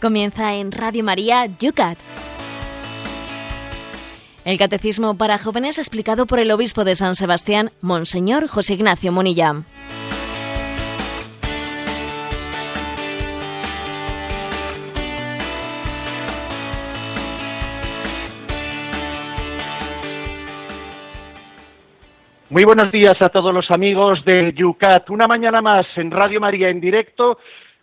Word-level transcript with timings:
Comienza 0.00 0.54
en 0.54 0.72
Radio 0.72 1.02
María 1.02 1.46
Yucat. 1.46 1.98
El 4.44 4.58
Catecismo 4.58 5.16
para 5.16 5.38
Jóvenes 5.38 5.78
explicado 5.78 6.26
por 6.26 6.38
el 6.38 6.50
Obispo 6.50 6.84
de 6.84 6.94
San 6.94 7.14
Sebastián, 7.14 7.70
Monseñor 7.80 8.46
José 8.46 8.74
Ignacio 8.74 9.10
Monilla. 9.10 9.62
Muy 22.48 22.64
buenos 22.64 22.92
días 22.92 23.20
a 23.20 23.28
todos 23.28 23.52
los 23.52 23.70
amigos 23.70 24.24
de 24.24 24.52
Yucat. 24.54 25.10
Una 25.10 25.26
mañana 25.26 25.60
más 25.60 25.86
en 25.96 26.10
Radio 26.10 26.40
María 26.40 26.68
en 26.68 26.80
directo 26.80 27.38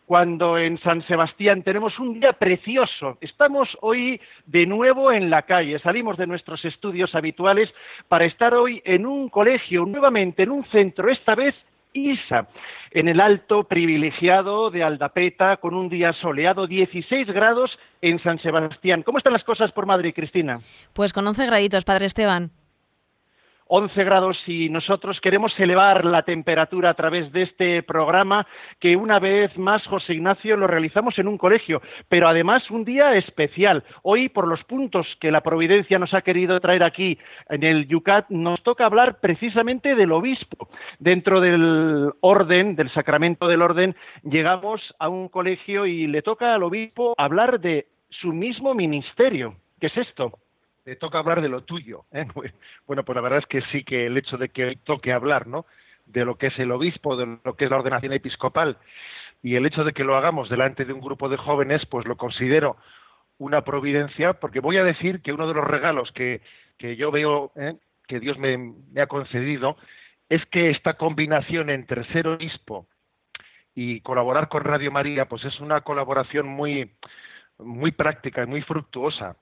cuando 0.06 0.58
en 0.58 0.80
San 0.80 1.06
Sebastián 1.08 1.64
tenemos 1.64 1.98
un 2.00 2.20
día 2.20 2.34
precioso. 2.34 3.18
Estamos 3.22 3.70
hoy 3.82 4.20
de 4.46 4.66
nuevo 4.66 5.12
en 5.12 5.30
la 5.30 5.44
calle, 5.44 5.80
salimos 5.80 6.18
de 6.18 6.28
nuestros 6.28 6.64
estudios 6.66 7.16
habituales 7.16 7.70
para 8.08 8.26
estar 8.26 8.54
hoy 8.54 8.82
en 8.86 9.06
un 9.06 9.30
colegio, 9.30 9.86
nuevamente 9.86 10.44
en 10.44 10.52
un 10.52 10.66
centro, 10.66 11.10
esta 11.10 11.36
vez 11.36 11.56
ISA, 11.94 12.48
en 12.92 13.08
el 13.08 13.22
alto 13.22 13.64
privilegiado 13.66 14.72
de 14.72 14.84
Aldapeta, 14.84 15.58
con 15.58 15.76
un 15.76 15.90
día 15.90 16.12
soleado, 16.14 16.68
16 16.68 17.28
grados 17.28 17.78
en 18.02 18.22
San 18.22 18.40
Sebastián. 18.40 19.04
¿Cómo 19.04 19.20
están 19.20 19.34
las 19.34 19.44
cosas 19.44 19.72
por 19.72 19.86
Madrid, 19.86 20.14
Cristina? 20.16 20.60
Pues 20.94 21.14
con 21.14 21.26
11 21.28 21.46
graditos, 21.46 21.86
Padre 21.86 22.08
Esteban. 22.08 22.52
11 23.76 24.04
grados 24.04 24.38
y 24.46 24.70
nosotros 24.70 25.20
queremos 25.20 25.60
elevar 25.60 26.06
la 26.06 26.22
temperatura 26.22 26.92
a 26.92 26.94
través 26.94 27.32
de 27.32 27.42
este 27.42 27.82
programa 27.82 28.46
que 28.80 28.96
una 28.96 29.18
vez 29.18 29.58
más, 29.58 29.84
José 29.88 30.14
Ignacio, 30.14 30.56
lo 30.58 30.68
realizamos 30.68 31.18
en 31.18 31.28
un 31.28 31.40
colegio, 31.40 31.82
pero 32.08 32.28
además 32.28 32.70
un 32.70 32.86
día 32.86 33.16
especial. 33.16 33.84
Hoy, 34.04 34.30
por 34.30 34.48
los 34.48 34.64
puntos 34.66 35.08
que 35.20 35.32
la 35.32 35.42
Providencia 35.42 35.98
nos 35.98 36.14
ha 36.14 36.22
querido 36.22 36.60
traer 36.60 36.84
aquí 36.84 37.18
en 37.50 37.64
el 37.64 37.88
Yucat, 37.88 38.30
nos 38.30 38.62
toca 38.62 38.86
hablar 38.86 39.20
precisamente 39.20 39.96
del 39.96 40.12
obispo. 40.12 40.70
Dentro 41.00 41.42
del 41.42 42.12
orden, 42.22 42.76
del 42.76 42.92
sacramento 42.92 43.48
del 43.48 43.64
orden, 43.64 43.96
llegamos 44.22 44.82
a 45.00 45.10
un 45.10 45.30
colegio 45.30 45.88
y 45.88 46.06
le 46.06 46.22
toca 46.22 46.54
al 46.54 46.62
obispo 46.62 47.16
hablar 47.18 47.60
de 47.60 47.88
su 48.10 48.34
mismo 48.34 48.76
ministerio. 48.76 49.56
¿Qué 49.80 49.88
es 49.88 49.98
esto? 49.98 50.43
Te 50.84 50.96
toca 50.96 51.20
hablar 51.20 51.42
de 51.42 51.50
lo 51.50 51.64
tuyo. 51.64 52.06
¿eh? 52.12 52.26
Bueno, 52.88 53.04
pues 53.04 53.16
la 53.16 53.22
verdad 53.22 53.40
es 53.40 53.46
que 53.48 53.62
sí 53.72 53.84
que 53.84 54.06
el 54.06 54.18
hecho 54.18 54.38
de 54.38 54.50
que 54.50 54.78
toque 54.84 55.14
hablar, 55.14 55.48
¿no? 55.48 55.66
De 56.06 56.26
lo 56.26 56.38
que 56.38 56.48
es 56.48 56.60
el 56.60 56.72
obispo, 56.72 57.16
de 57.16 57.40
lo 57.44 57.56
que 57.56 57.66
es 57.66 57.72
la 57.72 57.78
ordenación 57.78 58.14
episcopal, 58.14 58.78
y 59.42 59.56
el 59.56 59.66
hecho 59.66 59.84
de 59.84 59.94
que 59.94 60.04
lo 60.04 60.16
hagamos 60.16 60.50
delante 60.50 60.86
de 60.86 60.94
un 60.94 61.02
grupo 61.02 61.30
de 61.30 61.38
jóvenes, 61.38 61.86
pues 61.86 62.06
lo 62.06 62.18
considero 62.18 62.78
una 63.38 63.64
providencia, 63.64 64.34
porque 64.34 64.60
voy 64.60 64.78
a 64.78 64.84
decir 64.84 65.22
que 65.22 65.34
uno 65.34 65.48
de 65.48 65.54
los 65.54 65.66
regalos 65.66 66.12
que, 66.12 66.42
que 66.78 66.96
yo 66.96 67.12
veo 67.12 67.52
¿eh? 67.56 67.76
que 68.08 68.20
Dios 68.20 68.38
me, 68.38 68.58
me 68.58 69.02
ha 69.02 69.08
concedido 69.08 69.78
es 70.30 70.46
que 70.48 70.70
esta 70.70 70.96
combinación 70.96 71.70
entre 71.70 72.06
ser 72.12 72.28
obispo 72.28 72.88
y 73.76 74.02
colaborar 74.02 74.50
con 74.50 74.64
Radio 74.64 74.92
María, 74.92 75.26
pues 75.26 75.44
es 75.46 75.60
una 75.60 75.82
colaboración 75.82 76.48
muy, 76.48 76.92
muy 77.58 77.92
práctica 77.92 78.44
y 78.44 78.48
muy 78.48 78.62
fructuosa 78.62 79.36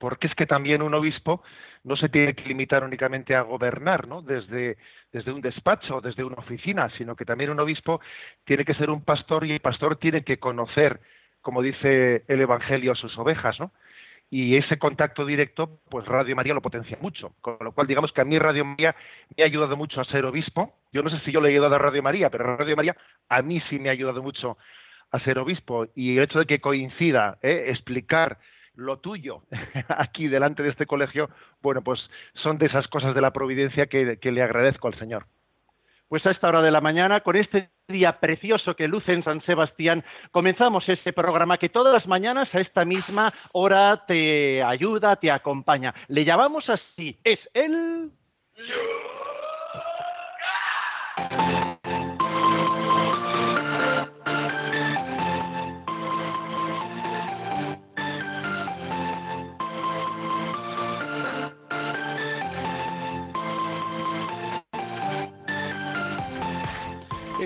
porque 0.00 0.28
es 0.28 0.34
que 0.34 0.46
también 0.46 0.80
un 0.80 0.94
obispo 0.94 1.42
no 1.84 1.94
se 1.94 2.08
tiene 2.08 2.34
que 2.34 2.48
limitar 2.48 2.82
únicamente 2.82 3.36
a 3.36 3.42
gobernar, 3.42 4.08
¿no? 4.08 4.22
Desde, 4.22 4.78
desde 5.12 5.30
un 5.30 5.42
despacho 5.42 6.00
desde 6.00 6.24
una 6.24 6.36
oficina, 6.36 6.88
sino 6.96 7.14
que 7.14 7.26
también 7.26 7.50
un 7.50 7.60
obispo 7.60 8.00
tiene 8.44 8.64
que 8.64 8.74
ser 8.74 8.88
un 8.88 9.04
pastor 9.04 9.44
y 9.44 9.52
el 9.52 9.60
pastor 9.60 9.96
tiene 9.96 10.24
que 10.24 10.38
conocer, 10.38 11.00
como 11.42 11.60
dice 11.60 12.24
el 12.28 12.40
Evangelio, 12.40 12.92
a 12.92 12.96
sus 12.96 13.16
ovejas, 13.18 13.60
¿no? 13.60 13.72
Y 14.30 14.56
ese 14.56 14.78
contacto 14.78 15.26
directo, 15.26 15.80
pues 15.90 16.06
Radio 16.06 16.34
María 16.34 16.54
lo 16.54 16.62
potencia 16.62 16.96
mucho. 17.00 17.34
Con 17.42 17.58
lo 17.60 17.72
cual, 17.72 17.86
digamos 17.86 18.12
que 18.12 18.20
a 18.22 18.24
mí 18.24 18.38
Radio 18.38 18.64
María 18.64 18.94
me 19.36 19.42
ha 19.42 19.46
ayudado 19.46 19.76
mucho 19.76 20.00
a 20.00 20.04
ser 20.04 20.24
obispo. 20.24 20.72
Yo 20.92 21.02
no 21.02 21.10
sé 21.10 21.18
si 21.24 21.32
yo 21.32 21.40
le 21.40 21.48
he 21.48 21.52
ayudado 21.52 21.74
a 21.74 21.78
Radio 21.78 22.02
María, 22.02 22.30
pero 22.30 22.56
Radio 22.56 22.76
María 22.76 22.96
a 23.28 23.42
mí 23.42 23.60
sí 23.68 23.78
me 23.78 23.88
ha 23.88 23.92
ayudado 23.92 24.22
mucho 24.22 24.56
a 25.10 25.18
ser 25.20 25.38
obispo. 25.38 25.88
Y 25.94 26.16
el 26.16 26.22
hecho 26.22 26.38
de 26.38 26.46
que 26.46 26.60
coincida, 26.60 27.38
¿eh? 27.42 27.66
explicar 27.68 28.38
lo 28.80 28.98
tuyo 28.98 29.42
aquí 29.88 30.28
delante 30.28 30.62
de 30.62 30.70
este 30.70 30.86
colegio, 30.86 31.30
bueno, 31.62 31.82
pues 31.82 32.00
son 32.34 32.58
de 32.58 32.66
esas 32.66 32.88
cosas 32.88 33.14
de 33.14 33.20
la 33.20 33.32
providencia 33.32 33.86
que, 33.86 34.18
le 34.20 34.42
agradezco 34.42 34.88
al 34.88 34.98
Señor. 34.98 35.26
Pues 36.08 36.26
a 36.26 36.32
esta 36.32 36.48
hora 36.48 36.60
de 36.60 36.72
la 36.72 36.80
mañana, 36.80 37.20
con 37.20 37.36
este 37.36 37.70
día 37.86 38.18
precioso 38.18 38.74
que 38.74 38.88
luce 38.88 39.12
en 39.12 39.22
San 39.22 39.40
Sebastián, 39.42 40.04
comenzamos 40.32 40.88
este 40.88 41.12
programa 41.12 41.58
que 41.58 41.68
todas 41.68 41.92
las 41.92 42.06
mañanas 42.08 42.52
a 42.52 42.60
esta 42.60 42.84
misma 42.84 43.32
hora 43.52 44.04
te 44.06 44.60
ayuda, 44.60 45.14
te 45.16 45.30
acompaña. 45.30 45.94
Le 46.08 46.24
llamamos 46.24 46.68
así, 46.68 47.20
es 47.22 47.48
el... 47.54 48.10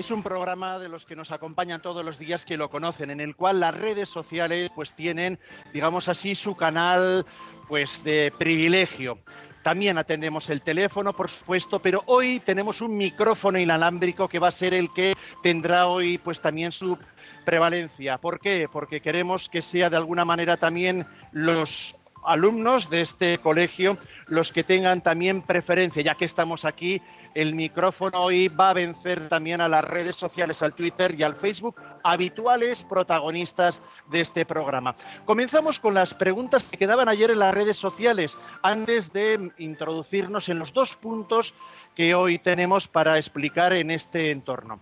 Es 0.05 0.11
un 0.11 0.21
programa 0.21 0.77
de 0.77 0.87
los 0.87 1.03
que 1.03 1.15
nos 1.15 1.31
acompañan 1.31 1.81
todos 1.81 2.05
los 2.05 2.19
días 2.19 2.45
que 2.45 2.57
lo 2.57 2.69
conocen, 2.69 3.09
en 3.09 3.19
el 3.19 3.35
cual 3.35 3.59
las 3.59 3.73
redes 3.73 4.07
sociales 4.07 4.69
pues 4.75 4.93
tienen, 4.93 5.39
digamos 5.73 6.07
así, 6.09 6.35
su 6.35 6.55
canal 6.55 7.25
pues 7.67 8.03
de 8.03 8.31
privilegio. 8.37 9.17
También 9.63 9.97
atendemos 9.97 10.51
el 10.51 10.61
teléfono, 10.61 11.13
por 11.13 11.27
supuesto, 11.27 11.79
pero 11.79 12.03
hoy 12.05 12.39
tenemos 12.39 12.81
un 12.81 12.95
micrófono 12.95 13.57
inalámbrico 13.57 14.29
que 14.29 14.37
va 14.37 14.49
a 14.49 14.51
ser 14.51 14.75
el 14.75 14.93
que 14.93 15.15
tendrá 15.41 15.87
hoy 15.87 16.19
pues 16.19 16.39
también 16.39 16.71
su 16.71 16.99
prevalencia. 17.43 18.19
¿Por 18.19 18.39
qué? 18.39 18.69
Porque 18.71 19.01
queremos 19.01 19.49
que 19.49 19.63
sea 19.63 19.89
de 19.89 19.97
alguna 19.97 20.23
manera 20.23 20.55
también 20.55 21.07
los 21.31 21.95
alumnos 22.25 22.89
de 22.89 23.01
este 23.01 23.37
colegio 23.37 23.97
los 24.27 24.51
que 24.51 24.63
tengan 24.63 25.01
también 25.01 25.41
preferencia, 25.41 26.01
ya 26.01 26.15
que 26.15 26.25
estamos 26.25 26.65
aquí, 26.65 27.01
el 27.35 27.53
micrófono 27.53 28.23
hoy 28.23 28.47
va 28.47 28.69
a 28.69 28.73
vencer 28.73 29.29
también 29.29 29.61
a 29.61 29.67
las 29.67 29.83
redes 29.83 30.15
sociales, 30.15 30.63
al 30.63 30.73
Twitter 30.73 31.13
y 31.17 31.23
al 31.23 31.35
Facebook, 31.35 31.75
habituales 32.03 32.83
protagonistas 32.83 33.81
de 34.09 34.21
este 34.21 34.45
programa. 34.45 34.95
Comenzamos 35.25 35.79
con 35.79 35.93
las 35.93 36.13
preguntas 36.13 36.63
que 36.63 36.77
quedaban 36.77 37.09
ayer 37.09 37.31
en 37.31 37.39
las 37.39 37.53
redes 37.53 37.77
sociales, 37.77 38.37
antes 38.63 39.11
de 39.11 39.51
introducirnos 39.57 40.49
en 40.49 40.59
los 40.59 40.73
dos 40.73 40.95
puntos 40.95 41.53
que 41.93 42.15
hoy 42.15 42.39
tenemos 42.39 42.87
para 42.87 43.17
explicar 43.17 43.73
en 43.73 43.91
este 43.91 44.31
entorno. 44.31 44.79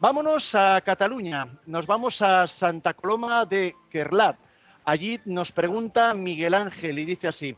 Vámonos 0.00 0.54
a 0.54 0.80
Cataluña, 0.80 1.46
nos 1.66 1.86
vamos 1.86 2.22
a 2.22 2.48
Santa 2.48 2.94
Coloma 2.94 3.44
de 3.44 3.76
Kerlat. 3.90 4.49
Allí 4.90 5.20
nos 5.24 5.52
pregunta 5.52 6.12
Miguel 6.14 6.52
Ángel 6.52 6.98
y 6.98 7.04
dice 7.04 7.28
así, 7.28 7.54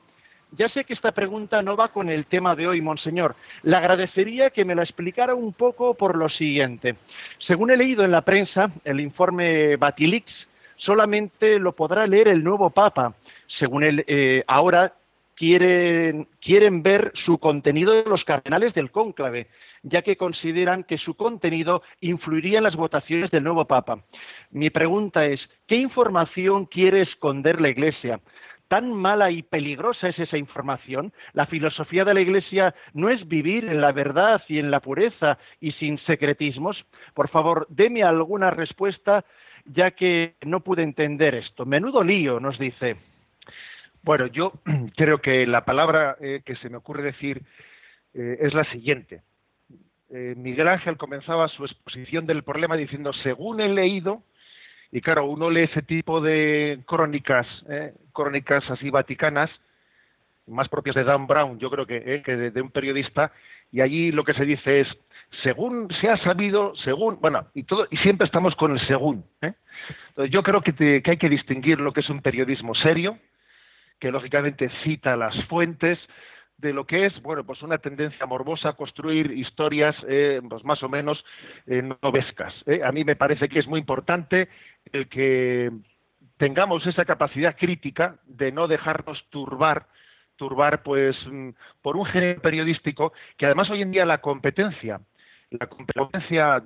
ya 0.50 0.68
sé 0.68 0.84
que 0.84 0.92
esta 0.92 1.12
pregunta 1.12 1.62
no 1.62 1.78
va 1.78 1.88
con 1.88 2.10
el 2.10 2.26
tema 2.26 2.54
de 2.54 2.66
hoy, 2.66 2.82
Monseñor. 2.82 3.36
Le 3.62 3.74
agradecería 3.74 4.50
que 4.50 4.66
me 4.66 4.74
la 4.74 4.82
explicara 4.82 5.34
un 5.34 5.54
poco 5.54 5.94
por 5.94 6.14
lo 6.14 6.28
siguiente. 6.28 6.94
Según 7.38 7.70
he 7.70 7.76
leído 7.78 8.04
en 8.04 8.10
la 8.10 8.20
prensa, 8.20 8.70
el 8.84 9.00
informe 9.00 9.76
Batilix 9.76 10.46
solamente 10.76 11.58
lo 11.58 11.72
podrá 11.72 12.06
leer 12.06 12.28
el 12.28 12.44
nuevo 12.44 12.68
Papa. 12.68 13.14
Según 13.46 13.84
él, 13.84 14.04
eh, 14.08 14.44
ahora 14.46 14.92
quieren, 15.34 16.82
ver 16.82 17.10
su 17.14 17.38
contenido 17.38 17.92
de 17.94 18.08
los 18.08 18.24
cardenales 18.24 18.74
del 18.74 18.90
cónclave, 18.90 19.48
ya 19.82 20.02
que 20.02 20.16
consideran 20.16 20.84
que 20.84 20.98
su 20.98 21.16
contenido 21.16 21.82
influiría 22.00 22.58
en 22.58 22.64
las 22.64 22.76
votaciones 22.76 23.30
del 23.30 23.44
nuevo 23.44 23.66
Papa. 23.66 24.04
Mi 24.50 24.70
pregunta 24.70 25.26
es, 25.26 25.50
¿qué 25.66 25.76
información 25.76 26.66
quiere 26.66 27.02
esconder 27.02 27.60
la 27.60 27.68
Iglesia? 27.68 28.20
tan 28.68 28.90
mala 28.90 29.30
y 29.30 29.42
peligrosa 29.42 30.08
es 30.08 30.18
esa 30.18 30.38
información. 30.38 31.12
La 31.34 31.44
filosofía 31.44 32.06
de 32.06 32.14
la 32.14 32.22
Iglesia 32.22 32.74
no 32.94 33.10
es 33.10 33.28
vivir 33.28 33.66
en 33.66 33.82
la 33.82 33.92
verdad 33.92 34.40
y 34.48 34.58
en 34.58 34.70
la 34.70 34.80
pureza 34.80 35.36
y 35.60 35.72
sin 35.72 35.98
secretismos. 36.06 36.82
Por 37.12 37.28
favor, 37.28 37.66
deme 37.68 38.02
alguna 38.02 38.50
respuesta, 38.50 39.26
ya 39.66 39.90
que 39.90 40.36
no 40.46 40.60
pude 40.60 40.82
entender 40.84 41.34
esto. 41.34 41.66
Menudo 41.66 42.02
lío, 42.02 42.40
nos 42.40 42.58
dice. 42.58 42.96
Bueno, 44.02 44.26
yo 44.26 44.52
creo 44.96 45.20
que 45.20 45.46
la 45.46 45.64
palabra 45.64 46.16
eh, 46.20 46.42
que 46.44 46.56
se 46.56 46.68
me 46.68 46.76
ocurre 46.76 47.02
decir 47.02 47.42
eh, 48.14 48.38
es 48.40 48.52
la 48.54 48.64
siguiente. 48.64 49.22
Eh, 50.10 50.34
Miguel 50.36 50.68
Ángel 50.68 50.96
comenzaba 50.98 51.48
su 51.48 51.64
exposición 51.64 52.26
del 52.26 52.42
problema 52.42 52.76
diciendo, 52.76 53.12
según 53.12 53.60
he 53.60 53.68
leído, 53.68 54.22
y 54.90 55.00
claro, 55.00 55.24
uno 55.24 55.48
lee 55.48 55.62
ese 55.62 55.80
tipo 55.80 56.20
de 56.20 56.80
crónicas, 56.86 57.46
¿eh? 57.68 57.94
crónicas 58.12 58.68
así 58.70 58.90
vaticanas, 58.90 59.50
más 60.46 60.68
propias 60.68 60.96
de 60.96 61.04
Dan 61.04 61.26
Brown, 61.26 61.58
yo 61.58 61.70
creo 61.70 61.86
que, 61.86 62.00
de, 62.00 62.60
un 62.60 62.70
periodista, 62.70 63.32
y 63.70 63.80
allí 63.80 64.12
lo 64.12 64.24
que 64.24 64.34
se 64.34 64.44
dice 64.44 64.80
es, 64.80 64.88
según 65.42 65.88
se 65.98 66.10
ha 66.10 66.18
sabido, 66.18 66.74
según, 66.84 67.18
bueno, 67.22 67.46
y 67.54 67.62
todo, 67.62 67.86
y 67.90 67.96
siempre 67.98 68.26
estamos 68.26 68.54
con 68.56 68.72
el 68.72 68.86
según. 68.86 69.24
¿eh? 69.40 69.54
yo 70.28 70.42
creo 70.42 70.60
que 70.60 71.02
hay 71.06 71.16
que 71.16 71.28
distinguir 71.30 71.80
lo 71.80 71.92
que 71.94 72.00
es 72.00 72.10
un 72.10 72.20
periodismo 72.20 72.74
serio, 72.74 73.16
que 74.02 74.10
lógicamente 74.10 74.68
cita 74.82 75.14
las 75.16 75.32
fuentes, 75.44 75.96
de 76.58 76.72
lo 76.72 76.84
que 76.88 77.06
es, 77.06 77.22
bueno, 77.22 77.44
pues 77.44 77.62
una 77.62 77.78
tendencia 77.78 78.26
morbosa 78.26 78.70
a 78.70 78.72
construir 78.72 79.30
historias, 79.30 79.94
eh, 80.08 80.40
pues 80.48 80.64
más 80.64 80.82
o 80.82 80.88
menos 80.88 81.24
eh, 81.68 81.88
novescas. 82.02 82.52
¿eh? 82.66 82.80
A 82.82 82.90
mí 82.90 83.04
me 83.04 83.14
parece 83.14 83.48
que 83.48 83.60
es 83.60 83.68
muy 83.68 83.78
importante 83.78 84.48
el 84.92 85.08
que 85.08 85.70
tengamos 86.36 86.84
esa 86.84 87.04
capacidad 87.04 87.56
crítica 87.56 88.16
de 88.26 88.50
no 88.50 88.66
dejarnos 88.66 89.24
turbar 89.30 89.86
turbar 90.34 90.82
pues 90.82 91.16
mm, 91.30 91.50
por 91.80 91.96
un 91.96 92.06
género 92.06 92.40
periodístico 92.40 93.12
que 93.36 93.46
además 93.46 93.70
hoy 93.70 93.82
en 93.82 93.92
día 93.92 94.04
la 94.04 94.18
competencia 94.18 95.00
la 95.50 95.66
competencia 95.68 96.60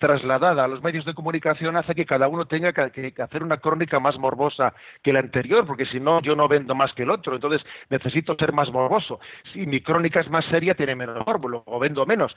trasladada 0.00 0.64
a 0.64 0.68
los 0.68 0.82
medios 0.82 1.04
de 1.04 1.14
comunicación 1.14 1.76
hace 1.76 1.94
que 1.94 2.06
cada 2.06 2.26
uno 2.26 2.46
tenga 2.46 2.72
que, 2.72 3.14
hacer 3.22 3.44
una 3.44 3.58
crónica 3.58 4.00
más 4.00 4.18
morbosa 4.18 4.74
que 5.02 5.12
la 5.12 5.20
anterior, 5.20 5.66
porque 5.66 5.84
si 5.84 6.00
no, 6.00 6.22
yo 6.22 6.34
no 6.34 6.48
vendo 6.48 6.74
más 6.74 6.92
que 6.94 7.02
el 7.02 7.10
otro, 7.10 7.34
entonces 7.34 7.62
necesito 7.90 8.34
ser 8.34 8.52
más 8.52 8.72
morboso. 8.72 9.20
Si 9.52 9.66
mi 9.66 9.82
crónica 9.82 10.20
es 10.20 10.30
más 10.30 10.46
seria, 10.46 10.74
tiene 10.74 10.96
menos 10.96 11.24
morbo, 11.26 11.62
o 11.66 11.78
vendo 11.78 12.06
menos. 12.06 12.34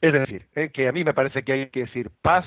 Es 0.00 0.12
decir, 0.12 0.46
eh, 0.56 0.70
que 0.70 0.88
a 0.88 0.92
mí 0.92 1.04
me 1.04 1.14
parece 1.14 1.44
que 1.44 1.52
hay 1.52 1.70
que 1.70 1.80
decir 1.80 2.10
paz, 2.20 2.44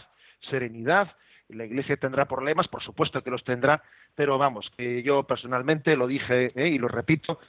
serenidad, 0.50 1.16
la 1.48 1.64
Iglesia 1.64 1.96
tendrá 1.96 2.26
problemas, 2.26 2.68
por 2.68 2.84
supuesto 2.84 3.24
que 3.24 3.32
los 3.32 3.46
tendrá, 3.46 3.82
pero 4.16 4.38
vamos, 4.38 4.70
que 4.78 5.02
yo 5.02 5.24
personalmente 5.24 5.96
lo 5.96 6.08
dije 6.08 6.52
eh, 6.56 6.68
y 6.68 6.78
lo 6.78 6.90
repito, 6.90 7.40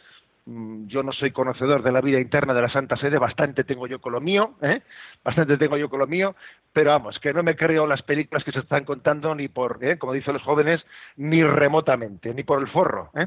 yo 0.87 1.03
no 1.03 1.13
soy 1.13 1.31
conocedor 1.31 1.83
de 1.83 1.93
la 1.93 2.01
vida 2.01 2.19
interna 2.19 2.55
de 2.55 2.63
la 2.63 2.71
Santa 2.71 2.97
Sede, 2.97 3.19
bastante 3.19 3.65
tengo 3.65 3.87
yo 3.87 4.01
con 4.01 4.13
lo 4.13 4.21
mío, 4.21 4.55
¿eh? 4.63 4.81
bastante 5.23 5.59
tengo 5.59 5.77
yo 5.77 5.91
con 5.91 5.99
lo 5.99 6.07
mío, 6.07 6.35
pero 6.73 6.91
vamos, 6.91 7.19
que 7.19 7.35
no 7.35 7.43
me 7.43 7.55
creo 7.55 7.87
las 7.87 8.03
películas 8.03 8.45
que 8.45 8.53
se 8.53 8.61
están 8.61 8.85
contando 8.85 9.35
ni 9.35 9.49
por, 9.49 9.79
¿eh? 9.85 9.99
como 9.99 10.15
dicen 10.15 10.33
los 10.33 10.43
jóvenes, 10.43 10.83
ni 11.17 11.43
remotamente, 11.43 12.33
ni 12.33 12.45
por 12.45 12.61
el 12.61 12.69
forro. 12.69 13.11
¿eh? 13.15 13.27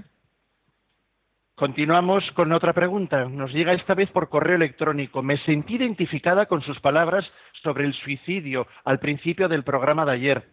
Continuamos 1.54 2.24
con 2.32 2.52
otra 2.54 2.74
pregunta. 2.74 3.26
Nos 3.26 3.54
llega 3.54 3.74
esta 3.74 3.94
vez 3.94 4.10
por 4.10 4.30
correo 4.30 4.56
electrónico. 4.56 5.22
Me 5.22 5.38
sentí 5.40 5.76
identificada 5.76 6.48
con 6.48 6.64
sus 6.64 6.80
palabras 6.80 7.24
sobre 7.62 7.86
el 7.86 7.94
suicidio 7.94 8.66
al 8.84 8.98
principio 8.98 9.48
del 9.48 9.64
programa 9.64 10.06
de 10.06 10.12
ayer. 10.14 10.44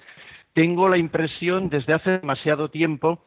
Tengo 0.53 0.87
la 0.87 0.99
impresión 0.99 1.71
desde 1.71 1.95
hace 1.95 2.19
demasiado 2.19 2.69
tiempo 2.69 3.25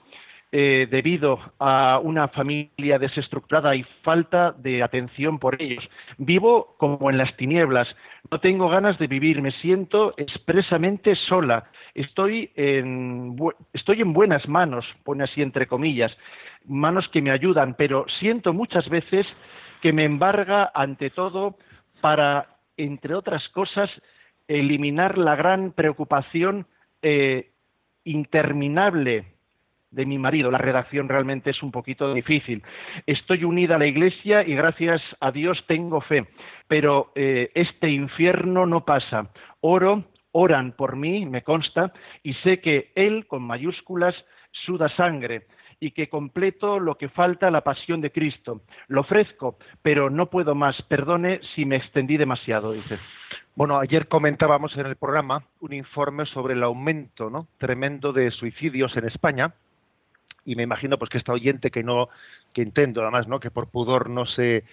eh, 0.54 0.86
debido 0.92 1.40
a 1.60 2.00
una 2.04 2.28
familia 2.28 3.00
desestructurada 3.00 3.74
y 3.74 3.84
falta 4.04 4.52
de 4.52 4.84
atención 4.84 5.40
por 5.40 5.62
ellos. 5.62 5.88
Vivo 6.18 6.76
como 6.78 7.10
en 7.10 7.18
las 7.18 7.34
tinieblas, 7.38 7.88
no 8.30 8.42
tengo 8.42 8.68
ganas 8.68 9.00
de 9.00 9.08
vivir, 9.08 9.42
me 9.42 9.52
siento 9.52 10.14
expresamente 10.18 11.16
sola, 11.16 11.72
estoy 11.96 12.52
en, 12.56 13.38
estoy 13.72 14.02
en 14.02 14.12
buenas 14.12 14.46
manos, 14.50 14.86
pone 15.06 15.24
así 15.24 15.42
entre 15.42 15.68
comillas, 15.68 16.12
manos 16.66 17.08
que 17.14 17.22
me 17.22 17.32
ayudan, 17.32 17.76
pero 17.76 18.06
siento 18.20 18.52
muchas 18.52 18.90
veces 18.90 19.26
que 19.82 19.94
me 19.94 20.04
embarga 20.04 20.70
ante 20.76 21.12
todo 21.12 21.56
para, 22.02 22.58
entre 22.76 23.16
otras 23.16 23.48
cosas, 23.50 23.90
eliminar 24.50 25.18
la 25.18 25.38
gran 25.38 25.72
preocupación 25.72 26.68
eh, 27.02 27.52
interminable 28.04 29.31
de 29.92 30.06
mi 30.06 30.18
marido. 30.18 30.50
La 30.50 30.58
redacción 30.58 31.08
realmente 31.10 31.52
es 31.52 31.62
un 31.62 31.72
poquito 31.72 32.14
difícil. 32.14 32.64
Estoy 33.06 33.44
unida 33.44 33.76
a 33.76 33.80
la 33.80 33.86
Iglesia 33.86 34.44
y 34.44 34.56
gracias 34.56 35.02
a 35.20 35.32
Dios 35.32 35.64
tengo 35.68 36.02
fe, 36.02 36.26
pero 36.68 37.12
eh, 37.16 37.52
este 37.54 37.90
infierno 37.90 38.66
no 38.66 38.86
pasa. 38.86 39.30
Oro, 39.60 40.06
oran 40.32 40.72
por 40.72 40.96
mí, 40.96 41.26
me 41.26 41.44
consta, 41.44 41.94
y 42.24 42.34
sé 42.36 42.62
que 42.62 42.92
Él, 42.96 43.28
con 43.28 43.44
mayúsculas, 43.44 44.16
suda 44.52 44.90
sangre 44.90 45.48
y 45.80 45.92
que 45.92 46.10
completo 46.10 46.80
lo 46.80 46.96
que 46.96 47.10
falta 47.10 47.48
a 47.48 47.52
la 47.52 47.62
pasión 47.62 48.02
de 48.02 48.12
Cristo. 48.12 48.62
Lo 48.88 49.02
ofrezco, 49.02 49.58
pero 49.82 50.12
no 50.12 50.30
puedo 50.30 50.54
más. 50.54 50.80
Perdone 50.84 51.42
si 51.56 51.66
me 51.66 51.78
extendí 51.78 52.18
demasiado, 52.18 52.72
dice. 52.72 53.00
Bueno, 53.56 53.80
ayer 53.80 54.08
comentábamos 54.08 54.78
en 54.78 54.86
el 54.86 54.96
programa 54.96 55.44
un 55.60 55.74
informe 55.74 56.26
sobre 56.28 56.54
el 56.54 56.64
aumento 56.64 57.30
¿no? 57.30 57.48
tremendo 57.58 58.14
de 58.14 58.30
suicidios 58.30 58.96
en 58.96 59.06
España 59.08 59.54
y 60.46 60.56
me 60.56 60.64
imagino 60.64 60.98
pues 60.98 61.10
que 61.10 61.18
esta 61.18 61.34
oyente 61.34 61.72
que 61.72 61.84
no 61.84 62.10
que 62.54 62.62
intento 62.62 63.02
además 63.02 63.28
no 63.28 63.40
que 63.40 63.52
por 63.52 63.70
pudor 63.70 64.10
no 64.10 64.26
se 64.26 64.66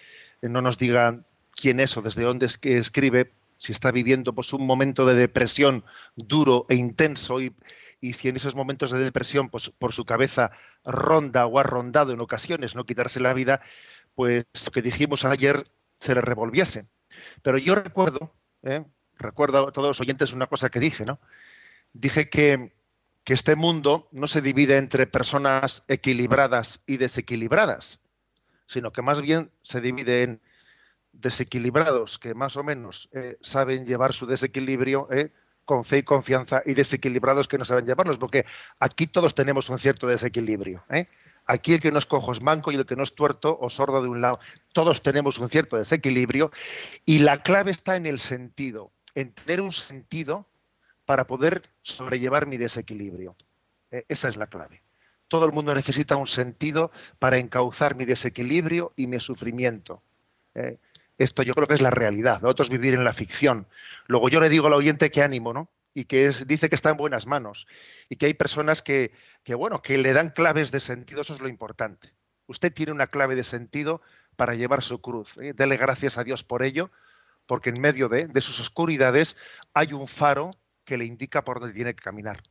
no 0.43 0.63
nos 0.63 0.79
diga 0.79 1.21
quién 1.55 1.81
es 1.81 1.97
o 1.97 2.03
desde 2.03 2.23
dónde 2.23 2.47
es 2.47 2.59
que 2.59 2.79
escribe 2.79 3.33
si 3.59 3.73
está 3.73 3.91
viviendo 3.91 4.33
pues 4.35 4.53
un 4.53 4.67
momento 4.67 5.05
de 5.05 5.15
depresión 5.15 5.85
duro 6.17 6.67
e 6.69 6.77
intenso 6.77 7.41
y, 7.41 7.55
y 8.01 8.13
si 8.13 8.29
en 8.29 8.37
esos 8.37 8.55
momentos 8.55 8.91
de 8.91 9.01
depresión 9.01 9.49
pues 9.51 9.71
por 9.71 9.93
su 9.93 10.05
cabeza 10.05 10.53
ronda 10.85 11.47
o 11.47 11.59
ha 11.59 11.65
rondado 11.65 12.13
en 12.13 12.21
ocasiones 12.21 12.75
no 12.75 12.87
quitarse 12.87 13.21
la 13.21 13.35
vida 13.35 13.61
pues 14.15 14.45
lo 14.65 14.73
que 14.73 14.83
dijimos 14.83 15.25
ayer 15.25 15.65
se 16.01 16.15
le 16.15 16.21
revolviese. 16.21 16.87
Pero 17.43 17.59
yo 17.59 17.75
recuerdo 17.75 18.33
¿eh? 18.63 18.85
recuerdo 19.17 19.69
a 19.69 19.73
todos 19.73 19.89
los 19.89 20.01
oyentes 20.01 20.33
una 20.33 20.47
cosa 20.47 20.71
que 20.71 20.81
dije 20.81 21.05
no 21.05 21.19
dije 21.93 22.29
que 22.29 22.78
que 23.29 23.35
este 23.35 23.57
mundo 23.57 24.09
no 24.11 24.27
se 24.27 24.41
divide 24.41 24.79
entre 24.79 25.07
personas 25.07 25.85
equilibradas 25.87 26.81
y 26.87 26.97
desequilibradas, 26.97 28.01
sino 28.67 28.91
que 28.91 29.03
más 29.03 29.21
bien 29.21 29.51
se 29.61 29.83
divide 29.83 30.23
en 30.23 30.41
desequilibrados 31.13 32.19
que 32.19 32.33
más 32.33 32.57
o 32.57 32.65
menos 32.65 33.11
eh, 33.13 33.37
saben 33.43 33.85
llevar 33.85 34.15
su 34.15 34.25
desequilibrio 34.25 35.09
eh, 35.13 35.31
con 35.67 35.85
fe 35.85 35.99
y 35.99 36.03
confianza 36.05 36.63
y 36.65 36.73
desequilibrados 36.73 37.49
que 37.49 37.59
no 37.59 37.67
saben 37.67 37.85
llevarlos, 37.85 38.17
porque 38.17 38.47
aquí 38.81 39.07
todos 39.07 39.35
tenemos 39.35 39.69
un 39.69 39.79
cierto 39.79 40.07
desequilibrio. 40.07 40.83
Eh. 40.89 41.07
Aquí 41.45 41.75
el 41.75 41.81
que 41.81 41.93
no 41.93 41.99
es 41.99 42.07
cojo 42.07 42.33
es 42.33 42.41
manco 42.41 42.73
y 42.73 42.77
el 42.77 42.87
que 42.87 42.97
no 42.97 43.03
es 43.03 43.15
tuerto 43.15 43.59
o 43.61 43.69
sordo 43.69 44.01
de 44.01 44.09
un 44.09 44.23
lado. 44.23 44.41
Todos 44.73 45.03
tenemos 45.03 45.37
un 45.37 45.51
cierto 45.51 45.77
desequilibrio 45.77 46.51
y 47.05 47.19
la 47.19 47.43
clave 47.43 47.73
está 47.73 47.97
en 47.97 48.07
el 48.07 48.21
sentido, 48.21 48.91
en 49.15 49.35
tener 49.35 49.61
un 49.61 49.73
sentido 49.73 50.47
para 51.09 51.27
poder 51.27 51.63
sobrellevar 51.81 52.47
mi 52.47 52.59
desequilibrio. 52.59 53.35
E, 53.91 54.05
esa 54.11 54.29
es 54.29 54.37
la 54.37 54.47
clave. 54.47 54.83
Todo 55.27 55.47
el 55.47 55.53
mundo 55.53 55.75
necesita 55.75 56.17
un 56.17 56.27
sentido 56.27 56.91
para 57.19 57.39
encauzar 57.39 57.95
mi 57.95 58.05
desequilibrio 58.05 58.93
y 58.95 59.07
mi 59.07 59.19
sufrimiento. 59.19 60.03
E, 60.55 60.77
esto 61.17 61.43
yo 61.43 61.55
creo 61.55 61.67
que 61.67 61.73
es 61.73 61.81
la 61.81 61.89
realidad. 61.89 62.45
Otros 62.45 62.69
vivir 62.69 62.93
en 62.93 63.05
la 63.05 63.15
ficción. 63.15 63.67
Luego 64.07 64.29
yo 64.29 64.39
le 64.39 64.51
digo 64.51 64.67
al 64.67 64.75
oyente 64.75 65.11
que 65.11 65.23
ánimo, 65.23 65.55
¿no? 65.55 65.71
Y 65.95 66.05
que 66.05 66.31
dice 66.47 66.69
que 66.69 66.75
está 66.75 66.91
en 66.91 66.99
buenas 66.99 67.25
manos. 67.25 67.67
Y 68.11 68.17
que 68.17 68.27
hay 68.27 68.35
personas 68.35 68.83
que, 68.83 69.13
bueno, 69.47 69.81
que 69.81 69.97
le 69.97 70.13
dan 70.13 70.29
claves 70.29 70.71
de 70.71 70.81
sentido. 70.81 71.23
Eso 71.23 71.33
es 71.33 71.41
lo 71.41 71.49
importante. 71.49 72.13
Usted 72.49 72.71
tiene 72.71 72.93
una 72.93 73.07
clave 73.07 73.35
de 73.35 73.45
sentido 73.45 74.03
para 74.37 74.55
llevar 74.55 74.83
su 74.83 75.01
cruz. 75.01 75.39
¿eh? 75.39 75.55
Dele 75.55 75.79
gracias 75.79 76.19
a 76.19 76.25
Dios 76.25 76.45
por 76.45 76.63
ello, 76.63 76.91
porque 77.47 77.71
en 77.71 77.81
medio 77.81 78.11
de 78.11 78.41
sus 78.43 78.61
oscuridades 78.61 79.39
hay 79.73 79.95
un 79.95 80.07
faro 80.07 80.51
que 80.89 80.97
le 80.97 81.05
indica 81.05 81.45
por 81.45 81.61
dónde 81.61 81.75
tiene 81.75 81.95
que 81.95 82.03
caminar. 82.03 82.43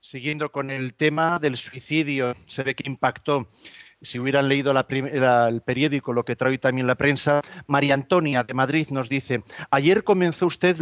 Siguiendo 0.00 0.52
con 0.52 0.70
el 0.70 0.94
tema 0.94 1.38
del 1.38 1.56
suicidio, 1.56 2.34
se 2.46 2.62
ve 2.62 2.74
que 2.74 2.86
impactó 2.86 3.50
si 4.00 4.18
hubieran 4.18 4.48
leído 4.48 4.72
el 4.72 5.60
periódico, 5.62 6.12
lo 6.12 6.24
que 6.24 6.36
trae 6.36 6.58
también 6.58 6.86
la 6.86 6.94
prensa, 6.94 7.40
María 7.66 7.94
Antonia 7.94 8.44
de 8.44 8.54
Madrid 8.54 8.88
nos 8.90 9.08
dice, 9.08 9.42
ayer 9.70 10.04
comenzó 10.04 10.46
usted 10.46 10.76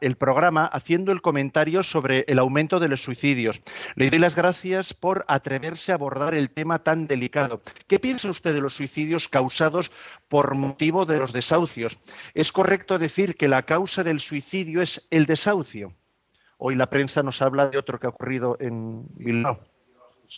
el 0.00 0.16
programa 0.16 0.66
haciendo 0.66 1.12
el 1.12 1.22
comentario 1.22 1.82
sobre 1.82 2.24
el 2.26 2.38
aumento 2.38 2.80
de 2.80 2.88
los 2.88 3.02
suicidios. 3.02 3.60
Le 3.94 4.10
doy 4.10 4.18
las 4.18 4.34
gracias 4.34 4.92
por 4.92 5.24
atreverse 5.28 5.92
a 5.92 5.94
abordar 5.94 6.34
el 6.34 6.50
tema 6.50 6.80
tan 6.80 7.06
delicado. 7.06 7.62
¿Qué 7.86 8.00
piensa 8.00 8.28
usted 8.28 8.54
de 8.54 8.60
los 8.60 8.74
suicidios 8.74 9.28
causados 9.28 9.92
por 10.28 10.54
motivo 10.54 11.06
de 11.06 11.18
los 11.18 11.32
desahucios? 11.32 11.98
¿Es 12.34 12.50
correcto 12.50 12.98
decir 12.98 13.36
que 13.36 13.48
la 13.48 13.62
causa 13.62 14.02
del 14.02 14.20
suicidio 14.20 14.82
es 14.82 15.06
el 15.10 15.26
desahucio? 15.26 15.94
Hoy 16.58 16.74
la 16.76 16.90
prensa 16.90 17.22
nos 17.22 17.42
habla 17.42 17.66
de 17.66 17.78
otro 17.78 17.98
que 17.98 18.06
ha 18.06 18.10
ocurrido 18.10 18.56
en 18.60 19.04
Bilbao 19.14 19.71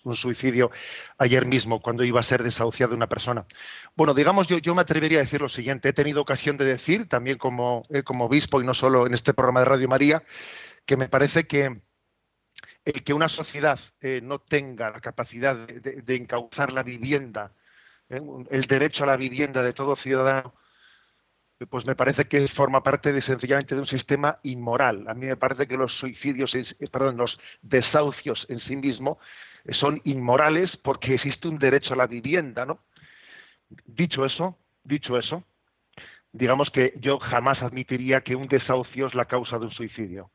un 0.05 0.17
suicidio 0.17 0.71
ayer 1.19 1.47
mismo 1.47 1.81
cuando 1.81 2.05
iba 2.05 2.21
a 2.21 2.23
ser 2.23 2.43
desahuciada 2.43 2.95
una 2.95 3.09
persona. 3.09 3.47
Bueno, 3.95 4.15
digamos, 4.15 4.49
yo, 4.49 4.59
yo 4.59 4.75
me 4.75 4.83
atrevería 4.83 5.19
a 5.19 5.23
decir 5.23 5.41
lo 5.41 5.49
siguiente. 5.49 5.91
He 5.91 5.93
tenido 5.93 6.21
ocasión 6.21 6.57
de 6.57 6.65
decir, 6.65 7.09
también 7.09 7.39
como, 7.39 7.83
eh, 7.91 8.03
como 8.03 8.27
obispo 8.27 8.61
y 8.61 8.67
no 8.67 8.75
solo 8.75 9.07
en 9.07 9.15
este 9.15 9.35
programa 9.35 9.61
de 9.61 9.67
Radio 9.67 9.89
María, 9.89 10.23
que 10.85 10.97
me 10.97 11.09
parece 11.09 11.47
que 11.47 11.81
el 12.85 13.03
que 13.03 13.15
una 13.15 13.29
sociedad 13.29 13.79
eh, 14.01 14.21
no 14.23 14.41
tenga 14.41 14.91
la 14.91 15.01
capacidad 15.01 15.57
de, 15.57 16.17
encauzar 16.17 16.73
la 16.73 16.83
vivienda, 16.83 17.53
eh, 18.09 18.21
el 18.51 18.63
derecho 18.67 19.05
a 19.05 19.07
la 19.07 19.17
vivienda 19.17 19.63
de 19.63 19.73
todo 19.73 19.97
ciudadano, 19.97 20.55
pues 21.71 21.87
me 21.87 21.95
parece 21.95 22.27
que 22.27 22.47
forma 22.49 22.83
parte 22.83 23.13
de 23.13 23.23
sencillamente 23.23 23.75
de 23.75 23.81
un 23.81 23.87
sistema 23.87 24.39
inmoral. 24.43 25.07
A 25.09 25.15
mí 25.15 25.27
me 25.27 25.37
parece 25.37 25.67
que 25.67 25.77
los 25.77 25.97
suicidios, 25.97 26.55
perdón, 26.91 27.17
los 27.17 27.41
desahucios 27.63 28.47
en 28.51 28.59
sí 28.59 28.77
mismos 28.77 29.19
son 29.71 30.01
inmorales 30.05 30.77
porque 30.77 31.15
existe 31.15 31.49
un 31.49 31.59
derecho 31.59 31.95
a 31.95 31.97
la 31.97 32.07
vivienda, 32.07 32.67
¿no? 32.67 32.81
Dicho 33.87 34.25
eso, 34.25 34.59
dicho 34.85 35.19
eso, 35.19 35.43
digamos 36.33 36.69
que 36.71 36.93
yo 36.97 37.19
jamás 37.19 37.63
admitiría 37.63 38.21
que 38.21 38.37
un 38.37 38.49
desahucio 38.49 39.07
es 39.07 39.15
la 39.15 39.25
causa 39.25 39.59
de 39.59 39.67
un 39.67 39.71
suicidio. 39.73 40.31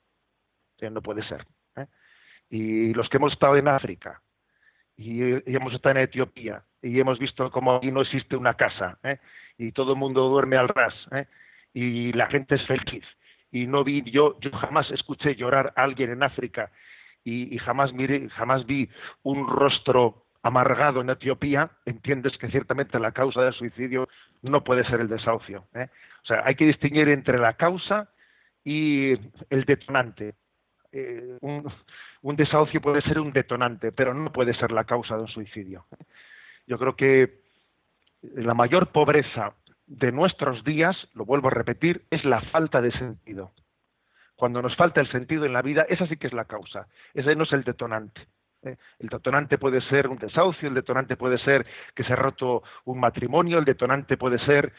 no 0.81 1.01
puede 1.01 1.24
ser. 1.24 1.45
¿eh? 1.75 1.86
Y 2.50 2.93
los 2.93 3.09
que 3.09 3.17
hemos 3.17 3.33
estado 3.33 3.57
en 3.57 3.67
África, 3.67 4.21
y, 4.98 5.21
hemos 5.45 5.74
estado 5.74 5.98
en 5.98 6.03
Etiopía, 6.03 6.63
y 6.81 7.00
hemos 7.00 7.19
visto 7.19 7.51
cómo 7.51 7.75
aquí 7.75 7.91
no 7.91 8.01
existe 8.01 8.36
una 8.36 8.55
casa, 8.55 8.98
¿eh? 9.03 9.19
y 9.57 9.71
todo 9.74 9.93
el 9.93 10.00
mundo 10.00 10.27
duerme 10.29 10.57
al 10.57 10.69
ras, 10.69 10.93
¿eh? 11.12 11.27
y 11.74 12.13
la 12.13 12.27
gente 12.27 12.55
es 12.55 12.65
feliz. 12.65 13.05
Y 13.51 13.67
no 13.67 13.83
vi, 13.83 14.03
yo, 14.09 14.39
yo 14.39 14.51
jamás 14.51 14.89
escuché 14.91 15.36
llorar 15.36 15.74
a 15.75 15.83
alguien 15.83 16.12
en 16.12 16.24
África 16.24 16.71
y, 17.23 17.57
jamás, 17.59 17.93
miré, 17.93 18.29
jamás 18.29 18.65
vi 18.65 18.89
un 19.23 19.47
rostro 19.47 20.25
amargado 20.41 21.01
en 21.01 21.09
Etiopía, 21.09 21.69
entiendes 21.85 22.38
que 22.38 22.49
ciertamente 22.49 22.99
la 22.99 23.11
causa 23.11 23.41
del 23.41 23.53
suicidio 23.53 24.07
no 24.41 24.63
puede 24.63 24.85
ser 24.85 25.01
el 25.01 25.09
desahucio. 25.09 25.65
¿eh? 25.73 25.88
O 26.23 26.25
sea, 26.25 26.43
hay 26.45 26.55
que 26.55 26.65
distinguir 26.65 27.09
entre 27.09 27.38
la 27.38 27.53
causa 27.53 28.09
y 28.63 29.11
el 29.49 29.65
detonante. 29.65 30.35
Eh, 30.91 31.38
un, 31.41 32.35
desahucio 32.35 32.81
puede 32.81 33.01
ser 33.01 33.19
un 33.19 33.31
detonante, 33.31 33.91
pero 33.91 34.13
no 34.13 34.31
puede 34.31 34.53
ser 34.53 34.71
la 34.71 34.85
causa 34.85 35.15
de 35.15 35.23
un 35.23 35.27
suicidio. 35.27 35.85
Yo 36.67 36.77
creo 36.77 36.95
que 36.95 37.41
la 38.21 38.53
mayor 38.53 38.91
pobreza 38.91 39.53
de 39.88 40.11
nuestros 40.11 40.63
días, 40.63 40.95
lo 41.13 41.25
vuelvo 41.25 41.47
a 41.47 41.51
repetir, 41.51 42.05
es 42.11 42.23
la 42.23 42.41
falta 42.41 42.81
de 42.81 42.91
sentido. 42.91 43.51
Cuando 44.39 44.62
nos 44.62 44.74
falta 44.77 45.01
el 45.01 45.12
sentido 45.12 45.43
en 45.43 45.51
la 45.51 45.62
vida, 45.62 45.86
esa 45.89 46.08
sí 46.08 46.15
que 46.15 46.27
es 46.27 46.34
la 46.34 46.46
causa, 46.46 46.88
ese 47.13 47.36
no 47.36 47.43
es 47.43 47.51
el 47.51 47.65
detonante. 47.65 48.22
¿eh? 48.63 48.77
El 48.98 49.10
detonante 49.10 49.58
puede 49.58 49.81
ser 49.81 50.08
un 50.08 50.17
desahucio, 50.17 50.69
el 50.69 50.75
detonante 50.75 51.17
puede 51.17 51.38
ser 51.39 51.65
que 51.93 52.05
se 52.05 52.13
ha 52.13 52.15
roto 52.15 52.63
un 52.86 53.01
matrimonio, 53.01 53.60
el 53.60 53.65
detonante 53.65 54.15
puede 54.15 54.39
ser, 54.46 54.72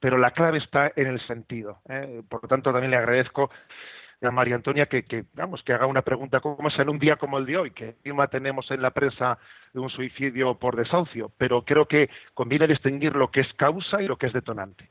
pero 0.00 0.16
la 0.16 0.30
clave 0.30 0.56
está 0.56 0.90
en 0.96 1.08
el 1.08 1.20
sentido. 1.26 1.80
¿eh? 1.90 2.22
Por 2.26 2.44
lo 2.44 2.48
tanto, 2.48 2.72
también 2.72 2.90
le 2.90 2.96
agradezco 2.96 3.50
a 4.22 4.30
María 4.30 4.54
Antonia 4.54 4.86
que, 4.86 5.26
vamos, 5.34 5.62
que 5.62 5.74
haga 5.74 5.84
una 5.84 6.00
pregunta 6.00 6.40
como 6.40 6.66
es 6.66 6.78
en 6.78 6.88
un 6.88 6.98
día 6.98 7.16
como 7.16 7.36
el 7.36 7.44
de 7.44 7.58
hoy, 7.58 7.72
que 7.72 7.88
encima 7.88 8.28
tenemos 8.28 8.70
en 8.70 8.80
la 8.80 8.92
prensa 8.92 9.36
un 9.74 9.90
suicidio 9.90 10.54
por 10.54 10.74
desahucio, 10.74 11.30
pero 11.36 11.66
creo 11.66 11.84
que 11.84 12.08
conviene 12.32 12.66
distinguir 12.66 13.14
lo 13.14 13.30
que 13.30 13.42
es 13.42 13.52
causa 13.58 14.00
y 14.00 14.06
lo 14.06 14.16
que 14.16 14.28
es 14.28 14.32
detonante. 14.32 14.88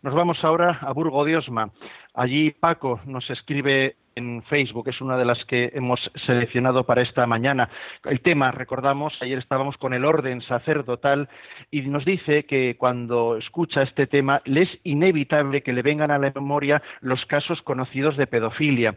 Nos 0.00 0.14
vamos 0.14 0.44
ahora 0.44 0.78
a 0.82 0.92
Burgo 0.92 1.24
de 1.24 1.36
Osma. 1.36 1.72
Allí 2.14 2.52
Paco 2.52 3.00
nos 3.04 3.28
escribe 3.30 3.96
en 4.14 4.44
Facebook, 4.44 4.88
es 4.88 5.00
una 5.00 5.16
de 5.16 5.24
las 5.24 5.44
que 5.44 5.72
hemos 5.74 5.98
seleccionado 6.26 6.84
para 6.84 7.02
esta 7.02 7.26
mañana. 7.26 7.68
El 8.04 8.20
tema, 8.20 8.52
recordamos, 8.52 9.12
ayer 9.20 9.38
estábamos 9.38 9.76
con 9.76 9.94
el 9.94 10.04
orden 10.04 10.40
sacerdotal 10.42 11.28
y 11.72 11.82
nos 11.82 12.04
dice 12.04 12.44
que 12.44 12.76
cuando 12.78 13.36
escucha 13.38 13.82
este 13.82 14.06
tema 14.06 14.40
le 14.44 14.62
es 14.62 14.78
inevitable 14.84 15.62
que 15.62 15.72
le 15.72 15.82
vengan 15.82 16.12
a 16.12 16.18
la 16.18 16.32
memoria 16.32 16.80
los 17.00 17.24
casos 17.26 17.60
conocidos 17.62 18.16
de 18.16 18.28
pedofilia. 18.28 18.96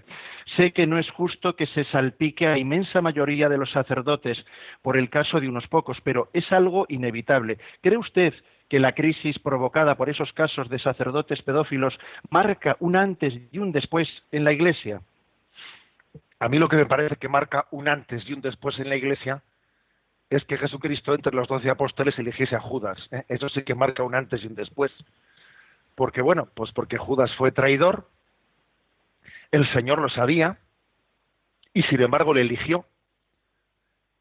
Sé 0.55 0.72
que 0.72 0.86
no 0.86 1.00
es 1.00 1.10
justo 1.10 1.55
que 1.55 1.65
se 1.65 1.84
salpique 1.86 2.46
a 2.46 2.60
inmensa 2.60 3.01
mayoría 3.01 3.50
de 3.50 3.58
los 3.58 3.72
sacerdotes 3.72 4.38
por 4.84 4.98
el 4.98 5.10
caso 5.10 5.39
de 5.39 5.50
unos 5.50 5.67
pocos, 5.67 5.98
pero 6.03 6.29
es 6.34 6.51
algo 6.51 6.86
inevitable. 6.89 7.58
¿Cree 7.81 7.98
usted 7.98 8.36
que 8.71 8.79
la 8.79 8.93
crisis 8.93 9.37
provocada 9.37 9.95
por 9.95 10.09
esos 10.09 10.31
casos 10.31 10.69
de 10.69 10.79
sacerdotes 10.79 11.41
pedófilos 11.41 11.99
marca 12.29 12.77
un 12.79 12.95
antes 12.95 13.33
y 13.51 13.59
un 13.59 13.73
después 13.73 14.07
en 14.31 14.45
la 14.45 14.53
Iglesia? 14.53 15.01
A 16.39 16.47
mí 16.47 16.57
lo 16.57 16.69
que 16.69 16.77
me 16.77 16.85
parece 16.85 17.17
que 17.17 17.27
marca 17.27 17.65
un 17.71 17.89
antes 17.89 18.23
y 18.25 18.31
un 18.31 18.39
después 18.39 18.79
en 18.79 18.87
la 18.87 18.95
Iglesia 18.95 19.43
es 20.29 20.45
que 20.45 20.57
Jesucristo 20.57 21.13
entre 21.13 21.35
los 21.35 21.49
doce 21.49 21.69
apóstoles 21.69 22.17
eligiese 22.17 22.55
a 22.55 22.61
Judas. 22.61 22.97
¿eh? 23.11 23.25
Eso 23.27 23.49
sí 23.49 23.63
que 23.63 23.75
marca 23.75 24.03
un 24.03 24.15
antes 24.15 24.41
y 24.41 24.47
un 24.47 24.55
después. 24.55 24.93
Porque 25.95 26.21
bueno, 26.21 26.47
pues 26.55 26.71
porque 26.71 26.97
Judas 26.97 27.35
fue 27.35 27.51
traidor, 27.51 28.07
el 29.51 29.69
Señor 29.73 29.99
lo 29.99 30.07
sabía 30.07 30.59
y 31.73 31.83
sin 31.83 32.01
embargo 32.01 32.33
le 32.33 32.39
eligió. 32.39 32.85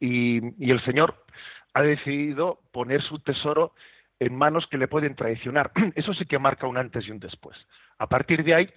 Y, 0.01 0.41
y 0.59 0.73
el 0.73 0.85
Señor 0.85 1.25
ha 1.73 1.83
decidido 1.83 2.59
poner 2.73 3.01
su 3.03 3.21
tesoro 3.21 3.75
en 4.21 4.37
manos 4.37 4.67
que 4.69 4.79
le 4.79 4.87
pueden 4.87 5.17
traicionar. 5.17 5.73
Eso 5.97 6.15
sí 6.15 6.27
que 6.27 6.39
marca 6.39 6.69
un 6.69 6.77
antes 6.79 7.07
y 7.09 7.11
un 7.11 7.19
después. 7.19 7.57
A 7.99 8.07
partir 8.07 8.45
de 8.45 8.55
ahí, 8.55 8.71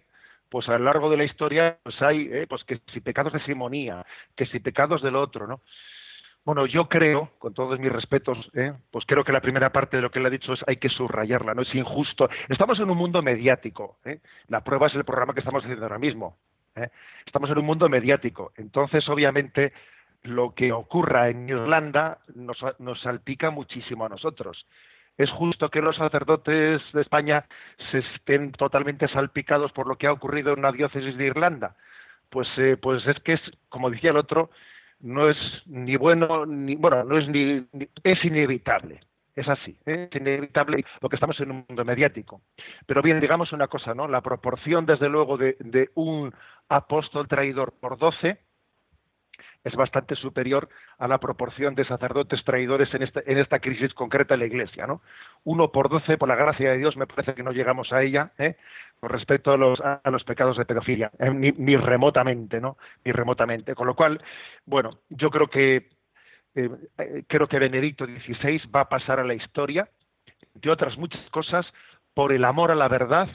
pues 0.49 0.67
a 0.69 0.77
lo 0.77 0.85
largo 0.85 1.09
de 1.09 1.17
la 1.17 1.25
historia, 1.25 1.77
pues 1.83 2.01
hay, 2.01 2.29
eh, 2.31 2.47
pues 2.49 2.63
que 2.63 2.79
si 2.91 3.01
pecados 3.01 3.33
de 3.33 3.43
simonía, 3.43 4.05
que 4.35 4.45
si 4.47 4.59
pecados 4.59 5.01
del 5.01 5.15
otro, 5.15 5.45
¿no? 5.45 5.61
Bueno, 6.45 6.65
yo 6.65 6.89
creo, 6.89 7.31
con 7.39 7.53
todos 7.53 7.79
mis 7.79 7.91
respetos, 7.91 8.37
¿eh? 8.53 8.73
pues 8.91 9.05
creo 9.05 9.23
que 9.23 9.31
la 9.31 9.39
primera 9.39 9.71
parte 9.71 9.95
de 9.95 10.03
lo 10.03 10.11
que 10.11 10.19
él 10.19 10.25
ha 10.25 10.29
dicho 10.29 10.51
es 10.51 10.59
hay 10.67 10.75
que 10.75 10.89
subrayarla, 10.89 11.53
no 11.53 11.61
es 11.61 11.73
injusto. 11.73 12.29
Estamos 12.49 12.77
en 12.79 12.89
un 12.89 12.97
mundo 12.97 13.21
mediático, 13.21 13.97
¿eh? 14.03 14.19
la 14.49 14.61
prueba 14.61 14.87
es 14.87 14.95
el 14.95 15.05
programa 15.05 15.33
que 15.33 15.39
estamos 15.39 15.63
haciendo 15.63 15.85
ahora 15.85 15.99
mismo. 15.99 16.35
¿eh? 16.75 16.89
Estamos 17.25 17.49
en 17.49 17.59
un 17.59 17.65
mundo 17.65 17.87
mediático, 17.87 18.51
entonces 18.57 19.07
obviamente 19.07 19.71
lo 20.23 20.53
que 20.53 20.73
ocurra 20.73 21.29
en 21.29 21.47
Irlanda 21.47 22.19
nos, 22.35 22.57
nos 22.79 22.99
salpica 23.01 23.49
muchísimo 23.49 24.05
a 24.05 24.09
nosotros. 24.09 24.65
¿Es 25.17 25.29
justo 25.31 25.69
que 25.69 25.81
los 25.81 25.95
sacerdotes 25.95 26.81
de 26.91 27.01
España 27.01 27.45
se 27.91 27.99
estén 27.99 28.51
totalmente 28.51 29.07
salpicados 29.07 29.71
por 29.71 29.87
lo 29.87 29.97
que 29.97 30.07
ha 30.07 30.11
ocurrido 30.11 30.53
en 30.53 30.59
una 30.59 30.71
diócesis 30.71 31.15
de 31.17 31.25
Irlanda? 31.25 31.75
Pues, 32.29 32.47
eh, 32.57 32.77
pues 32.81 33.05
es 33.05 33.19
que 33.19 33.33
es, 33.33 33.41
como 33.69 33.91
decía 33.91 34.09
el 34.09 34.17
otro, 34.17 34.49
no 35.01 35.29
es 35.29 35.37
ni 35.67 35.97
bueno 35.97 36.45
ni 36.45 36.75
bueno, 36.75 37.03
no 37.03 37.17
es 37.17 37.27
ni, 37.27 37.67
es 38.03 38.25
inevitable. 38.25 39.01
Es 39.35 39.47
así, 39.49 39.75
¿eh? 39.87 40.09
es 40.11 40.21
inevitable 40.21 40.85
porque 41.01 41.15
estamos 41.15 41.39
en 41.39 41.51
un 41.51 41.65
mundo 41.67 41.83
mediático. 41.85 42.41
Pero 42.85 43.01
bien, 43.01 43.19
digamos 43.19 43.51
una 43.51 43.67
cosa, 43.67 43.95
¿no? 43.95 44.07
La 44.07 44.21
proporción, 44.21 44.85
desde 44.85 45.09
luego, 45.09 45.37
de 45.37 45.89
un 45.95 46.31
apóstol 46.69 47.27
traidor 47.27 47.73
por 47.79 47.97
doce 47.97 48.37
es 49.63 49.75
bastante 49.75 50.15
superior 50.15 50.69
a 50.97 51.07
la 51.07 51.19
proporción 51.19 51.75
de 51.75 51.85
sacerdotes 51.85 52.43
traidores 52.43 52.93
en 52.93 53.03
esta, 53.03 53.21
en 53.25 53.37
esta 53.37 53.59
crisis 53.59 53.93
concreta 53.93 54.33
de 54.33 54.39
la 54.39 54.45
Iglesia. 54.45 54.87
¿no? 54.87 55.01
Uno 55.43 55.71
por 55.71 55.89
doce, 55.89 56.17
por 56.17 56.27
la 56.27 56.35
gracia 56.35 56.71
de 56.71 56.77
Dios, 56.77 56.97
me 56.97 57.07
parece 57.07 57.33
que 57.33 57.43
no 57.43 57.51
llegamos 57.51 57.91
a 57.93 58.01
ella 58.01 58.31
¿eh? 58.37 58.57
con 58.99 59.09
respecto 59.09 59.51
a 59.51 59.57
los, 59.57 59.79
a 59.81 60.01
los 60.11 60.23
pecados 60.23 60.57
de 60.57 60.65
pedofilia, 60.65 61.11
¿eh? 61.19 61.29
ni, 61.29 61.75
remotamente, 61.77 62.59
¿no? 62.59 62.77
Ni 63.05 63.11
remotamente. 63.11 63.75
Con 63.75 63.87
lo 63.87 63.95
cual, 63.95 64.21
bueno, 64.65 64.99
yo 65.09 65.29
creo 65.29 65.47
que 65.47 65.89
eh, 66.55 66.69
creo 67.27 67.47
que 67.47 67.59
Benedicto 67.59 68.05
XVI 68.05 68.61
va 68.73 68.81
a 68.81 68.89
pasar 68.89 69.19
a 69.19 69.23
la 69.23 69.33
historia, 69.33 69.89
de 70.53 70.69
otras 70.69 70.97
muchas 70.97 71.27
cosas, 71.31 71.65
por 72.13 72.31
el 72.31 72.45
amor 72.45 72.69
a 72.71 72.75
la 72.75 72.87
verdad 72.87 73.27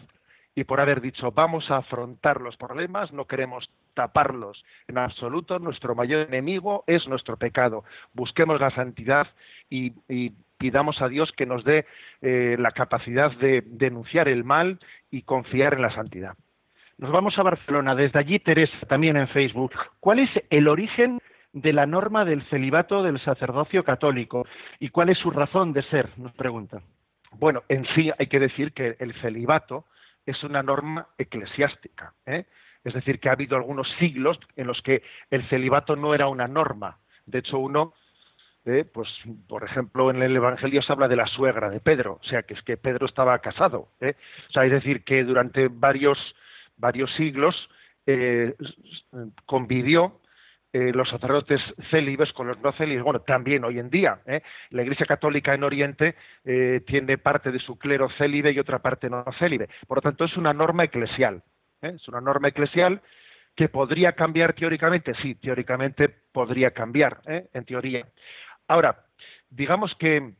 y 0.59 0.65
por 0.65 0.81
haber 0.81 1.00
dicho 1.00 1.31
vamos 1.31 1.71
a 1.71 1.77
afrontar 1.77 2.41
los 2.41 2.57
problemas, 2.57 3.12
no 3.12 3.27
queremos 3.27 3.71
taparlos 3.95 4.65
en 4.88 4.99
absoluto, 4.99 5.61
nuestro 5.61 5.95
mayor 5.95 6.27
enemigo 6.27 6.83
es 6.88 7.07
nuestro 7.07 7.37
pecado. 7.37 7.85
Busquemos 8.12 8.61
la 8.61 8.71
santidad 8.73 9.29
y, 9.71 9.93
pidamos 10.59 11.00
a 11.00 11.09
Dios 11.09 11.31
que 11.31 11.47
nos 11.47 11.62
dé 11.62 11.87
eh, 12.21 12.57
la 12.59 12.73
capacidad 12.73 13.31
de 13.37 13.62
denunciar 13.65 14.27
el 14.27 14.43
mal 14.43 14.81
y 15.12 15.23
confiar 15.23 15.75
en 15.75 15.83
la 15.83 15.95
santidad. 15.95 16.35
Nos 16.97 17.12
vamos 17.12 17.38
a 17.38 17.45
Barcelona, 17.45 17.95
desde 17.95 18.19
allí 18.19 18.41
Teresa, 18.41 18.77
también 18.88 19.17
en 19.17 19.29
Facebook. 19.29 19.71
¿Cuál 20.00 20.19
es 20.19 20.31
el 20.50 20.67
origen 20.67 21.21
de 21.53 21.73
la 21.73 21.87
norma 21.87 22.25
del 22.25 22.43
celibato 22.49 23.05
del 23.05 23.21
sacerdocio 23.21 23.85
católico 23.85 24.45
y 24.81 24.88
cuál 24.88 25.11
es 25.11 25.19
su 25.19 25.31
razón 25.31 25.73
de 25.73 25.85
ser? 25.85 26.09
Nos 26.19 26.33
pregunta. 26.33 26.83
Bueno, 27.31 27.62
en 27.69 27.87
sí 27.95 28.11
hay 28.19 28.27
que 28.27 28.41
decir 28.41 28.73
que 28.73 28.97
el 28.99 29.15
celibato 29.21 29.85
es 30.31 30.45
una 30.45 30.63
norma 30.63 31.09
eclesiástica. 31.17 32.15
¿eh? 32.27 32.45
Es 32.85 32.95
decir, 32.95 33.19
que 33.19 33.29
ha 33.29 33.33
habido 33.33 33.57
algunos 33.57 33.89
siglos 33.99 34.39
en 34.57 34.67
los 34.67 34.81
que 34.83 35.03
el 35.31 35.49
celibato 35.49 35.97
no 35.97 36.15
era 36.15 36.29
una 36.29 36.47
norma. 36.47 36.99
De 37.27 37.39
hecho, 37.39 37.59
uno, 37.59 37.95
¿eh? 38.65 38.85
pues, 38.85 39.09
por 39.49 39.65
ejemplo, 39.65 40.11
en 40.11 40.23
el 40.23 40.37
Evangelio 40.37 40.83
se 40.83 40.93
habla 40.93 41.09
de 41.09 41.17
la 41.17 41.27
suegra 41.27 41.71
de 41.71 41.81
Pedro, 41.81 42.19
o 42.23 42.25
sea, 42.25 42.43
que 42.43 42.55
es 42.55 42.63
que 42.63 42.77
Pedro 42.77 43.07
estaba 43.07 43.39
casado. 43.39 43.89
¿eh? 44.01 44.15
O 44.49 44.53
sea, 44.53 44.65
es 44.65 44.73
decir, 44.73 45.03
que 45.05 45.25
durante 45.25 45.69
varios, 45.69 46.19
varios 46.77 47.13
siglos 47.15 47.69
convivió 49.45 50.19
eh, 50.79 50.93
los 50.93 51.09
sacerdotes 51.09 51.61
célibes 51.91 52.33
con 52.33 52.47
los 52.47 52.61
no 52.61 52.71
célibes, 52.73 53.03
bueno, 53.03 53.21
también 53.23 53.65
hoy 53.65 53.81
en 53.81 53.91
día. 53.91 54.21
¿eh? 54.27 54.43
La 54.71 54.83
Iglesia 54.83 55.07
Católica 55.07 55.53
en 55.53 55.65
Oriente 55.65 56.15
eh, 56.45 56.83
tiene 56.87 57.19
parte 57.19 57.51
de 57.51 57.59
su 57.59 57.77
clero 57.79 58.09
célibe 58.17 58.53
y 58.53 58.61
otra 58.61 58.79
parte 58.79 59.11
no 59.11 59.25
célibe. 59.41 59.69
Por 59.89 59.99
lo 59.99 60.03
tanto, 60.03 60.25
es 60.25 60.37
una 60.37 60.53
norma 60.53 60.85
eclesial. 60.85 61.43
Es 61.83 62.07
una 62.07 62.21
norma 62.21 62.49
eclesial 62.49 63.01
que 63.57 63.69
podría 63.69 64.13
cambiar 64.13 64.53
teóricamente. 64.53 65.15
Sí, 65.21 65.35
teóricamente 65.35 66.09
podría 66.33 66.71
cambiar, 66.71 67.19
en 67.27 67.65
teoría. 67.65 68.07
Ahora, 68.69 69.05
digamos 69.51 69.95
que 69.97 70.35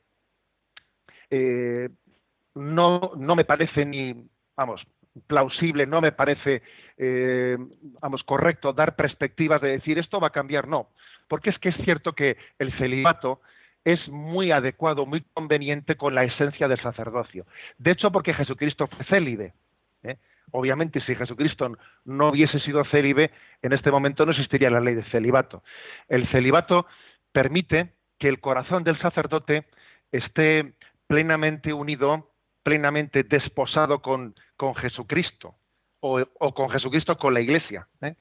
no, 2.55 3.13
no 3.17 3.37
me 3.37 3.45
parece 3.45 3.85
ni, 3.85 4.15
vamos, 4.57 4.87
plausible, 5.27 5.87
no 5.87 6.01
me 6.01 6.13
parece, 6.13 6.63
eh, 6.97 7.57
vamos, 8.01 8.23
correcto 8.25 8.73
dar 8.73 8.97
perspectivas 8.97 9.61
de 9.61 9.71
decir 9.71 9.99
esto 9.99 10.21
va 10.21 10.29
a 10.29 10.33
cambiar, 10.33 10.69
no, 10.69 10.89
porque 11.29 11.51
es 11.51 11.59
que 11.59 11.71
es 11.71 11.77
cierto 11.85 12.13
que 12.13 12.37
el 12.59 12.73
celibato 12.79 13.41
es 13.85 14.07
muy 14.09 14.51
adecuado, 14.51 15.07
muy 15.07 15.23
conveniente 15.33 15.97
con 15.97 16.15
la 16.15 16.25
esencia 16.25 16.69
del 16.69 16.81
sacerdocio. 16.81 17.47
De 17.79 17.93
hecho, 17.93 18.11
porque 18.11 18.35
Jesucristo 18.35 18.87
fue 18.87 19.05
célibe. 19.07 19.55
¿eh? 20.03 20.17
Obviamente, 20.51 21.01
si 21.01 21.15
Jesucristo 21.15 21.77
no 22.05 22.31
hubiese 22.31 22.61
sido 22.61 22.85
célibe, 22.87 23.31
en 23.63 23.73
este 23.73 23.91
momento 23.91 24.25
no 24.25 24.33
existiría 24.33 24.71
la 24.71 24.81
ley 24.81 24.95
de 24.95 25.05
celibato. 25.05 25.63
El 26.09 26.29
celibato 26.29 26.87
permite 27.33 27.93
que 28.19 28.29
el 28.29 28.41
corazón 28.41 28.85
del 28.85 28.99
sacerdote 28.99 29.65
esté 30.13 30.75
plenamente 31.07 31.73
unido, 31.73 32.28
plenamente 32.69 33.23
desposado 33.23 34.03
con, 34.03 34.35
con 34.55 34.75
Jesucristo, 34.75 35.55
o, 36.01 36.27
con 36.55 36.69
Jesucristo 36.69 37.17
con 37.17 37.33
la 37.33 37.41
Iglesia, 37.41 37.89
¿eh? 38.03 38.15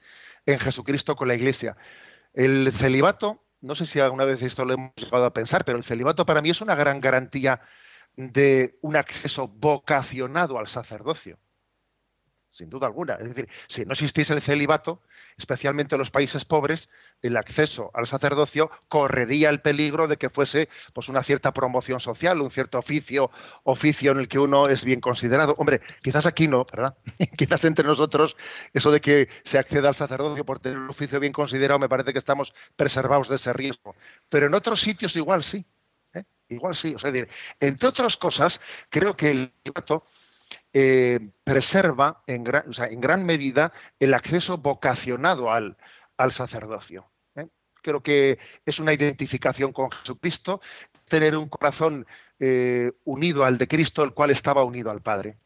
en 0.46 0.58
Jesucristo 0.58 1.14
con 1.14 1.28
la 1.28 1.34
Iglesia. 1.34 1.76
El 2.32 2.72
celibato, 2.72 3.42
no 3.60 3.74
sé 3.74 3.84
si 3.84 4.00
alguna 4.00 4.24
vez 4.24 4.40
esto 4.40 4.64
lo 4.64 4.72
hemos 4.72 4.92
llegado 4.96 5.26
a 5.26 5.34
pensar, 5.34 5.66
pero 5.66 5.76
el 5.76 5.84
celibato 5.84 6.24
para 6.24 6.40
mí 6.40 6.48
es 6.48 6.62
una 6.62 6.74
gran 6.74 6.98
garantía 6.98 7.60
de 8.16 8.78
un 8.80 8.96
acceso 8.96 9.48
vocacionado 9.48 10.58
al 10.58 10.66
sacerdocio 10.66 11.36
sin 12.50 12.70
duda 12.70 12.86
alguna. 12.86 13.16
Es 13.16 13.28
decir, 13.28 13.48
si 13.68 13.84
no 13.84 13.92
existiese 13.92 14.32
el 14.32 14.40
celibato, 14.40 15.02
especialmente 15.38 15.94
en 15.94 16.00
los 16.00 16.10
países 16.10 16.44
pobres, 16.44 16.88
el 17.22 17.36
acceso 17.36 17.90
al 17.94 18.06
sacerdocio 18.06 18.70
correría 18.88 19.50
el 19.50 19.60
peligro 19.60 20.08
de 20.08 20.16
que 20.16 20.30
fuese 20.30 20.68
pues 20.92 21.08
una 21.08 21.22
cierta 21.22 21.52
promoción 21.52 22.00
social, 22.00 22.40
un 22.40 22.50
cierto 22.50 22.78
oficio, 22.78 23.30
oficio 23.62 24.12
en 24.12 24.18
el 24.18 24.28
que 24.28 24.38
uno 24.38 24.68
es 24.68 24.84
bien 24.84 25.00
considerado. 25.00 25.54
Hombre, 25.58 25.80
quizás 26.02 26.26
aquí 26.26 26.48
no, 26.48 26.66
¿verdad? 26.70 26.96
quizás 27.38 27.64
entre 27.64 27.86
nosotros 27.86 28.36
eso 28.74 28.90
de 28.90 29.00
que 29.00 29.28
se 29.44 29.58
acceda 29.58 29.88
al 29.88 29.94
sacerdocio 29.94 30.44
por 30.44 30.58
tener 30.60 30.78
un 30.78 30.90
oficio 30.90 31.20
bien 31.20 31.32
considerado, 31.32 31.78
me 31.78 31.88
parece 31.88 32.12
que 32.12 32.18
estamos 32.18 32.52
preservados 32.76 33.28
de 33.28 33.36
ese 33.36 33.52
riesgo. 33.52 33.94
Pero 34.28 34.46
en 34.46 34.54
otros 34.54 34.80
sitios 34.80 35.14
igual 35.16 35.44
sí. 35.44 35.64
¿eh? 36.14 36.24
Igual 36.48 36.74
sí. 36.74 36.94
O 36.94 36.98
sea, 36.98 37.12
entre 37.60 37.88
otras 37.88 38.16
cosas, 38.16 38.60
creo 38.88 39.16
que 39.16 39.30
el 39.30 39.52
celibato 39.62 40.04
eh, 40.72 41.30
preserva 41.44 42.22
en 42.26 42.44
gran, 42.44 43.24
medida 43.24 43.72
el 43.98 44.14
acceso 44.14 44.58
vocacionado 44.58 45.50
al, 45.50 45.76
sacerdocio. 46.30 47.06
¿eh? 47.36 47.46
Creo 47.82 48.02
que 48.02 48.38
es 48.66 48.78
una 48.78 48.92
identificación 48.92 49.72
con 49.72 49.90
Jesucristo, 49.90 50.60
tener 51.08 51.36
un 51.36 51.48
corazón 51.48 52.06
eh, 52.38 52.92
unido 53.04 53.44
al 53.44 53.58
de 53.58 53.66
Cristo, 53.66 54.02
el 54.04 54.12
cual 54.12 54.30
estaba 54.30 54.62
unido 54.64 54.90
al 54.90 55.00
Padre. 55.00 55.38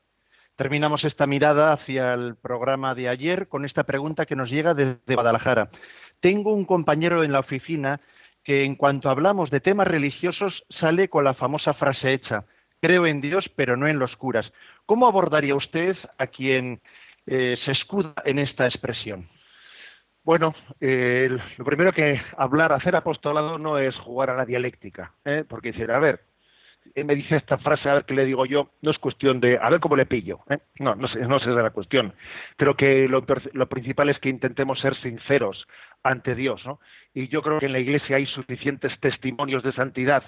Terminamos 0.57 1.05
esta 1.05 1.27
mirada 1.27 1.73
hacia 1.73 2.13
el 2.15 2.37
programa 2.37 2.95
de 2.95 3.09
ayer 3.09 3.49
con 3.49 3.65
esta 3.65 3.85
pregunta 3.85 4.27
que 4.27 4.37
nos 4.37 4.51
llega 4.51 4.75
desde 4.75 5.15
Guadalajara. 5.15 5.71
Tengo 6.21 6.53
un 6.53 6.67
compañero 6.67 7.25
en 7.25 7.33
la 7.33 7.41
oficina 7.41 8.01
que 8.45 8.65
en 8.65 8.77
cuanto 8.77 9.09
hablamos 9.09 9.51
de 9.51 9.61
temas 9.61 9.87
religiosos 9.87 10.65
sale 10.69 11.09
con 11.09 11.25
la 11.25 11.35
famosa 11.35 11.75
frase 11.75 12.13
hecha, 12.13 12.45
creo 12.81 13.07
en 13.07 13.21
Dios, 13.21 13.49
pero 13.49 13.77
no 13.77 13.89
en 13.89 13.99
los 13.99 14.17
curas. 14.17 14.53
¿Cómo 14.87 15.07
abordaría 15.07 15.55
usted 15.55 15.97
a 16.19 16.27
quien 16.27 16.81
eh, 17.27 17.55
se 17.57 17.73
escuda 17.73 18.15
en 18.25 18.39
esta 18.39 18.65
expresión? 18.65 19.29
Bueno, 20.25 20.55
eh, 20.81 21.37
lo 21.57 21.65
primero 21.65 21.93
que 21.93 22.21
hablar, 22.37 22.73
hacer 22.73 22.95
apostolado 22.95 23.59
no 23.59 23.79
es 23.79 23.95
jugar 23.97 24.31
a 24.31 24.37
la 24.37 24.45
dialéctica, 24.45 25.13
¿eh? 25.25 25.45
porque 25.49 25.73
decir, 25.73 25.91
a 25.91 25.99
ver, 25.99 26.21
me 26.95 27.15
dice 27.15 27.37
esta 27.37 27.59
frase, 27.59 27.89
a 27.89 27.95
ver 27.95 28.05
qué 28.05 28.15
le 28.15 28.25
digo 28.25 28.47
yo, 28.47 28.71
no 28.83 28.91
es 28.91 28.99
cuestión 28.99 29.41
de, 29.41 29.59
a 29.61 29.69
ver 29.71 29.81
cómo 29.81 29.97
le 29.97 30.07
pillo, 30.07 30.41
no, 30.79 30.95
no, 30.95 31.09
sé, 31.09 31.21
no 31.21 31.37
es 31.39 31.47
la 31.47 31.71
cuestión. 31.71 32.15
Creo 32.57 32.77
que 32.77 33.09
lo, 33.09 33.25
lo, 33.53 33.69
principal 33.69 34.09
es 34.11 34.19
que 34.19 34.29
intentemos 34.29 34.81
ser 34.81 34.95
sinceros 35.01 35.67
ante 36.03 36.35
Dios, 36.35 36.65
¿no? 36.65 36.81
Y 37.15 37.29
yo 37.29 37.43
creo 37.43 37.59
que 37.59 37.67
en 37.67 37.73
la 37.73 37.79
Iglesia 37.81 38.17
hay 38.17 38.27
suficientes 38.27 38.93
testimonios 39.01 39.63
de 39.63 39.73
santidad 39.73 40.23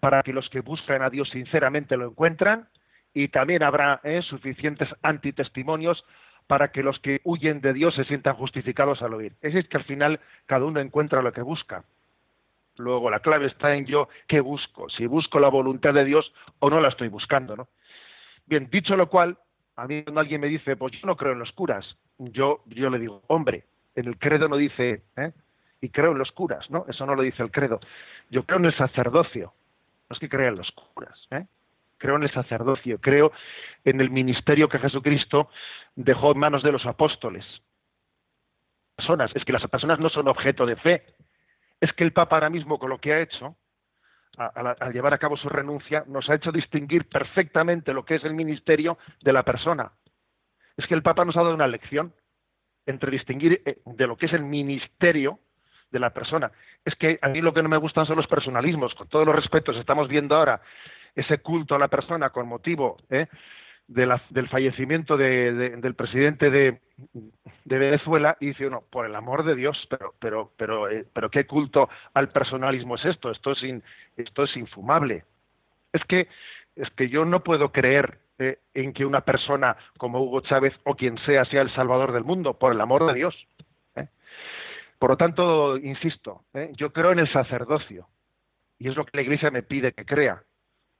para 0.00 0.22
que 0.22 0.32
los 0.32 0.48
que 0.48 0.60
buscan 0.60 1.02
a 1.02 1.10
Dios 1.10 1.28
sinceramente 1.30 1.96
lo 1.96 2.06
encuentran 2.06 2.68
y 3.14 3.28
también 3.28 3.62
habrá 3.62 4.00
¿eh? 4.04 4.22
suficientes 4.22 4.88
antitestimonios 5.02 6.04
para 6.46 6.72
que 6.72 6.82
los 6.82 6.98
que 6.98 7.20
huyen 7.24 7.60
de 7.60 7.72
Dios 7.72 7.94
se 7.94 8.04
sientan 8.04 8.34
justificados 8.34 9.02
al 9.02 9.14
oír. 9.14 9.34
Es 9.40 9.68
que 9.68 9.76
al 9.76 9.84
final 9.84 10.20
cada 10.46 10.64
uno 10.64 10.80
encuentra 10.80 11.22
lo 11.22 11.32
que 11.32 11.42
busca. 11.42 11.84
Luego 12.76 13.10
la 13.10 13.20
clave 13.20 13.46
está 13.46 13.74
en 13.74 13.86
yo 13.86 14.08
qué 14.26 14.40
busco, 14.40 14.88
si 14.88 15.06
busco 15.06 15.38
la 15.38 15.48
voluntad 15.48 15.94
de 15.94 16.04
Dios 16.04 16.32
o 16.58 16.70
no 16.70 16.80
la 16.80 16.88
estoy 16.88 17.08
buscando, 17.08 17.56
¿no? 17.56 17.68
Bien, 18.46 18.68
dicho 18.70 18.96
lo 18.96 19.08
cual, 19.08 19.38
a 19.76 19.86
mí 19.86 20.02
cuando 20.02 20.20
alguien 20.20 20.40
me 20.40 20.48
dice, 20.48 20.76
pues 20.76 20.92
yo 20.94 21.06
no 21.06 21.16
creo 21.16 21.32
en 21.32 21.38
los 21.38 21.52
curas, 21.52 21.96
yo, 22.18 22.62
yo 22.66 22.90
le 22.90 22.98
digo, 22.98 23.22
hombre, 23.28 23.64
en 23.94 24.08
el 24.08 24.18
credo 24.18 24.48
no 24.48 24.56
dice, 24.56 25.02
¿eh? 25.16 25.32
y 25.80 25.88
creo 25.90 26.12
en 26.12 26.18
los 26.18 26.32
curas, 26.32 26.68
¿no? 26.70 26.84
Eso 26.88 27.06
no 27.06 27.14
lo 27.14 27.22
dice 27.22 27.42
el 27.42 27.50
credo. 27.50 27.80
Yo 28.30 28.44
creo 28.44 28.58
en 28.58 28.66
el 28.66 28.76
sacerdocio, 28.76 29.52
no 30.08 30.14
es 30.14 30.18
que 30.18 30.28
crea 30.28 30.48
en 30.48 30.56
los 30.56 30.70
curas, 30.72 31.28
¿eh? 31.30 31.46
Creo 32.00 32.16
en 32.16 32.24
el 32.24 32.32
sacerdocio, 32.32 32.98
creo 32.98 33.30
en 33.84 34.00
el 34.00 34.10
ministerio 34.10 34.68
que 34.68 34.78
Jesucristo 34.78 35.50
dejó 35.94 36.32
en 36.32 36.38
manos 36.38 36.62
de 36.62 36.72
los 36.72 36.84
apóstoles. 36.86 37.44
Personas, 38.96 39.30
es 39.34 39.44
que 39.44 39.52
las 39.52 39.66
personas 39.68 40.00
no 40.00 40.08
son 40.08 40.26
objeto 40.26 40.66
de 40.66 40.76
fe. 40.76 41.04
Es 41.80 41.92
que 41.92 42.04
el 42.04 42.12
Papa 42.12 42.36
ahora 42.36 42.50
mismo 42.50 42.78
con 42.78 42.90
lo 42.90 42.98
que 42.98 43.12
ha 43.12 43.20
hecho, 43.20 43.54
al 44.36 44.92
llevar 44.92 45.12
a 45.12 45.18
cabo 45.18 45.36
su 45.36 45.48
renuncia, 45.48 46.04
nos 46.06 46.28
ha 46.30 46.34
hecho 46.34 46.50
distinguir 46.50 47.08
perfectamente 47.08 47.92
lo 47.92 48.04
que 48.04 48.16
es 48.16 48.24
el 48.24 48.34
ministerio 48.34 48.98
de 49.20 49.32
la 49.32 49.42
persona. 49.42 49.92
Es 50.76 50.86
que 50.86 50.94
el 50.94 51.02
Papa 51.02 51.24
nos 51.24 51.36
ha 51.36 51.42
dado 51.42 51.54
una 51.54 51.66
lección 51.66 52.14
entre 52.86 53.10
distinguir 53.10 53.62
eh, 53.66 53.80
de 53.84 54.06
lo 54.06 54.16
que 54.16 54.26
es 54.26 54.32
el 54.32 54.42
ministerio 54.42 55.38
de 55.90 55.98
la 55.98 56.10
persona. 56.10 56.50
Es 56.84 56.94
que 56.94 57.18
a 57.20 57.28
mí 57.28 57.42
lo 57.42 57.52
que 57.52 57.62
no 57.62 57.68
me 57.68 57.76
gustan 57.76 58.06
son 58.06 58.16
los 58.16 58.26
personalismos. 58.26 58.94
Con 58.94 59.08
todos 59.08 59.26
los 59.26 59.36
respetos, 59.36 59.76
estamos 59.76 60.08
viendo 60.08 60.36
ahora 60.36 60.62
ese 61.14 61.38
culto 61.38 61.74
a 61.74 61.78
la 61.78 61.88
persona 61.88 62.30
con 62.30 62.48
motivo 62.48 62.96
¿eh? 63.10 63.26
del 63.90 64.48
fallecimiento 64.48 65.16
del 65.16 65.94
presidente 65.94 66.50
de, 66.50 66.80
Venezuela 67.64 68.36
y 68.40 68.48
dice 68.48 68.66
uno, 68.66 68.84
por 68.90 69.04
el 69.04 69.14
amor 69.16 69.44
de 69.44 69.56
Dios, 69.56 69.76
pero, 69.90 70.14
pero, 70.20 70.52
pero, 70.56 70.88
eh, 70.88 71.04
pero 71.12 71.30
qué 71.30 71.46
culto 71.46 71.88
al 72.14 72.28
personalismo 72.28 72.94
es 72.96 73.04
esto, 73.04 73.30
esto 73.30 73.52
es, 73.52 73.58
esto 74.16 74.44
es 74.44 74.56
infumable. 74.56 75.24
Es 75.92 76.04
que, 76.04 76.28
es 76.76 76.88
que 76.90 77.08
yo 77.08 77.24
no 77.24 77.42
puedo 77.42 77.72
creer 77.72 78.18
eh, 78.38 78.58
en 78.74 78.92
que 78.92 79.04
una 79.04 79.22
persona 79.22 79.76
como 79.98 80.22
Hugo 80.22 80.40
Chávez 80.42 80.74
o 80.84 80.94
quien 80.94 81.18
sea 81.18 81.44
sea 81.46 81.62
el 81.62 81.74
salvador 81.74 82.12
del 82.12 82.24
mundo, 82.24 82.54
por 82.54 82.72
el 82.72 82.80
amor 82.80 83.06
de 83.06 83.14
Dios. 83.14 83.34
Por 85.00 85.10
lo 85.10 85.16
tanto, 85.16 85.78
insisto, 85.78 86.44
yo 86.72 86.92
creo 86.92 87.12
en 87.12 87.20
el 87.20 87.32
sacerdocio 87.32 88.06
y 88.78 88.88
es 88.88 88.96
lo 88.96 89.04
que 89.04 89.16
la 89.16 89.22
Iglesia 89.22 89.50
me 89.50 89.62
pide 89.62 89.92
que 89.92 90.04
crea, 90.04 90.42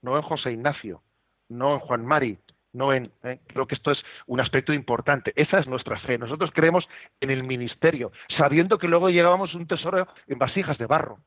no 0.01 0.17
en 0.17 0.23
José 0.23 0.51
Ignacio, 0.51 1.01
no 1.49 1.73
en 1.73 1.79
Juan 1.79 2.05
Mari, 2.05 2.37
no 2.73 2.93
en. 2.93 3.11
¿eh? 3.23 3.39
Creo 3.47 3.67
que 3.67 3.75
esto 3.75 3.91
es 3.91 4.01
un 4.27 4.39
aspecto 4.39 4.73
importante. 4.73 5.33
Esa 5.35 5.59
es 5.59 5.67
nuestra 5.67 5.99
fe. 5.99 6.17
Nosotros 6.17 6.51
creemos 6.53 6.87
en 7.19 7.29
el 7.29 7.43
ministerio, 7.43 8.11
sabiendo 8.37 8.77
que 8.77 8.87
luego 8.87 9.09
llegábamos 9.09 9.53
un 9.53 9.67
tesoro 9.67 10.07
en 10.27 10.37
vasijas 10.37 10.77
de 10.77 10.85
barro. 10.85 11.19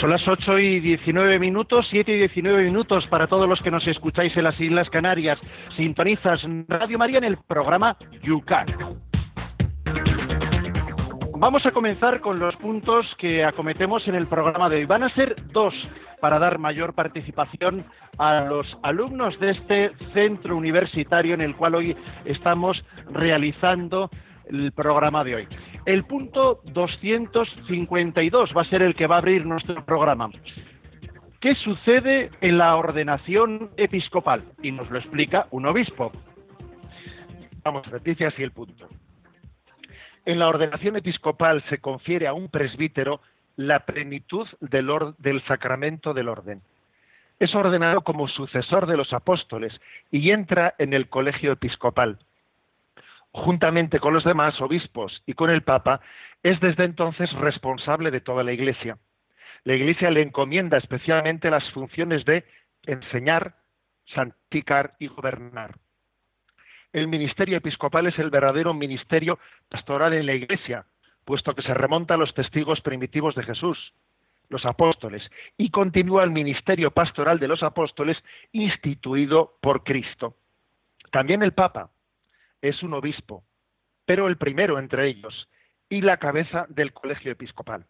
Son 0.00 0.08
las 0.08 0.26
8 0.26 0.58
y 0.58 0.80
19 0.80 1.38
minutos, 1.38 1.86
7 1.90 2.10
y 2.10 2.18
19 2.20 2.64
minutos 2.64 3.06
para 3.08 3.26
todos 3.26 3.46
los 3.46 3.60
que 3.60 3.70
nos 3.70 3.86
escucháis 3.86 4.34
en 4.34 4.44
las 4.44 4.58
Islas 4.58 4.88
Canarias. 4.88 5.38
Sintonizas 5.76 6.40
Radio 6.68 6.96
María 6.96 7.18
en 7.18 7.24
el 7.24 7.36
programa 7.36 7.98
Yucat. 8.22 8.70
Vamos 11.40 11.64
a 11.64 11.70
comenzar 11.70 12.20
con 12.20 12.38
los 12.38 12.54
puntos 12.56 13.06
que 13.16 13.46
acometemos 13.46 14.06
en 14.06 14.14
el 14.14 14.26
programa 14.26 14.68
de 14.68 14.76
hoy. 14.76 14.84
Van 14.84 15.02
a 15.02 15.14
ser 15.14 15.34
dos 15.52 15.72
para 16.20 16.38
dar 16.38 16.58
mayor 16.58 16.92
participación 16.92 17.86
a 18.18 18.42
los 18.42 18.66
alumnos 18.82 19.40
de 19.40 19.52
este 19.52 19.90
centro 20.12 20.54
universitario 20.54 21.32
en 21.32 21.40
el 21.40 21.56
cual 21.56 21.76
hoy 21.76 21.96
estamos 22.26 22.84
realizando 23.10 24.10
el 24.50 24.70
programa 24.72 25.24
de 25.24 25.36
hoy. 25.36 25.48
El 25.86 26.04
punto 26.04 26.60
252 26.66 28.50
va 28.54 28.60
a 28.60 28.66
ser 28.66 28.82
el 28.82 28.94
que 28.94 29.06
va 29.06 29.14
a 29.14 29.20
abrir 29.20 29.46
nuestro 29.46 29.82
programa. 29.86 30.28
¿Qué 31.40 31.54
sucede 31.54 32.28
en 32.42 32.58
la 32.58 32.76
ordenación 32.76 33.70
episcopal? 33.78 34.44
Y 34.62 34.72
nos 34.72 34.90
lo 34.90 34.98
explica 34.98 35.46
un 35.52 35.64
obispo. 35.64 36.12
Vamos, 37.64 37.86
dice 38.04 38.26
así 38.26 38.42
el 38.42 38.52
punto. 38.52 38.86
En 40.24 40.38
la 40.38 40.48
ordenación 40.48 40.96
episcopal 40.96 41.62
se 41.68 41.78
confiere 41.78 42.26
a 42.26 42.32
un 42.32 42.48
presbítero 42.48 43.20
la 43.56 43.80
plenitud 43.80 44.46
del, 44.60 45.14
del 45.18 45.42
sacramento 45.44 46.14
del 46.14 46.28
orden. 46.28 46.62
Es 47.38 47.54
ordenado 47.54 48.02
como 48.02 48.28
sucesor 48.28 48.86
de 48.86 48.96
los 48.96 49.12
apóstoles 49.12 49.72
y 50.10 50.30
entra 50.30 50.74
en 50.78 50.92
el 50.92 51.08
colegio 51.08 51.52
episcopal 51.52 52.18
juntamente 53.32 54.00
con 54.00 54.12
los 54.12 54.24
demás 54.24 54.60
obispos 54.60 55.22
y 55.26 55.34
con 55.34 55.50
el 55.50 55.62
Papa, 55.62 56.00
es 56.42 56.58
desde 56.60 56.84
entonces 56.84 57.32
responsable 57.32 58.10
de 58.10 58.20
toda 58.20 58.44
la 58.44 58.52
Iglesia. 58.52 58.98
La 59.64 59.74
Iglesia 59.74 60.10
le 60.10 60.22
encomienda 60.22 60.78
especialmente 60.78 61.50
las 61.50 61.68
funciones 61.72 62.24
de 62.24 62.44
enseñar, 62.86 63.54
santificar 64.14 64.94
y 64.98 65.08
gobernar. 65.08 65.74
El 66.92 67.08
ministerio 67.08 67.58
episcopal 67.58 68.06
es 68.06 68.18
el 68.18 68.30
verdadero 68.30 68.74
ministerio 68.74 69.38
pastoral 69.68 70.12
en 70.12 70.26
la 70.26 70.34
Iglesia, 70.34 70.86
puesto 71.24 71.54
que 71.54 71.62
se 71.62 71.74
remonta 71.74 72.14
a 72.14 72.16
los 72.16 72.34
testigos 72.34 72.80
primitivos 72.80 73.34
de 73.34 73.44
Jesús, 73.44 73.92
los 74.48 74.66
apóstoles, 74.66 75.22
y 75.56 75.70
continúa 75.70 76.24
el 76.24 76.30
ministerio 76.30 76.90
pastoral 76.90 77.38
de 77.38 77.48
los 77.48 77.62
apóstoles 77.62 78.18
instituido 78.52 79.56
por 79.60 79.84
Cristo. 79.84 80.34
También 81.12 81.42
el 81.42 81.52
Papa 81.52 81.90
es 82.60 82.82
un 82.82 82.94
obispo, 82.94 83.44
pero 84.04 84.26
el 84.26 84.36
primero 84.36 84.78
entre 84.78 85.06
ellos, 85.08 85.48
y 85.88 86.00
la 86.00 86.18
cabeza 86.18 86.66
del 86.68 86.92
colegio 86.92 87.32
episcopal. 87.32 87.84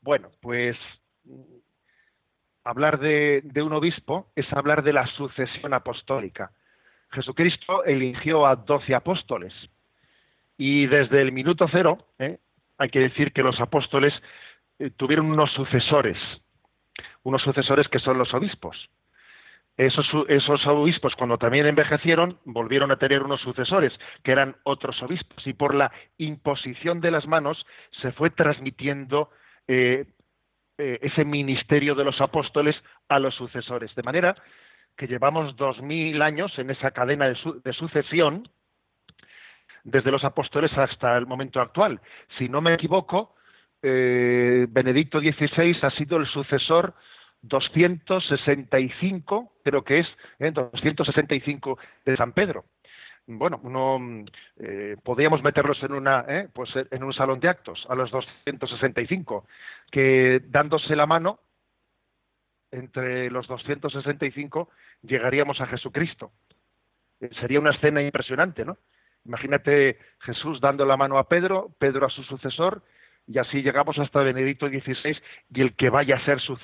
Bueno, 0.00 0.30
pues 0.40 0.76
hablar 2.64 2.98
de, 2.98 3.42
un 3.62 3.72
obispo 3.72 4.30
es 4.34 4.52
hablar 4.52 4.82
de 4.82 4.92
la 4.92 5.06
sucesión 5.06 5.74
apostólica. 5.74 6.52
Jesucristo 7.10 7.84
eligió 7.84 8.46
a 8.46 8.56
doce 8.56 8.94
apóstoles 8.94 9.52
y 10.58 10.86
desde 10.86 11.22
el 11.22 11.32
minuto 11.32 11.66
cero 11.70 11.98
¿eh? 12.18 12.38
hay 12.78 12.88
que 12.88 13.00
decir 13.00 13.32
que 13.32 13.42
los 13.42 13.60
apóstoles 13.60 14.14
eh, 14.78 14.90
tuvieron 14.90 15.26
unos 15.26 15.50
sucesores, 15.52 16.18
unos 17.22 17.42
sucesores 17.42 17.88
que 17.88 17.98
son 17.98 18.18
los 18.18 18.32
obispos. 18.34 18.90
Esos, 19.76 20.66
obispos, 20.66 21.14
cuando 21.16 21.36
también 21.36 21.66
envejecieron, 21.66 22.38
volvieron 22.46 22.90
a 22.92 22.96
tener 22.96 23.22
unos 23.22 23.42
sucesores, 23.42 23.92
que 24.22 24.32
eran 24.32 24.56
otros 24.62 25.02
obispos, 25.02 25.46
y 25.46 25.52
por 25.52 25.74
la 25.74 25.92
imposición 26.16 27.02
de 27.02 27.10
las 27.10 27.26
manos 27.26 27.66
se 28.00 28.10
fue 28.12 28.30
transmitiendo 28.30 29.28
eh, 29.68 30.06
ese 30.78 31.26
ministerio 31.26 31.94
de 31.94 32.04
los 32.04 32.22
apóstoles 32.22 32.74
a 33.10 33.18
los 33.18 33.34
sucesores. 33.34 33.94
De 33.94 34.02
manera 34.02 34.34
que 34.96 35.06
llevamos 35.06 35.54
dos 35.56 35.80
mil 35.82 36.22
años 36.22 36.58
en 36.58 36.70
esa 36.70 36.90
cadena 36.90 37.28
de, 37.28 37.72
sucesión, 37.72 38.48
desde 39.84 40.10
los 40.10 40.24
apóstoles 40.24 40.76
hasta 40.76 41.16
el 41.16 41.26
momento 41.26 41.60
actual. 41.60 42.00
Si 42.38 42.48
no 42.48 42.60
me 42.60 42.74
equivoco, 42.74 43.36
eh, 43.82 44.66
Benedicto 44.68 45.20
XVI 45.20 45.76
ha 45.82 45.90
sido 45.90 46.16
el 46.16 46.26
sucesor 46.26 46.94
265, 47.42 49.52
creo 49.62 49.84
que 49.84 50.00
es, 50.00 50.08
eh, 50.38 50.50
265 50.50 51.78
de 52.04 52.16
San 52.16 52.32
Pedro 52.32 52.64
bueno, 53.26 53.60
uno 53.62 54.24
eh, 54.58 54.96
podríamos 55.02 55.42
meterlos 55.42 55.82
en 55.82 55.92
una, 55.92 56.24
eh, 56.28 56.48
pues 56.52 56.70
en 56.90 57.02
un 57.02 57.12
salón 57.12 57.40
de 57.40 57.48
actos 57.48 57.84
a 57.88 57.94
los 57.94 58.10
265, 58.10 59.46
que 59.90 60.40
dándose 60.46 60.94
la 60.94 61.06
mano 61.06 61.40
entre 62.76 63.30
los 63.30 63.46
265 63.46 64.68
llegaríamos 65.02 65.60
a 65.60 65.66
Jesucristo. 65.66 66.32
Eh, 67.20 67.30
sería 67.40 67.60
una 67.60 67.70
escena 67.70 68.02
impresionante, 68.02 68.64
¿no? 68.64 68.76
Imagínate 69.24 69.98
Jesús 70.20 70.60
dando 70.60 70.84
la 70.84 70.96
mano 70.96 71.18
a 71.18 71.28
Pedro, 71.28 71.70
Pedro 71.78 72.06
a 72.06 72.10
su 72.10 72.22
sucesor, 72.22 72.82
y 73.26 73.38
así 73.38 73.62
llegamos 73.62 73.98
hasta 73.98 74.20
Benedicto 74.20 74.68
XVI 74.68 75.16
y 75.52 75.60
el 75.60 75.74
que 75.74 75.90
vaya 75.90 76.16
a 76.16 76.24
ser 76.24 76.40
su 76.40 76.56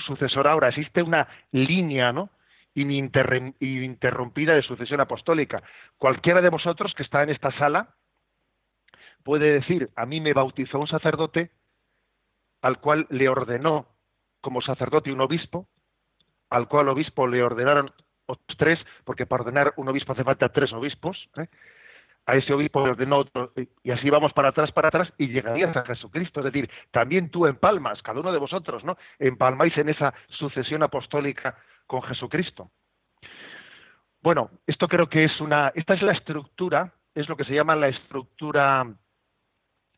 sucesor 0.00 0.48
ahora. 0.48 0.68
Existe 0.68 1.02
una 1.02 1.28
línea, 1.52 2.10
¿no? 2.10 2.30
ininterrumpida 2.74 4.54
de 4.54 4.62
sucesión 4.62 5.00
apostólica. 5.00 5.62
Cualquiera 5.98 6.40
de 6.40 6.50
vosotros 6.50 6.94
que 6.94 7.02
está 7.02 7.22
en 7.22 7.30
esta 7.30 7.50
sala 7.52 7.94
puede 9.24 9.52
decir, 9.52 9.90
a 9.96 10.06
mí 10.06 10.20
me 10.20 10.32
bautizó 10.32 10.78
un 10.78 10.86
sacerdote 10.86 11.50
al 12.62 12.78
cual 12.80 13.06
le 13.10 13.28
ordenó 13.28 13.88
como 14.40 14.60
sacerdote 14.62 15.12
un 15.12 15.20
obispo, 15.20 15.66
al 16.48 16.68
cual 16.68 16.88
obispo 16.88 17.26
le 17.26 17.42
ordenaron 17.42 17.92
tres, 18.56 18.78
porque 19.04 19.26
para 19.26 19.42
ordenar 19.42 19.72
un 19.76 19.88
obispo 19.88 20.12
hace 20.12 20.24
falta 20.24 20.48
tres 20.50 20.72
obispos, 20.72 21.28
¿eh? 21.36 21.46
a 22.26 22.36
ese 22.36 22.52
obispo 22.52 22.84
le 22.84 22.92
ordenó 22.92 23.18
otro, 23.18 23.52
y 23.82 23.90
así 23.90 24.08
vamos 24.08 24.32
para 24.32 24.50
atrás, 24.50 24.70
para 24.72 24.88
atrás, 24.88 25.12
y 25.18 25.28
llegarías 25.28 25.76
a 25.76 25.84
Jesucristo. 25.84 26.40
Es 26.40 26.44
decir, 26.44 26.70
también 26.90 27.30
tú 27.30 27.46
empalmas, 27.46 28.00
cada 28.02 28.20
uno 28.20 28.30
de 28.30 28.38
vosotros, 28.38 28.84
¿no? 28.84 28.96
Empalmáis 29.18 29.76
en 29.78 29.88
esa 29.88 30.14
sucesión 30.28 30.82
apostólica 30.82 31.56
con 31.86 32.02
Jesucristo. 32.02 32.70
Bueno, 34.22 34.50
esto 34.66 34.86
creo 34.86 35.08
que 35.08 35.24
es 35.24 35.40
una, 35.40 35.72
esta 35.74 35.94
es 35.94 36.02
la 36.02 36.12
estructura, 36.12 36.92
es 37.14 37.28
lo 37.28 37.36
que 37.36 37.44
se 37.44 37.54
llama 37.54 37.74
la 37.74 37.88
estructura 37.88 38.86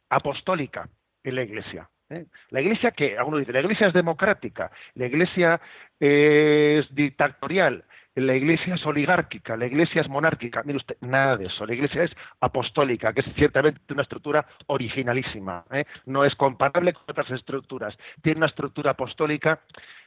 apostólica 0.08 0.88
en 1.24 1.34
la 1.34 1.42
Iglesia. 1.42 1.90
¿Eh? 2.12 2.26
La 2.50 2.60
Iglesia 2.60 2.90
que, 2.90 3.16
algunos 3.16 3.40
dicen, 3.40 3.54
la 3.54 3.60
Iglesia 3.60 3.88
es 3.88 3.92
democrática, 3.92 4.70
la 4.94 5.06
Iglesia 5.06 5.60
es 5.98 6.94
dictatorial, 6.94 7.84
la 8.14 8.34
Iglesia 8.34 8.74
es 8.74 8.84
oligárquica, 8.84 9.56
la 9.56 9.66
Iglesia 9.66 10.02
es 10.02 10.08
monárquica. 10.08 10.62
Mire 10.64 10.76
usted, 10.76 10.96
nada 11.00 11.38
de 11.38 11.46
eso. 11.46 11.64
La 11.64 11.72
Iglesia 11.72 12.02
es 12.02 12.10
apostólica, 12.40 13.14
que 13.14 13.20
es 13.20 13.26
ciertamente 13.36 13.80
una 13.90 14.02
estructura 14.02 14.46
originalísima. 14.66 15.64
¿eh? 15.70 15.86
No 16.04 16.24
es 16.24 16.34
comparable 16.34 16.92
con 16.92 17.04
otras 17.06 17.30
estructuras. 17.30 17.96
Tiene 18.20 18.38
una 18.38 18.46
estructura 18.48 18.90
apostólica 18.90 19.60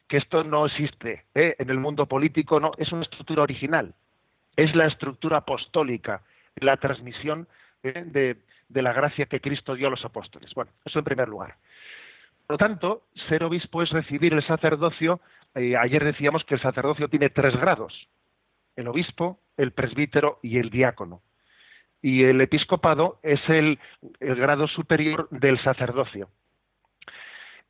que 0.07 0.17
esto 0.17 0.43
no 0.43 0.65
existe 0.65 1.25
¿eh? 1.33 1.55
en 1.57 1.69
el 1.69 1.79
mundo 1.79 2.05
político, 2.05 2.59
no, 2.59 2.71
es 2.77 2.91
una 2.91 3.03
estructura 3.03 3.43
original, 3.43 3.93
es 4.55 4.75
la 4.75 4.87
estructura 4.87 5.37
apostólica, 5.37 6.21
la 6.55 6.77
transmisión 6.77 7.47
¿eh? 7.83 8.03
de, 8.05 8.81
la 8.81 8.93
gracia 8.93 9.25
que 9.25 9.41
Cristo 9.41 9.75
dio 9.75 9.87
a 9.87 9.91
los 9.91 10.05
apóstoles. 10.05 10.53
Bueno, 10.53 10.71
eso 10.83 10.99
en 10.99 11.05
primer 11.05 11.27
lugar. 11.27 11.55
Por 12.47 12.55
lo 12.55 12.57
tanto, 12.57 13.03
ser 13.27 13.43
obispo 13.43 13.81
es 13.81 13.89
recibir 13.89 14.33
el 14.33 14.43
sacerdocio. 14.45 15.19
Eh, 15.55 15.75
ayer 15.77 16.03
decíamos 16.03 16.43
que 16.45 16.55
el 16.55 16.61
sacerdocio 16.61 17.07
tiene 17.09 17.29
tres 17.29 17.55
grados: 17.55 18.07
el 18.75 18.87
obispo, 18.87 19.39
el 19.57 19.71
presbítero 19.71 20.39
y 20.43 20.59
el 20.59 20.69
diácono. 20.69 21.21
Y 22.01 22.23
el 22.23 22.39
episcopado 22.41 23.19
es 23.23 23.41
el 23.49 23.79
grado 24.19 24.67
superior 24.67 25.27
del 25.31 25.59
sacerdocio. 25.59 26.29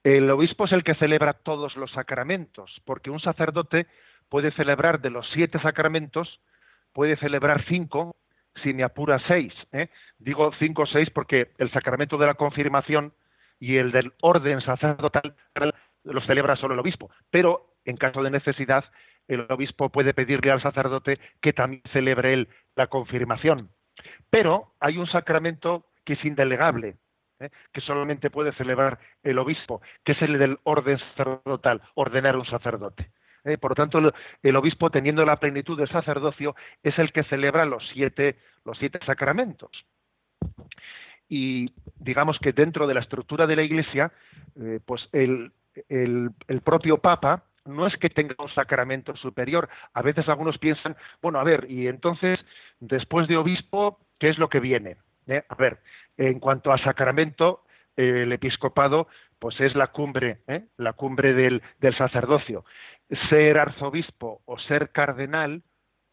El 0.04 0.30
obispo 0.30 0.66
es 0.66 0.72
el 0.72 0.84
que 0.84 0.94
celebra 0.96 1.34
todos 1.34 1.76
los 1.78 1.92
sacramentos, 1.92 2.82
porque 2.86 3.10
un 3.10 3.20
sacerdote 3.20 3.88
puede 4.30 4.52
celebrar 4.52 5.02
de 5.02 5.10
los 5.10 5.28
siete 5.32 5.60
sacramentos, 5.62 6.42
puede 6.94 7.18
celebrar 7.18 7.64
cinco, 7.68 8.16
si 8.62 8.74
me 8.74 8.84
apura 8.84 9.20
seis. 9.28 9.54
¿eh? 9.72 9.90
Digo 10.20 10.52
cinco 10.60 10.84
o 10.84 10.86
seis 10.86 11.10
porque 11.10 11.52
el 11.58 11.72
sacramento 11.72 12.18
de 12.18 12.28
la 12.28 12.36
confirmación 12.36 13.14
y 13.60 13.78
el 13.78 13.92
del 13.92 14.14
orden 14.22 14.62
sacerdotal 14.62 15.36
los 16.04 16.26
celebra 16.26 16.56
solo 16.56 16.74
el 16.74 16.80
obispo. 16.80 17.10
Pero 17.32 17.76
en 17.86 17.98
caso 17.98 18.22
de 18.24 18.32
necesidad, 18.32 18.86
el 19.28 19.46
obispo 19.50 19.90
puede 19.90 20.14
pedirle 20.14 20.52
al 20.52 20.62
sacerdote 20.62 21.20
que 21.42 21.54
también 21.54 21.82
celebre 21.92 22.34
él 22.34 22.50
la 22.76 22.88
confirmación. 22.88 23.70
Pero 24.30 24.74
hay 24.80 24.98
un 24.98 25.08
sacramento 25.08 25.86
que 26.04 26.14
es 26.14 26.26
indelegable, 26.26 26.98
¿eh? 27.40 27.50
que 27.74 27.82
solamente 27.82 28.30
puede 28.30 28.54
celebrar 28.54 29.00
el 29.24 29.40
obispo, 29.40 29.82
que 30.04 30.12
es 30.14 30.22
el 30.22 30.38
del 30.38 30.60
orden 30.64 31.00
sacerdotal, 31.00 31.82
ordenar 31.96 32.36
un 32.36 32.46
sacerdote. 32.46 33.12
¿eh? 33.46 33.58
Por 33.58 33.72
lo 33.72 33.76
tanto, 33.76 34.14
el, 34.44 34.56
obispo, 34.56 34.90
teniendo 34.90 35.26
la 35.26 35.38
plenitud 35.38 35.78
del 35.78 35.90
sacerdocio, 35.90 36.56
es 36.84 36.98
el 37.00 37.12
que 37.12 37.24
celebra 37.24 37.66
los 37.66 37.88
siete, 37.94 38.38
los 38.66 38.78
siete 38.78 39.00
sacramentos. 39.06 39.72
Y 41.30 41.72
digamos 42.00 42.38
que 42.40 42.54
dentro 42.54 42.88
de 42.88 42.94
la 42.94 43.00
estructura 43.00 43.48
de 43.48 43.56
la 43.56 43.64
Iglesia, 43.64 44.12
eh, 44.60 44.80
pues 44.86 45.08
el, 45.12 45.52
el, 45.90 46.32
propio 46.64 46.98
Papa, 46.98 47.44
no 47.66 47.88
es 47.88 47.98
que 47.98 48.10
tenga 48.10 48.36
un 48.40 48.50
sacramento 48.50 49.16
superior. 49.16 49.70
A 49.94 50.02
veces 50.02 50.28
algunos 50.30 50.58
piensan, 50.58 50.96
bueno, 51.22 51.40
a 51.40 51.44
ver, 51.44 51.66
y 51.70 51.88
entonces, 51.88 52.40
después 52.80 53.28
de 53.28 53.38
obispo, 53.38 54.00
¿qué 54.20 54.30
es 54.30 54.38
lo 54.38 54.50
que 54.50 54.60
viene? 54.60 54.98
¿eh? 55.28 55.44
A 55.50 55.56
ver, 55.56 55.80
en 56.18 56.40
cuanto 56.40 56.72
a 56.72 56.78
sacramento, 56.78 57.64
el 57.96 58.32
episcopado 58.32 59.08
pues 59.40 59.60
es 59.60 59.76
la 59.76 59.88
cumbre, 59.88 60.40
¿eh? 60.48 60.66
la 60.78 60.94
cumbre 60.94 61.34
del, 61.34 61.62
sacerdocio. 61.98 62.66
Ser 63.30 63.60
arzobispo 63.60 64.42
o 64.46 64.58
ser 64.60 64.92
cardenal 64.92 65.62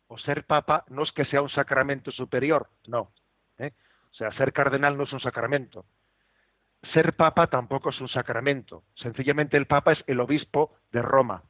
o 0.08 0.18
ser 0.18 0.44
papa 0.44 0.84
no 0.88 1.02
es 1.04 1.12
que 1.12 1.24
sea 1.24 1.40
un 1.40 1.48
sacramento 1.48 2.10
superior, 2.10 2.68
no. 2.86 3.10
¿Eh? 4.12 4.14
O 4.14 4.14
sea, 4.14 4.32
ser 4.32 4.52
cardenal 4.52 4.96
no 4.96 5.04
es 5.04 5.12
un 5.12 5.20
sacramento. 5.20 5.84
Ser 6.92 7.14
papa 7.14 7.46
tampoco 7.46 7.90
es 7.90 8.00
un 8.00 8.08
sacramento. 8.08 8.84
Sencillamente 8.94 9.56
el 9.56 9.66
papa 9.66 9.92
es 9.92 10.04
el 10.06 10.20
obispo 10.20 10.76
de 10.92 11.02
Roma. 11.02 11.42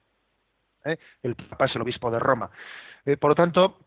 El 1.22 1.37
papa 1.37 1.66
es 1.66 1.77
el 1.77 1.83
obispo 1.83 2.11
de 2.11 2.18
Roma. 2.18 2.51
por 3.20 3.31
lo 3.31 3.35
tanto, 3.35 3.79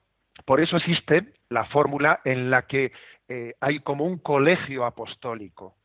por 0.46 0.60
eso 0.60 0.78
existe 0.78 1.34
la 1.50 1.66
fórmula 1.66 2.22
en 2.26 2.50
la 2.50 2.64
que 2.64 2.92
eh, 3.28 3.56
hay 3.60 3.80
como 3.80 4.06
un 4.06 4.18
colegio 4.20 4.86
apostólico, 4.86 5.76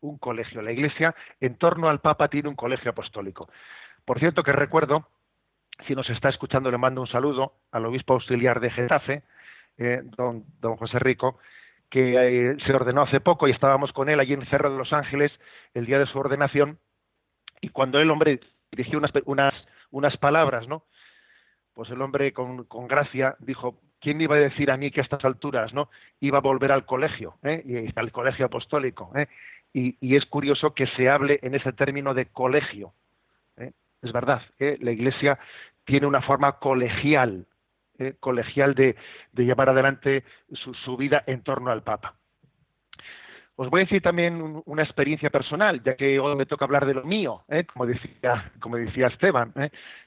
un 0.00 0.18
colegio. 0.18 0.62
La 0.62 0.72
Iglesia 0.72 1.14
en 1.40 1.56
torno 1.56 1.88
al 1.88 2.00
Papa 2.00 2.28
tiene 2.28 2.48
un 2.48 2.56
colegio 2.56 2.90
apostólico. 2.90 3.50
Por 4.04 4.18
cierto 4.18 4.42
que 4.42 4.52
recuerdo, 4.52 5.08
si 5.86 5.94
nos 5.94 6.08
está 6.10 6.28
escuchando 6.28 6.70
le 6.70 6.78
mando 6.78 7.00
un 7.00 7.06
saludo 7.06 7.54
al 7.70 7.86
obispo 7.86 8.14
auxiliar 8.14 8.60
de 8.60 8.70
Getafe, 8.70 9.22
eh, 9.78 10.00
don, 10.04 10.44
don 10.60 10.76
José 10.76 10.98
Rico, 10.98 11.38
que 11.90 12.50
eh, 12.50 12.56
se 12.66 12.72
ordenó 12.72 13.02
hace 13.02 13.20
poco 13.20 13.48
y 13.48 13.52
estábamos 13.52 13.92
con 13.92 14.08
él 14.08 14.20
allí 14.20 14.32
en 14.32 14.46
Cerro 14.46 14.70
de 14.70 14.78
los 14.78 14.92
Ángeles 14.92 15.32
el 15.74 15.86
día 15.86 15.98
de 15.98 16.06
su 16.06 16.18
ordenación 16.18 16.78
y 17.60 17.68
cuando 17.68 17.98
el 18.00 18.10
hombre 18.10 18.40
dirigió 18.70 18.98
unas, 18.98 19.12
unas, 19.24 19.54
unas 19.90 20.16
palabras, 20.16 20.68
¿no? 20.68 20.84
Pues 21.74 21.90
el 21.90 22.00
hombre 22.00 22.32
con, 22.32 22.64
con 22.64 22.88
gracia 22.88 23.36
dijo, 23.38 23.78
¿quién 24.00 24.20
iba 24.20 24.36
a 24.36 24.40
decir 24.40 24.70
a 24.70 24.76
mí 24.76 24.90
que 24.90 25.00
a 25.00 25.04
estas 25.04 25.24
alturas 25.24 25.74
no 25.74 25.90
iba 26.20 26.38
a 26.38 26.42
volver 26.42 26.72
al 26.72 26.86
colegio, 26.86 27.34
¿eh? 27.42 27.62
y 27.64 27.98
al 27.98 28.12
colegio 28.12 28.46
apostólico? 28.46 29.10
¿eh? 29.14 29.26
Y, 29.72 30.16
es 30.16 30.24
curioso 30.26 30.72
que 30.72 30.86
se 30.86 31.10
hable 31.10 31.38
en 31.42 31.54
ese 31.54 31.72
término 31.72 32.14
de 32.14 32.26
colegio. 32.26 32.94
¿eh? 33.58 33.72
Es 34.00 34.12
verdad, 34.12 34.42
¿eh? 34.58 34.78
la 34.80 34.90
Iglesia 34.90 35.38
tiene 35.84 36.06
una 36.06 36.22
forma 36.22 36.52
colegial, 36.52 37.46
¿eh? 37.98 38.14
colegial 38.20 38.74
de, 38.74 38.96
llevar 39.34 39.70
adelante 39.70 40.24
su, 40.52 40.96
vida 40.96 41.22
en 41.26 41.42
torno 41.42 41.70
al 41.70 41.82
Papa. 41.82 42.14
Os 43.56 43.70
voy 43.70 43.80
a 43.80 43.84
decir 43.84 44.02
también 44.02 44.62
una 44.66 44.82
experiencia 44.82 45.30
personal, 45.30 45.82
ya 45.82 45.96
que 45.96 46.20
hoy 46.20 46.36
me 46.36 46.44
toca 46.44 46.66
hablar 46.66 46.84
de 46.84 46.92
lo 46.92 47.04
mío, 47.04 47.44
como 47.72 47.86
decía, 47.86 48.52
como 48.60 48.76
decía 48.76 49.06
Esteban, 49.06 49.54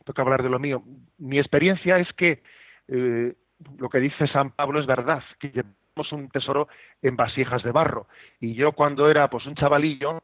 toca 0.06 0.22
hablar 0.22 0.44
de 0.44 0.50
lo 0.50 0.60
mío. 0.60 0.84
Mi 1.18 1.40
experiencia 1.40 1.98
es 1.98 2.14
que 2.14 2.44
lo 2.88 3.90
que 3.90 4.00
dice 4.00 4.28
San 4.28 4.52
Pablo 4.52 4.80
es 4.80 4.86
verdad, 4.86 5.24
que 5.40 5.50
llevamos 5.50 6.12
un 6.12 6.30
tesoro 6.30 6.68
en 7.02 7.16
vasijas 7.16 7.64
de 7.64 7.72
barro. 7.72 8.08
Y 8.40 8.54
yo 8.54 8.74
cuando 8.74 9.10
era 9.10 9.28
pues 9.32 9.48
un 9.48 9.56
chavalillo, 9.56 10.22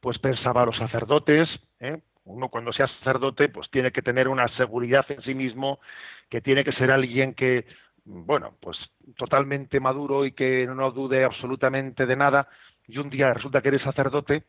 pues 0.00 0.18
pensaba 0.18 0.64
los 0.64 0.76
sacerdotes, 0.76 1.48
¿eh? 1.80 2.00
Uno 2.28 2.48
cuando 2.48 2.72
sea 2.72 2.86
sacerdote 2.86 3.48
pues 3.48 3.70
tiene 3.70 3.90
que 3.90 4.02
tener 4.02 4.28
una 4.28 4.48
seguridad 4.56 5.04
en 5.10 5.22
sí 5.22 5.34
mismo, 5.34 5.80
que 6.28 6.40
tiene 6.40 6.64
que 6.64 6.72
ser 6.72 6.90
alguien 6.90 7.34
que, 7.34 7.66
bueno, 8.04 8.54
pues 8.60 8.76
totalmente 9.16 9.80
maduro 9.80 10.24
y 10.24 10.32
que 10.32 10.66
no 10.66 10.90
dude 10.90 11.24
absolutamente 11.24 12.06
de 12.06 12.16
nada, 12.16 12.48
y 12.86 12.98
un 12.98 13.10
día 13.10 13.32
resulta 13.32 13.60
que 13.60 13.68
eres 13.68 13.82
sacerdote 13.82 14.44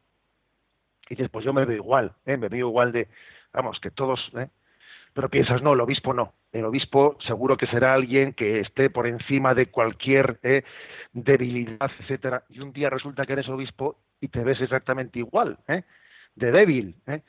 y 1.09 1.15
dices, 1.15 1.29
pues 1.29 1.43
yo 1.43 1.53
me 1.53 1.65
veo 1.65 1.77
igual, 1.77 2.13
¿eh? 2.25 2.37
me 2.37 2.49
veo 2.49 2.67
igual 2.67 2.91
de, 2.91 3.07
vamos, 3.53 3.79
que 3.79 3.91
todos, 3.91 4.19
¿eh? 4.35 4.49
pero 5.13 5.29
piensas, 5.29 5.61
no, 5.61 5.73
el 5.73 5.81
obispo 5.81 6.13
no, 6.13 6.33
el 6.51 6.65
obispo 6.65 7.17
seguro 7.25 7.57
que 7.57 7.67
será 7.67 7.93
alguien 7.93 8.33
que 8.33 8.59
esté 8.59 8.89
por 8.89 9.07
encima 9.07 9.53
de 9.53 9.67
cualquier 9.67 10.39
¿eh? 10.43 10.63
debilidad, 11.13 11.91
etcétera, 11.99 12.43
y 12.49 12.59
un 12.59 12.71
día 12.73 12.89
resulta 12.89 13.25
que 13.25 13.33
eres 13.33 13.49
obispo 13.49 13.97
y 14.21 14.27
te 14.27 14.43
ves 14.43 14.61
exactamente 14.61 15.19
igual, 15.19 15.57
¿eh? 15.67 15.83
de 16.35 16.51
débil, 16.51 16.95
¿eh? 17.07 17.21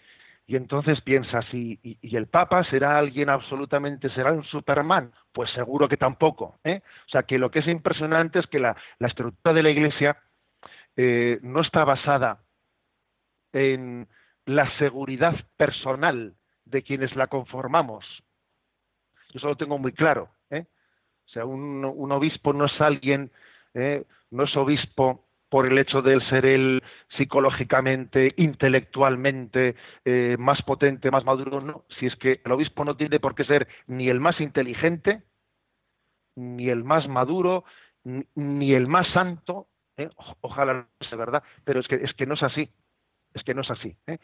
Y 0.50 0.56
entonces 0.56 1.00
piensas, 1.02 1.44
¿y, 1.54 1.78
y, 1.80 2.16
el 2.16 2.26
Papa 2.26 2.64
será 2.64 2.98
alguien 2.98 3.30
absolutamente, 3.30 4.10
será 4.10 4.32
un 4.32 4.42
Superman? 4.42 5.12
Pues 5.32 5.48
seguro 5.52 5.88
que 5.88 5.96
tampoco. 5.96 6.58
¿eh? 6.64 6.80
O 7.06 7.08
sea, 7.08 7.22
que 7.22 7.38
lo 7.38 7.52
que 7.52 7.60
es 7.60 7.68
impresionante 7.68 8.40
es 8.40 8.48
que 8.48 8.58
la, 8.58 8.76
estructura 8.98 9.54
de 9.54 9.62
la 9.62 9.70
Iglesia 9.70 10.16
eh, 10.96 11.38
no 11.42 11.60
está 11.60 11.84
basada 11.84 12.40
en 13.52 14.08
la 14.44 14.76
seguridad 14.78 15.36
personal 15.56 16.34
de 16.64 16.82
quienes 16.82 17.14
la 17.14 17.28
conformamos. 17.28 18.04
Yo 19.32 19.38
eso 19.38 19.46
lo 19.46 19.56
tengo 19.56 19.78
muy 19.78 19.92
claro. 19.92 20.30
¿eh? 20.50 20.66
O 21.26 21.28
sea, 21.28 21.44
un, 21.44 21.84
un 21.84 22.10
obispo 22.10 22.52
no 22.52 22.64
es 22.64 22.80
alguien, 22.80 23.30
¿eh? 23.74 24.04
no 24.32 24.42
es 24.42 24.56
obispo 24.56 25.28
por 25.50 25.66
el 25.66 25.76
hecho 25.78 26.00
de 26.00 26.20
ser 26.26 26.46
él 26.46 26.82
psicológicamente, 27.18 28.32
intelectualmente 28.36 29.74
eh, 30.04 30.36
más 30.38 30.62
potente, 30.62 31.10
más 31.10 31.24
maduro, 31.24 31.60
no. 31.60 31.84
Si 31.98 32.06
es 32.06 32.16
que 32.16 32.40
el 32.44 32.52
obispo 32.52 32.84
no 32.84 32.96
tiene 32.96 33.20
por 33.20 33.34
qué 33.34 33.44
ser 33.44 33.68
ni 33.86 34.08
el 34.08 34.20
más 34.20 34.40
inteligente, 34.40 35.22
ni 36.36 36.70
el 36.70 36.84
más 36.84 37.08
maduro, 37.08 37.64
ni 38.04 38.72
el 38.72 38.86
más 38.86 39.08
santo, 39.08 39.66
¿eh? 39.96 40.08
ojalá 40.40 40.86
sea 41.00 41.18
verdad, 41.18 41.42
pero 41.64 41.80
es 41.80 41.88
que, 41.88 41.96
es 41.96 42.14
que 42.14 42.26
no 42.26 42.34
es 42.34 42.42
así, 42.44 42.70
es 43.34 43.42
que 43.42 43.52
no 43.52 43.62
es 43.62 43.70
así. 43.70 43.96
¿eh? 44.06 44.18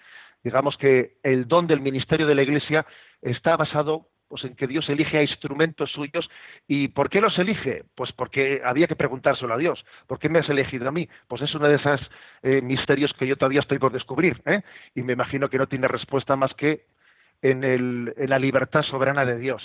Digamos 0.44 0.76
que 0.78 1.18
el 1.24 1.48
don 1.48 1.66
del 1.66 1.80
ministerio 1.80 2.26
de 2.26 2.36
la 2.36 2.42
Iglesia 2.42 2.86
está 3.20 3.56
basado 3.56 4.08
pues 4.28 4.44
en 4.44 4.56
que 4.56 4.66
Dios 4.66 4.88
elige 4.88 5.18
a 5.18 5.22
instrumentos 5.22 5.90
suyos. 5.92 6.28
¿Y 6.66 6.88
por 6.88 7.10
qué 7.10 7.20
los 7.20 7.38
elige? 7.38 7.84
Pues 7.94 8.12
porque 8.12 8.60
había 8.64 8.86
que 8.86 8.96
preguntárselo 8.96 9.54
a 9.54 9.58
Dios. 9.58 9.84
¿Por 10.06 10.18
qué 10.18 10.28
me 10.28 10.40
has 10.40 10.48
elegido 10.48 10.88
a 10.88 10.92
mí? 10.92 11.08
Pues 11.28 11.42
es 11.42 11.54
uno 11.54 11.68
de 11.68 11.76
esos 11.76 12.00
eh, 12.42 12.60
misterios 12.60 13.12
que 13.14 13.26
yo 13.26 13.36
todavía 13.36 13.60
estoy 13.60 13.78
por 13.78 13.92
descubrir. 13.92 14.42
¿eh? 14.46 14.62
Y 14.94 15.02
me 15.02 15.12
imagino 15.12 15.48
que 15.48 15.58
no 15.58 15.66
tiene 15.66 15.88
respuesta 15.88 16.36
más 16.36 16.52
que 16.54 16.86
en, 17.42 17.64
el, 17.64 18.14
en 18.16 18.30
la 18.30 18.38
libertad 18.38 18.82
soberana 18.82 19.24
de 19.24 19.38
Dios. 19.38 19.62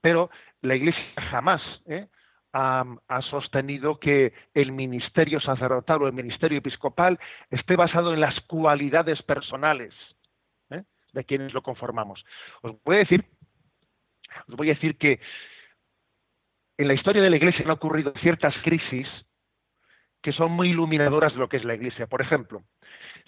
Pero 0.00 0.30
la 0.60 0.76
Iglesia 0.76 1.02
jamás 1.30 1.62
¿eh? 1.86 2.08
ha, 2.52 2.84
ha, 3.08 3.22
sostenido 3.22 3.98
que 3.98 4.32
el 4.54 4.72
ministerio 4.72 5.40
sacerdotal 5.40 6.02
o 6.02 6.06
el 6.06 6.12
ministerio 6.12 6.58
episcopal 6.58 7.18
esté 7.50 7.76
basado 7.76 8.12
en 8.12 8.20
las 8.20 8.38
cualidades 8.42 9.22
personales 9.22 9.94
¿eh? 10.70 10.82
de 11.12 11.24
quienes 11.24 11.52
lo 11.54 11.62
conformamos. 11.62 12.24
Os 12.62 12.74
voy 12.84 12.96
a 12.96 13.00
decir 13.00 13.24
os 14.48 14.56
voy 14.56 14.70
a 14.70 14.74
decir 14.74 14.96
que 14.96 15.20
en 16.76 16.88
la 16.88 16.94
historia 16.94 17.22
de 17.22 17.30
la 17.30 17.36
Iglesia 17.36 17.64
han 17.64 17.70
ocurrido 17.70 18.12
ciertas 18.20 18.54
crisis 18.62 19.08
que 20.22 20.32
son 20.32 20.52
muy 20.52 20.70
iluminadoras 20.70 21.34
de 21.34 21.38
lo 21.38 21.48
que 21.48 21.58
es 21.58 21.64
la 21.64 21.74
Iglesia. 21.74 22.06
Por 22.06 22.22
ejemplo, 22.22 22.62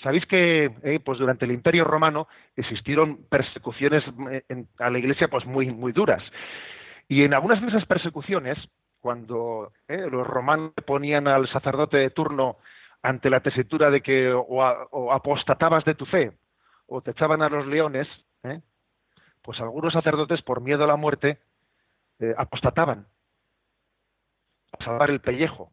sabéis 0.03 0.25
que 0.27 0.71
eh, 0.83 1.01
pues 1.05 1.19
durante 1.19 1.45
el 1.45 1.53
Imperio 1.53 1.85
Romano 1.85 2.27
existieron 2.57 3.27
persecuciones 3.29 4.03
eh, 4.31 4.65
a 4.79 4.91
la 4.91 4.99
Iglesia 4.99 5.29
pues 5.29 5.45
muy 5.45 5.71
muy 5.71 5.93
duras 5.93 6.23
y 7.09 7.23
en 7.23 7.35
algunas 7.35 7.61
de 7.61 7.69
esas 7.69 7.87
persecuciones 7.87 8.59
cuando 9.01 9.73
eh, 9.89 10.09
los 10.11 10.27
romanos 10.27 10.73
ponían 10.87 11.29
al 11.29 11.49
sacerdote 11.49 11.99
de 11.99 12.11
turno 12.11 12.57
ante 13.03 13.31
la 13.31 13.41
tesitura 13.41 13.91
de 13.91 14.01
que 14.01 14.33
o, 14.33 14.43
o 14.43 15.13
apostatabas 15.13 15.85
de 15.85 15.95
tu 15.95 16.07
fe 16.07 16.33
o 16.87 17.03
te 17.03 17.11
echaban 17.13 17.43
a 17.43 17.49
los 17.49 17.67
leones, 17.67 18.09
¿eh? 18.43 18.61
Pues 19.47 19.61
algunos 19.61 19.93
sacerdotes, 19.93 20.43
por 20.43 20.61
miedo 20.61 20.83
a 20.83 20.89
la 20.89 20.97
muerte, 20.97 21.39
eh, 22.19 22.35
apostataban 22.37 23.07
a 24.73 24.85
salvar 24.85 25.09
el 25.09 25.21
pellejo. 25.21 25.71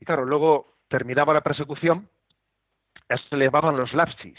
Y 0.00 0.04
claro, 0.04 0.24
luego 0.24 0.74
terminaba 0.88 1.32
la 1.32 1.42
persecución, 1.42 2.08
se 3.08 3.36
elevaban 3.36 3.76
los 3.76 3.94
lapsis. 3.94 4.36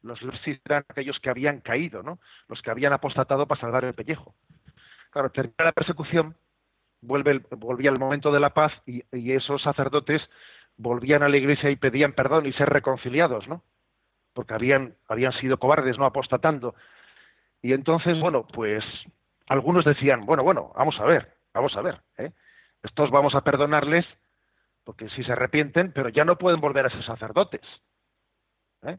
Los 0.00 0.22
lapsis 0.22 0.58
eran 0.64 0.84
aquellos 0.88 1.20
que 1.20 1.28
habían 1.28 1.60
caído, 1.60 2.02
¿no? 2.02 2.18
Los 2.48 2.62
que 2.62 2.70
habían 2.70 2.94
apostatado 2.94 3.46
para 3.46 3.60
salvar 3.60 3.84
el 3.84 3.92
pellejo. 3.92 4.34
Claro, 5.10 5.30
termina 5.30 5.66
la 5.66 5.72
persecución, 5.72 6.36
vuelve 7.02 7.42
volvía 7.50 7.90
el 7.90 7.98
momento 7.98 8.32
de 8.32 8.40
la 8.40 8.54
paz 8.54 8.72
y, 8.86 9.04
y, 9.12 9.32
esos 9.32 9.62
sacerdotes 9.62 10.22
volvían 10.78 11.22
a 11.22 11.28
la 11.28 11.36
iglesia 11.36 11.70
y 11.70 11.76
pedían 11.76 12.14
perdón 12.14 12.46
y 12.46 12.54
ser 12.54 12.70
reconciliados, 12.70 13.46
¿no? 13.48 13.62
Porque 14.32 14.54
habían, 14.54 14.96
habían 15.08 15.32
sido 15.32 15.58
cobardes, 15.58 15.98
no 15.98 16.06
apostatando. 16.06 16.74
Y 17.64 17.72
entonces, 17.72 18.20
bueno, 18.20 18.46
pues 18.46 18.84
algunos 19.46 19.86
decían, 19.86 20.26
bueno, 20.26 20.42
bueno, 20.42 20.70
vamos 20.76 21.00
a 21.00 21.04
ver, 21.04 21.32
vamos 21.54 21.74
a 21.74 21.80
ver, 21.80 21.98
¿eh? 22.18 22.30
estos 22.82 23.10
vamos 23.10 23.34
a 23.34 23.40
perdonarles 23.40 24.04
porque 24.84 25.08
si 25.08 25.24
se 25.24 25.32
arrepienten, 25.32 25.90
pero 25.92 26.10
ya 26.10 26.26
no 26.26 26.36
pueden 26.36 26.60
volver 26.60 26.84
a 26.84 26.90
ser 26.90 27.02
sacerdotes. 27.06 27.62
¿eh? 28.82 28.98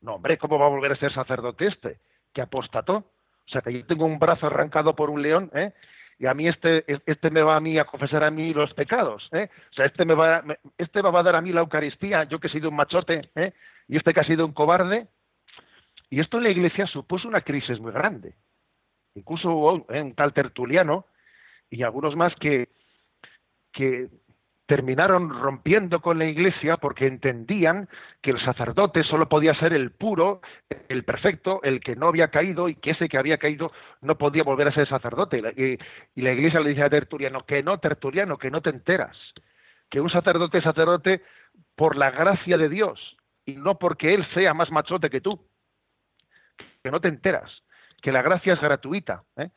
No, 0.00 0.14
hombre, 0.14 0.38
¿cómo 0.38 0.58
va 0.58 0.64
a 0.64 0.70
volver 0.70 0.92
a 0.92 0.96
ser 0.96 1.12
sacerdote 1.12 1.66
este? 1.66 1.98
Que 2.32 2.40
apostató. 2.40 2.94
O 2.94 3.48
sea, 3.48 3.60
que 3.60 3.74
yo 3.74 3.84
tengo 3.84 4.06
un 4.06 4.18
brazo 4.18 4.46
arrancado 4.46 4.96
por 4.96 5.10
un 5.10 5.20
león, 5.20 5.50
¿eh? 5.52 5.74
y 6.18 6.24
a 6.24 6.32
mí 6.32 6.48
este, 6.48 6.86
este 7.04 7.28
me 7.28 7.42
va 7.42 7.56
a 7.56 7.60
mí 7.60 7.78
a 7.78 7.84
confesar 7.84 8.24
a 8.24 8.30
mí 8.30 8.54
los 8.54 8.72
pecados, 8.72 9.28
¿eh? 9.32 9.50
O 9.72 9.74
sea, 9.74 9.84
este 9.84 10.06
me 10.06 10.14
va, 10.14 10.42
este 10.78 11.02
va 11.02 11.20
a 11.20 11.22
dar 11.22 11.36
a 11.36 11.42
mí 11.42 11.52
la 11.52 11.60
Eucaristía, 11.60 12.24
yo 12.24 12.38
que 12.38 12.46
he 12.46 12.50
sido 12.50 12.70
un 12.70 12.76
machote, 12.76 13.28
¿eh? 13.34 13.52
Y 13.88 13.98
este 13.98 14.14
que 14.14 14.20
ha 14.20 14.24
sido 14.24 14.46
un 14.46 14.54
cobarde, 14.54 15.06
y 16.10 16.20
esto 16.20 16.38
en 16.38 16.44
la 16.44 16.50
Iglesia 16.50 16.86
supuso 16.86 17.28
una 17.28 17.40
crisis 17.40 17.80
muy 17.80 17.92
grande. 17.92 18.34
Incluso 19.14 19.50
hubo 19.50 19.86
un 19.88 20.14
tal 20.14 20.32
Tertuliano 20.32 21.06
y 21.70 21.82
algunos 21.82 22.14
más 22.14 22.34
que, 22.36 22.68
que 23.72 24.08
terminaron 24.66 25.30
rompiendo 25.30 26.00
con 26.00 26.18
la 26.18 26.26
Iglesia 26.26 26.76
porque 26.76 27.06
entendían 27.06 27.88
que 28.20 28.32
el 28.32 28.40
sacerdote 28.40 29.02
solo 29.04 29.28
podía 29.28 29.54
ser 29.54 29.72
el 29.72 29.90
puro, 29.90 30.40
el 30.88 31.04
perfecto, 31.04 31.60
el 31.62 31.80
que 31.80 31.96
no 31.96 32.08
había 32.08 32.28
caído 32.28 32.68
y 32.68 32.76
que 32.76 32.90
ese 32.90 33.08
que 33.08 33.18
había 33.18 33.38
caído 33.38 33.72
no 34.00 34.18
podía 34.18 34.42
volver 34.42 34.68
a 34.68 34.74
ser 34.74 34.88
sacerdote. 34.88 35.42
Y, 35.56 35.78
y 36.20 36.22
la 36.22 36.32
Iglesia 36.32 36.60
le 36.60 36.70
dice 36.70 36.82
a 36.82 36.90
Tertuliano, 36.90 37.44
que 37.46 37.62
no, 37.62 37.78
Tertuliano, 37.78 38.36
que 38.38 38.50
no 38.50 38.60
te 38.60 38.70
enteras, 38.70 39.16
que 39.90 40.00
un 40.00 40.10
sacerdote 40.10 40.58
es 40.58 40.64
sacerdote 40.64 41.22
por 41.74 41.96
la 41.96 42.10
gracia 42.10 42.58
de 42.58 42.68
Dios 42.68 43.16
y 43.44 43.54
no 43.54 43.78
porque 43.78 44.14
él 44.14 44.26
sea 44.34 44.52
más 44.52 44.70
machote 44.70 45.10
que 45.10 45.20
tú 45.20 45.40
que 46.86 46.92
no 46.92 47.00
te 47.00 47.08
enteras, 47.08 47.50
que 48.00 48.12
la 48.12 48.22
gracia 48.22 48.52
es 48.52 48.60
gratuita. 48.60 49.24
¿eh? 49.36 49.50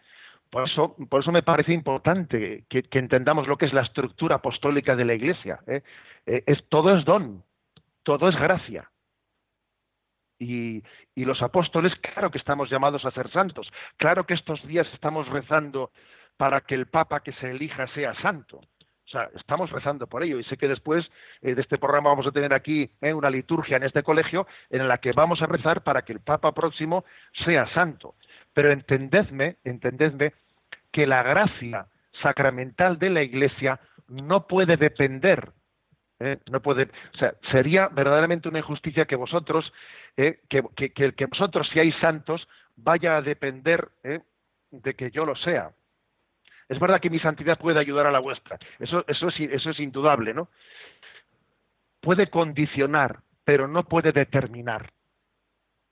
Por, 0.49 0.67
eso, 0.67 0.95
por 1.11 1.21
eso 1.21 1.31
me 1.31 1.43
parece 1.43 1.73
importante 1.73 2.65
que, 2.67 2.83
entendamos 2.93 3.47
lo 3.47 3.55
que 3.55 3.67
es 3.67 3.73
la 3.73 3.83
estructura 3.83 4.37
apostólica 4.37 4.95
de 4.95 5.05
la 5.05 5.13
Iglesia. 5.13 5.59
¿eh? 5.67 5.83
Eh, 6.25 6.43
es, 6.47 6.67
todo 6.69 6.97
es 6.97 7.05
don, 7.05 7.43
todo 8.01 8.29
es 8.29 8.35
gracia. 8.35 8.89
Y, 10.39 10.81
y, 11.13 11.25
los 11.25 11.39
apóstoles, 11.43 11.93
claro 11.97 12.31
que 12.31 12.39
estamos 12.39 12.67
llamados 12.71 13.05
a 13.05 13.11
ser 13.11 13.29
santos, 13.29 13.71
claro 13.97 14.23
que 14.23 14.33
estos 14.33 14.65
días 14.65 14.87
estamos 14.91 15.27
rezando 15.27 15.91
para 16.35 16.61
que 16.61 16.73
el 16.73 16.87
Papa 16.87 17.19
que 17.19 17.33
se 17.33 17.51
elija 17.51 17.85
sea 17.93 18.15
santo. 18.23 18.59
O 19.09 19.11
sea, 19.11 19.27
estamos 19.35 19.71
rezando 19.71 20.05
por 20.05 20.21
ello 20.21 20.39
y 20.39 20.43
sé 20.43 20.55
que 20.55 20.67
después 20.67 21.03
eh, 21.41 21.55
de 21.55 21.61
este 21.61 21.79
programa 21.79 22.11
vamos 22.11 22.27
a 22.27 22.31
tener 22.31 22.53
aquí 22.53 22.91
eh, 23.01 23.11
una 23.11 23.31
liturgia 23.31 23.77
en 23.77 23.81
este 23.81 24.03
colegio 24.03 24.45
en 24.69 24.87
la 24.87 24.99
que 24.99 25.13
vamos 25.13 25.41
a 25.41 25.47
rezar 25.47 25.81
para 25.81 26.03
que 26.03 26.13
el 26.13 26.19
Papa 26.19 26.51
próximo 26.51 27.03
sea 27.43 27.65
santo. 27.73 28.13
Pero 28.53 28.71
entendedme, 28.71 29.55
entendedme 29.63 30.33
que 30.91 31.07
la 31.07 31.23
gracia 31.23 31.87
sacramental 32.21 32.99
de 32.99 33.09
la 33.09 33.23
Iglesia 33.23 33.79
no 34.09 34.45
puede 34.45 34.77
depender 34.77 35.53
¿eh? 36.19 36.37
no 36.51 36.61
puede 36.61 36.89
o 37.13 37.17
sea 37.17 37.33
sería 37.51 37.87
verdaderamente 37.87 38.49
una 38.49 38.59
injusticia 38.59 39.05
que 39.05 39.15
vosotros 39.15 39.71
que, 40.15 40.63
que, 40.75 41.25
vosotros 41.27 41.69
seáis 41.69 41.95
santos 42.01 42.45
vaya 42.75 43.15
a 43.15 43.21
depender 43.21 43.87
de 44.71 44.93
que 44.95 45.11
yo 45.11 45.25
lo 45.25 45.35
sea 45.35 45.71
es 46.69 46.79
verdad 46.79 47.01
que 47.01 47.09
mi 47.09 47.19
santidad 47.19 47.57
puede 47.57 47.79
ayudar 47.79 48.07
a 48.07 48.11
la 48.11 48.19
vuestra. 48.19 48.57
Eso 48.79 49.03
es 49.07 49.79
indudable 49.79 50.33
no 50.33 50.47
puede 52.01 52.29
condicionar 52.29 53.19
pero 53.49 53.67
no 53.67 53.85
puede 53.85 54.11
determinar. 54.11 54.91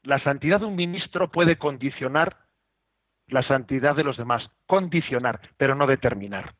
La 0.03 0.19
santidad 0.19 0.59
de 0.59 0.67
un 0.67 0.75
ministro 0.75 1.31
puede 1.31 1.57
condicionar 1.57 2.37
la 3.25 3.41
santidad 3.41 3.95
de 3.95 4.03
los 4.03 4.15
demás, 4.15 4.47
condicionar, 4.67 5.41
pero 5.57 5.73
no 5.73 5.87
determinar. 5.87 6.53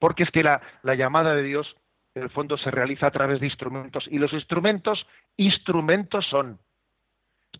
Porque 0.00 0.24
es 0.24 0.32
que 0.32 0.42
la, 0.42 0.60
llamada 0.82 1.32
de 1.36 1.44
Dios, 1.44 1.76
en 2.16 2.24
el 2.24 2.30
fondo, 2.30 2.58
se 2.58 2.72
realiza 2.72 3.06
a 3.06 3.12
través 3.12 3.38
de 3.38 3.46
instrumentos, 3.46 4.04
y 4.10 4.18
los 4.18 4.32
instrumentos, 4.32 5.06
instrumentos 5.36 6.26
son, 6.26 6.58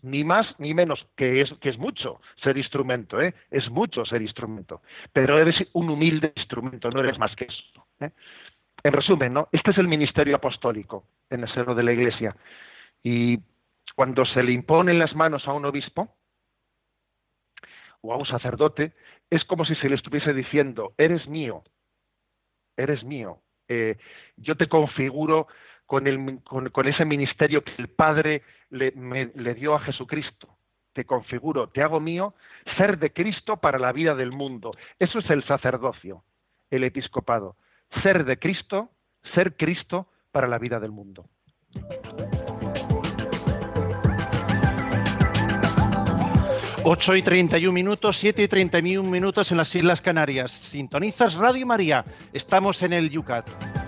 ni 0.01 0.23
más 0.23 0.47
ni 0.59 0.73
menos, 0.73 1.05
que 1.15 1.41
es, 1.41 1.51
que 1.59 1.69
es 1.69 1.77
mucho 1.77 2.21
ser 2.43 2.57
instrumento, 2.57 3.21
¿eh? 3.21 3.33
es 3.51 3.69
mucho 3.69 4.05
ser 4.05 4.21
instrumento, 4.21 4.81
pero 5.13 5.39
eres 5.39 5.55
un 5.73 5.89
humilde 5.89 6.33
instrumento, 6.35 6.89
no 6.89 7.01
eres 7.01 7.17
más 7.17 7.35
que 7.35 7.45
eso. 7.45 7.85
¿eh? 7.99 8.11
En 8.83 8.93
resumen, 8.93 9.33
¿no? 9.33 9.49
este 9.51 9.71
es 9.71 9.77
el 9.77 9.87
ministerio 9.87 10.35
apostólico 10.35 11.05
en 11.29 11.41
el 11.41 11.53
seno 11.53 11.75
de 11.75 11.83
la 11.83 11.91
Iglesia. 11.91 12.35
Y 13.03 13.39
cuando 13.95 14.25
se 14.25 14.43
le 14.43 14.51
imponen 14.51 14.99
las 14.99 15.15
manos 15.15 15.47
a 15.47 15.53
un 15.53 15.65
obispo 15.65 16.15
o 18.01 18.13
a 18.13 18.17
un 18.17 18.25
sacerdote, 18.25 18.93
es 19.29 19.43
como 19.45 19.65
si 19.65 19.75
se 19.75 19.89
le 19.89 19.95
estuviese 19.95 20.33
diciendo, 20.33 20.93
eres 20.97 21.27
mío, 21.27 21.63
eres 22.77 23.03
mío, 23.03 23.41
eh, 23.67 23.97
yo 24.37 24.55
te 24.55 24.67
configuro 24.67 25.47
con, 25.89 26.05
el, 26.05 26.39
con, 26.43 26.87
ese 26.87 27.03
ministerio 27.03 27.63
que 27.63 27.71
el 27.79 27.87
Padre 27.87 28.43
le, 28.69 28.91
le 29.33 29.55
dio 29.55 29.73
a 29.73 29.79
Jesucristo. 29.79 30.55
Te 30.93 31.03
configuro, 31.03 31.69
te 31.69 31.81
hago 31.81 31.99
mío, 31.99 32.35
ser 32.77 32.99
de 32.99 33.11
Cristo 33.11 33.57
para 33.57 33.79
la 33.79 33.91
vida 33.91 34.13
del 34.13 34.31
mundo. 34.31 34.71
Eso 34.99 35.17
es 35.17 35.27
el 35.31 35.43
sacerdocio, 35.45 36.23
el 36.69 36.83
episcopado. 36.83 37.55
Ser 38.03 38.23
de 38.25 38.37
Cristo, 38.37 38.91
ser 39.33 39.55
Cristo 39.55 40.05
para 40.31 40.47
la 40.47 40.59
vida 40.59 40.79
del 40.79 40.91
mundo. 40.91 41.25
8 46.83 47.15
y 47.15 47.23
31 47.23 47.73
minutos, 47.73 48.19
7 48.19 48.43
y 48.43 48.47
31 48.47 49.09
minutos 49.09 49.49
en 49.49 49.57
las 49.57 49.73
Islas 49.73 50.01
Canarias. 50.01 50.51
Sintonizas 50.51 51.33
Radio 51.33 51.65
María. 51.65 52.05
Estamos 52.31 52.79
en 52.83 52.93
el 52.93 53.09
Yucat. 53.09 53.78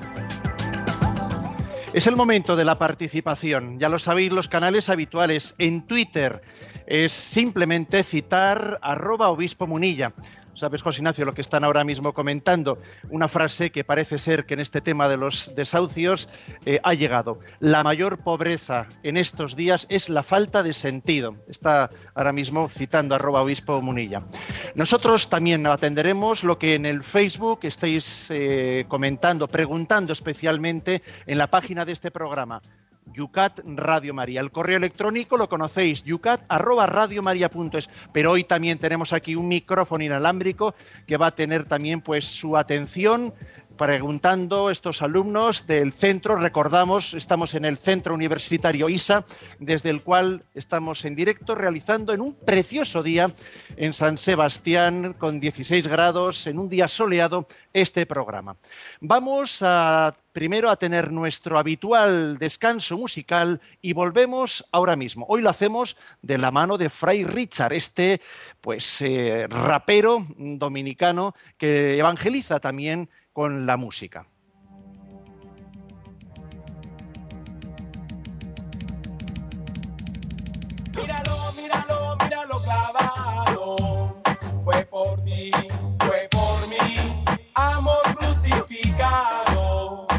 Es 1.93 2.07
el 2.07 2.15
momento 2.15 2.55
de 2.55 2.63
la 2.63 2.77
participación. 2.77 3.77
Ya 3.77 3.89
lo 3.89 3.99
sabéis, 3.99 4.31
los 4.31 4.47
canales 4.47 4.87
habituales. 4.87 5.53
En 5.57 5.85
Twitter 5.87 6.41
es 6.87 7.11
simplemente 7.11 8.03
citar 8.03 8.79
arroba 8.81 9.27
obispo 9.27 9.67
munilla. 9.67 10.13
Sabes, 10.53 10.81
José 10.81 10.99
Ignacio, 10.99 11.25
lo 11.25 11.33
que 11.33 11.41
están 11.41 11.65
ahora 11.65 11.83
mismo 11.83 12.13
comentando, 12.13 12.77
una 13.09 13.27
frase 13.27 13.71
que 13.71 13.83
parece 13.83 14.19
ser 14.19 14.45
que 14.45 14.53
en 14.53 14.61
este 14.61 14.79
tema 14.79 15.09
de 15.09 15.17
los 15.17 15.51
desahucios 15.53 16.29
eh, 16.65 16.79
ha 16.81 16.93
llegado. 16.93 17.39
La 17.59 17.83
mayor 17.83 18.19
pobreza 18.19 18.87
en 19.03 19.17
estos 19.17 19.57
días 19.57 19.85
es 19.89 20.07
la 20.07 20.23
falta 20.23 20.63
de 20.63 20.73
sentido. 20.73 21.35
Está 21.49 21.89
ahora 22.15 22.31
mismo 22.31 22.69
citando 22.69 23.15
arroba 23.15 23.41
obispo 23.41 23.81
Munilla. 23.81 24.23
Nosotros 24.73 25.27
también 25.27 25.67
atenderemos 25.67 26.43
lo 26.43 26.57
que 26.57 26.75
en 26.75 26.85
el 26.85 27.03
Facebook 27.03 27.59
estáis 27.63 28.27
eh, 28.29 28.85
comentando, 28.87 29.47
preguntando 29.47 30.13
especialmente 30.13 31.01
en 31.25 31.37
la 31.37 31.47
página 31.47 31.83
de 31.83 31.91
este 31.91 32.09
programa 32.09 32.61
Yucat 33.13 33.59
Radio 33.65 34.13
María. 34.13 34.39
El 34.39 34.51
correo 34.51 34.77
electrónico 34.77 35.37
lo 35.37 35.49
conocéis, 35.49 36.03
yucat 36.03 36.41
arroba. 36.47 36.89
Pero 38.13 38.31
hoy 38.31 38.43
también 38.43 38.77
tenemos 38.77 39.11
aquí 39.13 39.35
un 39.35 39.47
micrófono 39.47 40.03
inalámbrico 40.03 40.73
que 41.05 41.17
va 41.17 41.27
a 41.27 41.35
tener 41.35 41.65
también 41.65 42.01
pues 42.01 42.25
su 42.25 42.57
atención 42.57 43.33
preguntando 43.81 44.69
estos 44.69 45.01
alumnos 45.01 45.65
del 45.65 45.91
centro. 45.91 46.35
Recordamos, 46.35 47.15
estamos 47.15 47.55
en 47.55 47.65
el 47.65 47.79
Centro 47.79 48.13
Universitario 48.13 48.87
ISA, 48.89 49.25
desde 49.57 49.89
el 49.89 50.03
cual 50.03 50.43
estamos 50.53 51.03
en 51.03 51.15
directo 51.15 51.55
realizando 51.55 52.13
en 52.13 52.21
un 52.21 52.35
precioso 52.35 53.01
día 53.01 53.33
en 53.77 53.93
San 53.93 54.19
Sebastián, 54.19 55.13
con 55.17 55.39
16 55.39 55.87
grados, 55.87 56.45
en 56.45 56.59
un 56.59 56.69
día 56.69 56.87
soleado, 56.87 57.47
este 57.73 58.05
programa. 58.05 58.55
Vamos 58.99 59.63
a 59.63 60.15
primero 60.31 60.69
a 60.69 60.75
tener 60.75 61.11
nuestro 61.11 61.57
habitual 61.57 62.37
descanso 62.37 62.97
musical 62.97 63.61
y 63.81 63.93
volvemos 63.93 64.65
ahora 64.71 64.95
mismo. 64.95 65.25
Hoy 65.27 65.41
lo 65.41 65.49
hacemos 65.49 65.97
de 66.21 66.37
la 66.37 66.51
mano 66.51 66.77
de 66.77 66.89
Fray 66.89 67.23
Richard, 67.23 67.73
este 67.73 68.21
pues 68.61 69.01
eh, 69.01 69.47
rapero 69.49 70.25
dominicano 70.37 71.35
que 71.57 71.97
evangeliza 71.97 72.59
también 72.59 73.09
con 73.33 73.65
la 73.65 73.77
música. 73.77 74.27
Míralo, 80.95 81.51
míralo, 81.55 82.17
míralo 82.23 82.59
clavado. 82.61 84.21
Fue 84.63 84.85
por 84.85 85.21
mí, 85.23 85.51
fue 85.99 86.27
por 86.29 86.67
mí, 86.67 87.23
amor 87.55 88.01
crucificado. 88.17 90.10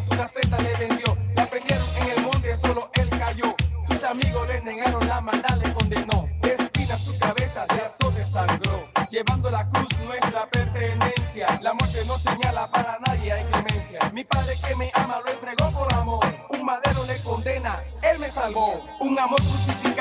Su 0.00 0.10
rastreta 0.12 0.58
le 0.58 0.72
vendió. 0.74 1.16
La 1.36 1.46
prendieron 1.46 1.86
en 2.02 2.18
el 2.18 2.24
monte, 2.24 2.56
solo 2.56 2.90
él 2.94 3.08
cayó. 3.10 3.54
Sus 3.88 4.02
amigos 4.04 4.48
le 4.48 4.60
negaron 4.62 5.06
la 5.08 5.20
maldad, 5.20 5.56
le 5.56 5.72
condenó. 5.72 6.28
De 6.42 6.54
espina 6.54 6.96
su 6.98 7.16
cabeza, 7.18 7.66
de 7.66 7.80
azote 7.80 8.24
sangró. 8.26 8.86
Llevando 9.10 9.50
la 9.50 9.68
cruz, 9.70 9.88
nuestra 10.04 10.46
pertenencia. 10.50 11.46
La 11.62 11.72
muerte 11.74 12.04
no 12.06 12.18
señala 12.18 12.70
para 12.70 12.98
nadie, 13.06 13.32
hay 13.32 13.44
clemencia. 13.44 13.98
Mi 14.12 14.24
padre 14.24 14.54
que 14.66 14.74
me 14.76 14.90
ama 14.94 15.20
lo 15.24 15.32
entregó 15.32 15.70
por 15.72 15.92
amor. 15.94 16.24
Un 16.50 16.64
madero 16.64 17.04
le 17.06 17.16
condena, 17.22 17.76
él 18.02 18.18
me 18.18 18.30
salvó. 18.30 18.84
Un 19.00 19.18
amor 19.18 19.38
crucificado, 19.38 19.97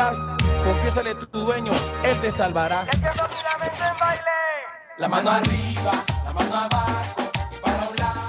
estás. 0.00 0.18
Confiésale 0.64 1.10
a 1.10 1.18
tu 1.18 1.26
dueño, 1.26 1.72
Él 2.04 2.18
te 2.20 2.30
salvará. 2.30 2.86
La 4.98 5.08
mano 5.08 5.30
arriba, 5.30 5.92
la 6.24 6.32
mano 6.32 6.54
abajo, 6.54 7.30
y 7.56 7.60
para 7.60 7.88
un 7.88 7.96
lado. 7.96 8.20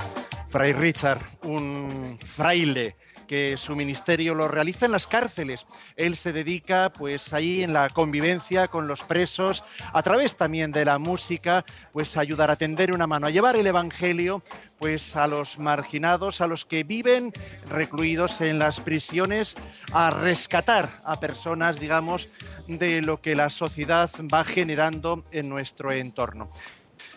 Fray 0.49 0.73
Richard, 0.73 1.21
un 1.43 2.17
fraile 2.19 2.95
que 3.31 3.55
su 3.55 3.77
ministerio 3.77 4.35
lo 4.35 4.49
realiza 4.49 4.87
en 4.87 4.91
las 4.91 5.07
cárceles. 5.07 5.65
Él 5.95 6.17
se 6.17 6.33
dedica 6.33 6.91
pues 6.91 7.31
ahí 7.31 7.63
en 7.63 7.71
la 7.71 7.87
convivencia 7.87 8.67
con 8.67 8.89
los 8.89 9.03
presos, 9.03 9.63
a 9.93 10.03
través 10.03 10.35
también 10.35 10.73
de 10.73 10.83
la 10.83 10.99
música, 10.99 11.63
pues 11.93 12.17
a 12.17 12.19
ayudar 12.19 12.51
a 12.51 12.57
tender 12.57 12.91
una 12.91 13.07
mano, 13.07 13.27
a 13.27 13.29
llevar 13.29 13.55
el 13.55 13.67
evangelio 13.67 14.43
pues 14.79 15.15
a 15.15 15.27
los 15.27 15.59
marginados, 15.59 16.41
a 16.41 16.47
los 16.47 16.65
que 16.65 16.83
viven 16.83 17.31
recluidos 17.69 18.41
en 18.41 18.59
las 18.59 18.81
prisiones, 18.81 19.55
a 19.93 20.09
rescatar 20.09 20.89
a 21.05 21.17
personas, 21.21 21.79
digamos, 21.79 22.27
de 22.67 23.01
lo 23.01 23.21
que 23.21 23.37
la 23.37 23.49
sociedad 23.49 24.11
va 24.33 24.43
generando 24.43 25.23
en 25.31 25.47
nuestro 25.47 25.93
entorno. 25.93 26.49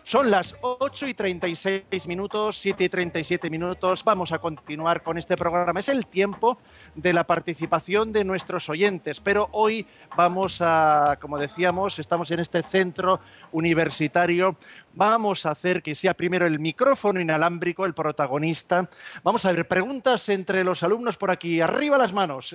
Son 0.07 0.31
las 0.31 0.55
8 0.61 1.09
y 1.09 1.15
36 1.15 2.07
minutos, 2.09 2.59
7 2.59 2.85
y 2.85 2.89
37 2.91 3.49
minutos. 3.49 4.05
Vamos 4.05 4.33
a 4.33 4.39
continuar 4.39 5.03
con 5.03 5.17
este 5.17 5.35
programa. 5.35 5.81
Es 5.81 5.89
el 5.89 6.07
tiempo 6.07 6.59
de 6.95 7.15
la 7.15 7.25
participación 7.25 8.13
de 8.13 8.23
nuestros 8.23 8.69
oyentes, 8.69 9.21
pero 9.21 9.49
hoy 9.53 9.87
vamos 10.15 10.59
a, 10.61 11.17
como 11.23 11.39
decíamos, 11.39 11.99
estamos 11.99 12.31
en 12.31 12.41
este 12.41 12.63
centro 12.63 13.19
universitario. 13.51 14.59
Vamos 14.93 15.47
a 15.47 15.53
hacer 15.53 15.83
que 15.83 15.95
sea 15.95 16.13
primero 16.13 16.45
el 16.45 16.59
micrófono 16.59 17.19
inalámbrico 17.19 17.87
el 17.87 17.95
protagonista. 17.95 18.87
Vamos 19.23 19.47
a 19.47 19.53
ver 19.53 19.67
preguntas 19.67 20.29
entre 20.29 20.65
los 20.65 20.83
alumnos 20.83 21.17
por 21.17 21.31
aquí. 21.31 21.63
Arriba 21.63 21.97
las 21.97 22.13
manos. 22.13 22.55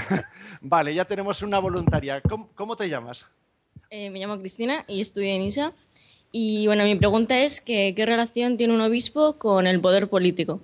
vale, 0.60 0.94
ya 0.94 1.06
tenemos 1.06 1.40
una 1.40 1.58
voluntaria. 1.60 2.20
¿Cómo, 2.20 2.50
cómo 2.54 2.76
te 2.76 2.90
llamas? 2.90 3.24
Eh, 3.88 4.10
me 4.10 4.18
llamo 4.18 4.38
Cristina 4.38 4.84
y 4.86 5.00
estudio 5.00 5.30
en 5.30 5.42
ISA. 5.42 5.72
Y 6.36 6.66
bueno, 6.66 6.82
mi 6.82 6.96
pregunta 6.96 7.38
es 7.38 7.60
qué 7.60 7.94
relación 7.96 8.56
tiene 8.56 8.74
un 8.74 8.80
obispo 8.80 9.38
con 9.38 9.68
el 9.68 9.80
poder 9.80 10.08
político. 10.08 10.60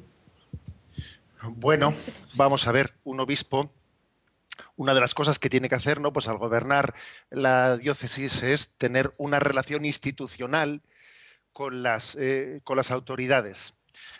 Bueno, 1.44 1.94
vamos 2.34 2.66
a 2.66 2.72
ver, 2.72 2.92
un 3.04 3.20
obispo, 3.20 3.70
una 4.74 4.94
de 4.94 5.00
las 5.00 5.14
cosas 5.14 5.38
que 5.38 5.48
tiene 5.48 5.68
que 5.68 5.76
hacer, 5.76 6.00
¿no? 6.00 6.12
Pues 6.12 6.26
al 6.26 6.38
gobernar 6.38 6.96
la 7.30 7.76
diócesis 7.76 8.42
es 8.42 8.70
tener 8.78 9.14
una 9.16 9.38
relación 9.38 9.84
institucional 9.84 10.82
con 11.52 11.84
las, 11.84 12.16
eh, 12.18 12.62
con 12.64 12.76
las 12.76 12.90
autoridades. 12.90 13.74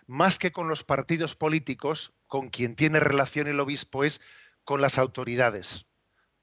Más 0.07 0.39
que 0.39 0.53
con 0.53 0.69
los 0.69 0.85
partidos 0.85 1.35
políticos, 1.35 2.13
con 2.29 2.51
quien 2.51 2.77
tiene 2.77 3.01
relación 3.01 3.49
el 3.49 3.59
obispo 3.59 4.05
es 4.05 4.21
con 4.63 4.81
las 4.81 4.99
autoridades. 4.99 5.85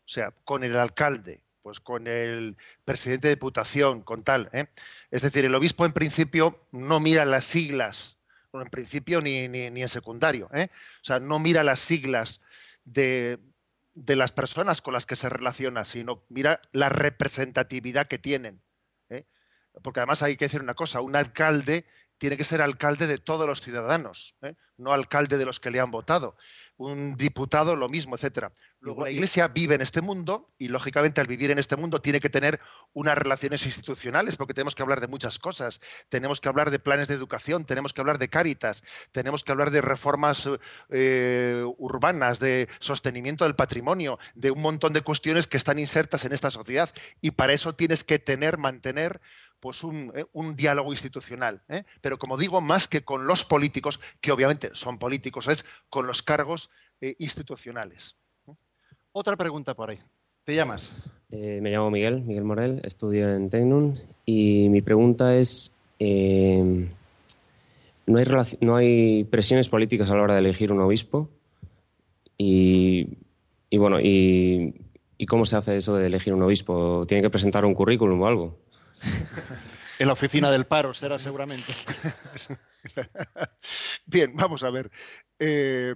O 0.05 0.09
sea, 0.09 0.33
con 0.43 0.65
el 0.65 0.77
alcalde, 0.77 1.39
pues 1.67 1.81
con 1.81 2.07
el 2.07 2.55
presidente 2.85 3.27
de 3.27 3.35
diputación, 3.35 4.01
con 4.01 4.23
tal. 4.23 4.49
¿eh? 4.53 4.67
Es 5.11 5.21
decir, 5.21 5.43
el 5.43 5.53
obispo 5.53 5.85
en 5.85 5.91
principio 5.91 6.65
no 6.71 7.01
mira 7.01 7.25
las 7.25 7.43
siglas, 7.43 8.17
no 8.53 8.61
en 8.61 8.69
principio 8.69 9.19
ni, 9.19 9.49
ni, 9.49 9.69
ni 9.69 9.81
en 9.81 9.89
secundario. 9.89 10.49
¿eh? 10.53 10.69
O 11.01 11.03
sea, 11.03 11.19
no 11.19 11.39
mira 11.39 11.65
las 11.65 11.81
siglas 11.81 12.39
de, 12.85 13.39
de, 13.95 14.15
las 14.15 14.31
personas 14.31 14.81
con 14.81 14.93
las 14.93 15.05
que 15.05 15.17
se 15.17 15.27
relaciona, 15.27 15.83
sino 15.83 16.23
mira 16.29 16.61
la 16.71 16.87
representatividad 16.87 18.07
que 18.07 18.17
tienen. 18.17 18.61
¿eh? 19.09 19.25
Porque 19.83 19.99
además 19.99 20.23
hay 20.23 20.37
que 20.37 20.45
decir 20.45 20.61
una 20.61 20.73
cosa, 20.73 21.01
un 21.01 21.17
alcalde 21.17 21.85
tiene 22.17 22.37
que 22.37 22.45
ser 22.45 22.61
alcalde 22.61 23.07
de 23.07 23.17
todos 23.17 23.45
los 23.45 23.59
ciudadanos, 23.59 24.37
no 24.77 24.93
alcalde 24.93 25.37
de 25.37 25.45
los 25.45 25.59
que 25.59 25.69
le 25.69 25.81
han 25.81 25.91
votado 25.91 26.37
un 26.77 27.15
diputado, 27.17 27.75
lo 27.75 27.89
mismo, 27.89 28.15
etcétera. 28.15 28.51
Luego 28.79 29.03
la 29.03 29.09
Iglesia 29.09 29.47
vive 29.47 29.75
en 29.75 29.81
este 29.81 30.01
mundo 30.01 30.53
y 30.59 30.67
lógicamente 30.67 31.19
al 31.19 31.27
vivir 31.27 31.49
en 31.49 31.57
este 31.57 31.75
mundo 31.75 32.01
tiene 32.01 32.19
que 32.19 32.29
tener 32.29 32.59
unas 32.93 33.17
relaciones 33.17 33.65
institucionales 33.65 34.35
porque 34.35 34.53
tenemos 34.53 34.75
que 34.75 34.83
hablar 34.83 35.01
de 35.01 35.07
muchas 35.07 35.39
cosas. 35.39 35.81
Tenemos 36.09 36.39
que 36.39 36.49
hablar 36.49 36.69
de 36.69 36.79
planes 36.79 37.07
de 37.07 37.15
educación, 37.15 37.65
tenemos 37.65 37.93
que 37.93 38.01
hablar 38.01 38.19
de 38.19 38.29
cáritas, 38.29 38.83
tenemos 39.11 39.43
que 39.43 39.51
hablar 39.51 39.71
de 39.71 39.81
reformas 39.81 40.47
eh, 40.89 41.63
urbanas, 41.77 42.39
de 42.39 42.69
sostenimiento 42.79 43.43
del 43.45 43.55
patrimonio, 43.55 44.19
de 44.35 44.51
un 44.51 44.61
montón 44.61 44.93
de 44.93 45.01
cuestiones 45.01 45.47
que 45.47 45.57
están 45.57 45.79
insertas 45.79 46.25
en 46.25 46.33
esta 46.33 46.51
sociedad 46.51 46.91
y 47.21 47.31
para 47.31 47.53
eso 47.53 47.73
tienes 47.73 48.03
que 48.03 48.19
tener, 48.19 48.57
mantener 48.57 49.19
pues 49.59 49.83
un, 49.83 50.11
eh, 50.15 50.25
un 50.33 50.55
diálogo 50.55 50.91
institucional. 50.91 51.61
¿eh? 51.69 51.83
Pero 52.01 52.17
como 52.17 52.37
digo, 52.37 52.61
más 52.61 52.87
que 52.87 53.03
con 53.03 53.27
los 53.27 53.43
políticos, 53.43 53.99
que 54.21 54.31
obviamente 54.31 54.71
son 54.73 54.97
políticos, 54.97 55.47
es 55.47 55.65
con 55.89 56.07
los 56.07 56.21
cargos 56.23 56.69
eh, 57.01 57.15
institucionales. 57.19 58.15
Otra 59.11 59.35
pregunta 59.35 59.73
por 59.73 59.89
ahí. 59.89 59.99
¿Te 60.43 60.55
llamas? 60.55 60.95
Me 61.29 61.71
llamo 61.71 61.91
Miguel, 61.91 62.21
Miguel 62.21 62.45
Morel, 62.45 62.81
estudio 62.85 63.33
en 63.33 63.49
Tecnun 63.49 63.99
y 64.25 64.69
mi 64.69 64.81
pregunta 64.81 65.35
es, 65.35 65.73
¿no, 65.99 66.07
hay 68.17 68.25
¿no 68.61 68.75
hay 68.77 69.23
presiones 69.25 69.67
políticas 69.67 70.09
a 70.09 70.15
la 70.15 70.21
hora 70.21 70.35
de 70.35 70.39
elegir 70.39 70.71
un 70.71 70.79
obispo? 70.79 71.29
Y, 72.37 73.17
bueno, 73.73 73.97
¿y 73.99 74.73
cómo 75.27 75.45
se 75.45 75.57
hace 75.57 75.75
eso 75.75 75.95
de 75.95 76.07
elegir 76.07 76.33
un 76.33 76.43
obispo? 76.43 77.05
¿Tiene 77.07 77.23
que 77.23 77.29
presentar 77.29 77.65
un 77.65 77.73
currículum 77.73 78.21
o 78.21 78.27
algo? 78.27 78.57
En 79.99 80.07
la 80.07 80.13
oficina 80.13 80.51
del 80.51 80.65
paro 80.65 80.93
será 80.93 81.19
seguramente. 81.19 81.73
Bien, 84.05 84.35
vamos 84.35 84.63
a 84.63 84.69
ver. 84.69 84.91
Eh, 85.39 85.95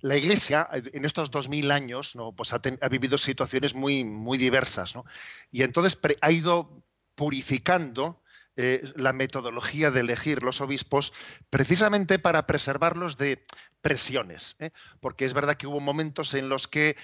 la 0.00 0.16
Iglesia 0.16 0.68
en 0.72 1.04
estos 1.04 1.30
dos 1.30 1.48
mil 1.48 1.70
años 1.70 2.14
¿no? 2.14 2.32
pues 2.32 2.52
ha, 2.52 2.60
vivido 2.90 3.16
situaciones 3.16 3.74
muy, 3.74 4.04
muy 4.04 4.36
diversas 4.36 4.94
¿no? 4.94 5.06
y 5.50 5.62
entonces 5.62 5.98
ha 6.20 6.30
ido 6.30 6.84
purificando 7.14 8.20
eh, 8.56 8.84
la 8.96 9.14
metodología 9.14 9.90
de 9.90 10.00
elegir 10.00 10.42
los 10.42 10.60
obispos 10.60 11.14
precisamente 11.48 12.18
para 12.18 12.46
preservarlos 12.46 13.16
de 13.16 13.42
presiones. 13.80 14.56
¿eh? 14.58 14.70
Porque 15.00 15.24
es 15.24 15.32
verdad 15.32 15.56
que 15.56 15.66
hubo 15.66 15.80
momentos 15.80 16.34
en 16.34 16.48
los 16.48 16.68
que 16.68 16.96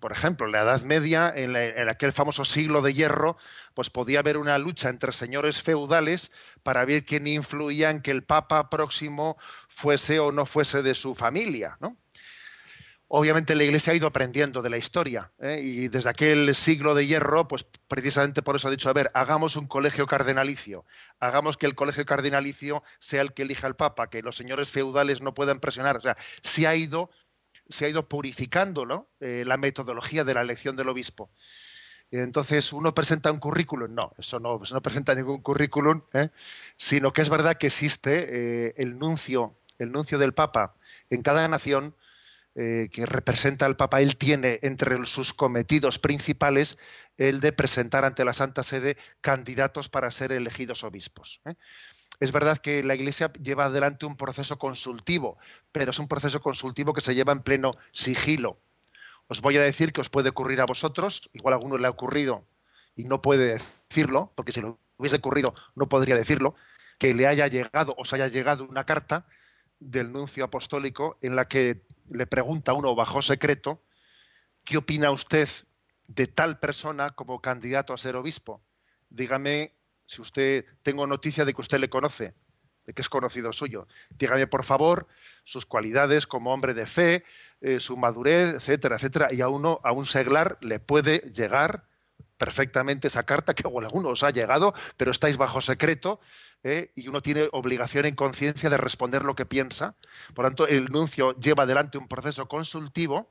por 0.00 0.12
ejemplo, 0.12 0.46
en 0.46 0.52
la 0.52 0.62
Edad 0.62 0.82
Media, 0.82 1.32
en, 1.34 1.56
aquel 1.88 2.12
famoso 2.12 2.44
siglo 2.44 2.82
de 2.82 2.94
hierro, 2.94 3.36
pues 3.74 3.90
podía 3.90 4.20
haber 4.20 4.36
una 4.36 4.58
lucha 4.58 4.88
entre 4.88 5.12
señores 5.12 5.62
feudales 5.62 6.30
para 6.62 6.84
ver 6.84 7.04
quién 7.04 7.26
influía 7.26 7.90
en 7.90 8.02
que 8.02 8.10
el 8.10 8.22
Papa 8.22 8.70
próximo 8.70 9.36
fuese 9.68 10.18
o 10.18 10.32
no 10.32 10.46
fuese 10.46 10.82
de 10.82 10.94
su 10.94 11.14
familia. 11.14 11.78
Obviamente 13.08 13.54
la 13.54 13.62
Iglesia 13.62 13.92
ha 13.92 13.96
ido 13.96 14.08
aprendiendo 14.08 14.62
de 14.62 14.70
la 14.70 14.78
historia 14.78 15.30
¿eh? 15.38 15.60
y 15.62 15.86
desde 15.86 16.10
aquel 16.10 16.56
siglo 16.56 16.92
de 16.96 17.06
hierro, 17.06 17.46
pues 17.46 17.64
precisamente 17.86 18.42
por 18.42 18.56
eso 18.56 18.66
ha 18.66 18.72
dicho, 18.72 18.90
a 18.90 18.94
ver, 18.94 19.12
hagamos 19.14 19.54
un 19.54 19.68
colegio 19.68 20.08
cardenalicio, 20.08 20.84
hagamos 21.20 21.56
que 21.56 21.66
el 21.66 21.76
colegio 21.76 22.04
cardenalicio 22.04 22.82
sea 22.98 23.22
el 23.22 23.32
que 23.32 23.42
elija 23.42 23.68
al 23.68 23.76
Papa, 23.76 24.10
que 24.10 24.22
los 24.22 24.36
señores 24.36 24.70
feudales 24.70 25.20
no 25.20 25.34
puedan 25.34 25.60
presionar. 25.60 25.98
O 25.98 26.00
sea, 26.00 26.16
se 26.42 26.66
ha 26.66 26.74
ido 26.74 27.10
se 27.68 27.84
ha 27.84 27.88
ido 27.88 28.08
purificando 28.08 28.86
¿no? 28.86 29.08
eh, 29.20 29.44
la 29.46 29.56
metodología 29.56 30.24
de 30.24 30.34
la 30.34 30.42
elección 30.42 30.76
del 30.76 30.88
obispo. 30.88 31.30
Entonces, 32.10 32.72
¿uno 32.72 32.94
presenta 32.94 33.32
un 33.32 33.40
currículum? 33.40 33.92
No, 33.92 34.12
eso 34.16 34.38
no, 34.38 34.62
eso 34.62 34.74
no 34.74 34.82
presenta 34.82 35.14
ningún 35.14 35.42
currículum, 35.42 36.02
¿eh? 36.12 36.30
sino 36.76 37.12
que 37.12 37.22
es 37.22 37.28
verdad 37.28 37.56
que 37.56 37.66
existe 37.66 38.28
eh, 38.68 38.74
el 38.76 38.98
nuncio, 38.98 39.56
el 39.78 39.90
nuncio 39.90 40.16
del 40.16 40.32
Papa 40.32 40.72
en 41.10 41.22
cada 41.22 41.46
nación 41.48 41.94
que 42.54 43.04
representa 43.04 43.66
al 43.66 43.76
Papa. 43.76 44.00
Él 44.00 44.16
tiene 44.16 44.60
entre 44.62 45.04
sus 45.04 45.34
cometidos 45.34 45.98
principales 45.98 46.78
el 47.18 47.40
de 47.40 47.52
presentar 47.52 48.06
ante 48.06 48.24
la 48.24 48.32
Santa 48.32 48.62
Sede 48.62 48.96
candidatos 49.20 49.90
para 49.90 50.10
ser 50.10 50.32
elegidos 50.32 50.82
obispos. 50.82 51.42
Es 52.20 52.32
verdad 52.32 52.58
que 52.58 52.82
la 52.82 52.94
Iglesia 52.94 53.32
lleva 53.34 53.66
adelante 53.66 54.06
un 54.06 54.16
proceso 54.16 54.58
consultivo, 54.58 55.38
pero 55.72 55.90
es 55.90 55.98
un 55.98 56.08
proceso 56.08 56.40
consultivo 56.40 56.94
que 56.94 57.00
se 57.00 57.14
lleva 57.14 57.32
en 57.32 57.42
pleno 57.42 57.72
sigilo. 57.92 58.58
Os 59.28 59.40
voy 59.40 59.56
a 59.56 59.62
decir 59.62 59.92
que 59.92 60.00
os 60.00 60.08
puede 60.08 60.30
ocurrir 60.30 60.60
a 60.60 60.66
vosotros, 60.66 61.28
igual 61.32 61.54
a 61.54 61.56
alguno 61.56 61.78
le 61.78 61.86
ha 61.86 61.90
ocurrido 61.90 62.44
y 62.94 63.04
no 63.04 63.20
puede 63.20 63.58
decirlo, 63.88 64.32
porque 64.34 64.52
si 64.52 64.60
lo 64.60 64.78
hubiese 64.96 65.16
ocurrido 65.16 65.54
no 65.74 65.88
podría 65.88 66.16
decirlo, 66.16 66.54
que 66.98 67.14
le 67.14 67.26
haya 67.26 67.46
llegado, 67.48 67.94
os 67.98 68.12
haya 68.12 68.28
llegado 68.28 68.64
una 68.64 68.84
carta 68.84 69.26
del 69.78 70.12
nuncio 70.12 70.44
apostólico 70.44 71.18
en 71.20 71.36
la 71.36 71.48
que 71.48 71.82
le 72.08 72.26
pregunta 72.26 72.72
a 72.72 72.74
uno 72.74 72.94
bajo 72.94 73.20
secreto, 73.20 73.82
¿qué 74.64 74.78
opina 74.78 75.10
usted 75.10 75.48
de 76.08 76.26
tal 76.26 76.58
persona 76.58 77.10
como 77.10 77.42
candidato 77.42 77.92
a 77.92 77.98
ser 77.98 78.16
obispo? 78.16 78.62
Dígame 79.10 79.74
si 80.06 80.20
usted 80.20 80.64
tengo 80.82 81.06
noticia 81.06 81.44
de 81.44 81.52
que 81.52 81.60
usted 81.60 81.78
le 81.78 81.90
conoce, 81.90 82.34
de 82.86 82.92
que 82.92 83.02
es 83.02 83.08
conocido 83.08 83.52
suyo, 83.52 83.86
dígame 84.10 84.46
por 84.46 84.64
favor 84.64 85.06
sus 85.44 85.66
cualidades 85.66 86.26
como 86.26 86.52
hombre 86.52 86.74
de 86.74 86.86
fe, 86.86 87.24
eh, 87.60 87.80
su 87.80 87.96
madurez, 87.96 88.54
etcétera, 88.54 88.96
etcétera, 88.96 89.32
y 89.32 89.40
a 89.40 89.48
uno, 89.48 89.80
a 89.82 89.92
un 89.92 90.06
seglar 90.06 90.58
le 90.60 90.78
puede 90.78 91.18
llegar 91.32 91.84
perfectamente 92.36 93.08
esa 93.08 93.24
carta 93.24 93.54
que 93.54 93.62
a 93.66 93.70
alguno 93.80 94.10
os 94.10 94.22
ha 94.22 94.30
llegado, 94.30 94.74
pero 94.96 95.10
estáis 95.10 95.36
bajo 95.36 95.60
secreto, 95.60 96.20
¿eh? 96.62 96.92
y 96.94 97.08
uno 97.08 97.22
tiene 97.22 97.48
obligación 97.52 98.06
en 98.06 98.14
conciencia 98.14 98.70
de 98.70 98.76
responder 98.76 99.24
lo 99.24 99.34
que 99.34 99.46
piensa. 99.46 99.94
Por 100.34 100.44
tanto, 100.44 100.66
el 100.66 100.86
nuncio 100.86 101.34
lleva 101.38 101.64
adelante 101.64 101.98
un 101.98 102.08
proceso 102.08 102.46
consultivo 102.46 103.30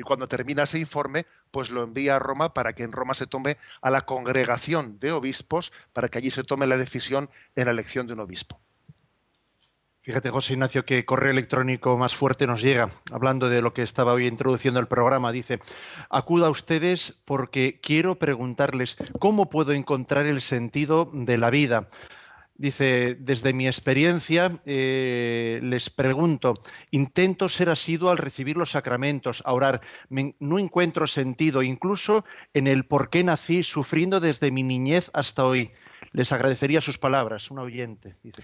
y 0.00 0.02
cuando 0.02 0.28
termina 0.28 0.62
ese 0.62 0.78
informe, 0.78 1.26
pues 1.50 1.68
lo 1.68 1.82
envía 1.82 2.16
a 2.16 2.18
Roma 2.18 2.54
para 2.54 2.72
que 2.72 2.84
en 2.84 2.92
Roma 2.92 3.12
se 3.12 3.26
tome 3.26 3.58
a 3.82 3.90
la 3.90 4.06
congregación 4.06 4.98
de 4.98 5.12
obispos, 5.12 5.72
para 5.92 6.08
que 6.08 6.16
allí 6.16 6.30
se 6.30 6.42
tome 6.42 6.66
la 6.66 6.78
decisión 6.78 7.28
en 7.54 7.66
la 7.66 7.72
elección 7.72 8.06
de 8.06 8.14
un 8.14 8.20
obispo. 8.20 8.58
Fíjate, 10.00 10.30
José 10.30 10.54
Ignacio, 10.54 10.86
qué 10.86 11.04
correo 11.04 11.32
electrónico 11.32 11.98
más 11.98 12.16
fuerte 12.16 12.46
nos 12.46 12.62
llega, 12.62 12.92
hablando 13.12 13.50
de 13.50 13.60
lo 13.60 13.74
que 13.74 13.82
estaba 13.82 14.14
hoy 14.14 14.26
introduciendo 14.26 14.80
el 14.80 14.88
programa. 14.88 15.32
Dice, 15.32 15.60
acuda 16.08 16.46
a 16.46 16.50
ustedes 16.50 17.20
porque 17.26 17.78
quiero 17.82 18.14
preguntarles 18.14 18.96
cómo 19.18 19.50
puedo 19.50 19.72
encontrar 19.72 20.24
el 20.24 20.40
sentido 20.40 21.10
de 21.12 21.36
la 21.36 21.50
vida. 21.50 21.90
Dice, 22.60 23.16
desde 23.18 23.54
mi 23.54 23.66
experiencia, 23.66 24.60
eh, 24.66 25.60
les 25.62 25.88
pregunto, 25.88 26.62
intento 26.90 27.48
ser 27.48 27.70
asiduo 27.70 28.10
al 28.10 28.18
recibir 28.18 28.58
los 28.58 28.72
sacramentos, 28.72 29.42
a 29.46 29.54
orar, 29.54 29.80
no 30.10 30.58
encuentro 30.58 31.06
sentido, 31.06 31.62
incluso 31.62 32.22
en 32.52 32.66
el 32.66 32.84
por 32.84 33.08
qué 33.08 33.24
nací, 33.24 33.62
sufriendo 33.62 34.20
desde 34.20 34.50
mi 34.50 34.62
niñez 34.62 35.10
hasta 35.14 35.46
hoy. 35.46 35.72
Les 36.12 36.32
agradecería 36.32 36.82
sus 36.82 36.98
palabras, 36.98 37.50
un 37.50 37.60
oyente. 37.60 38.18
Dice. 38.22 38.42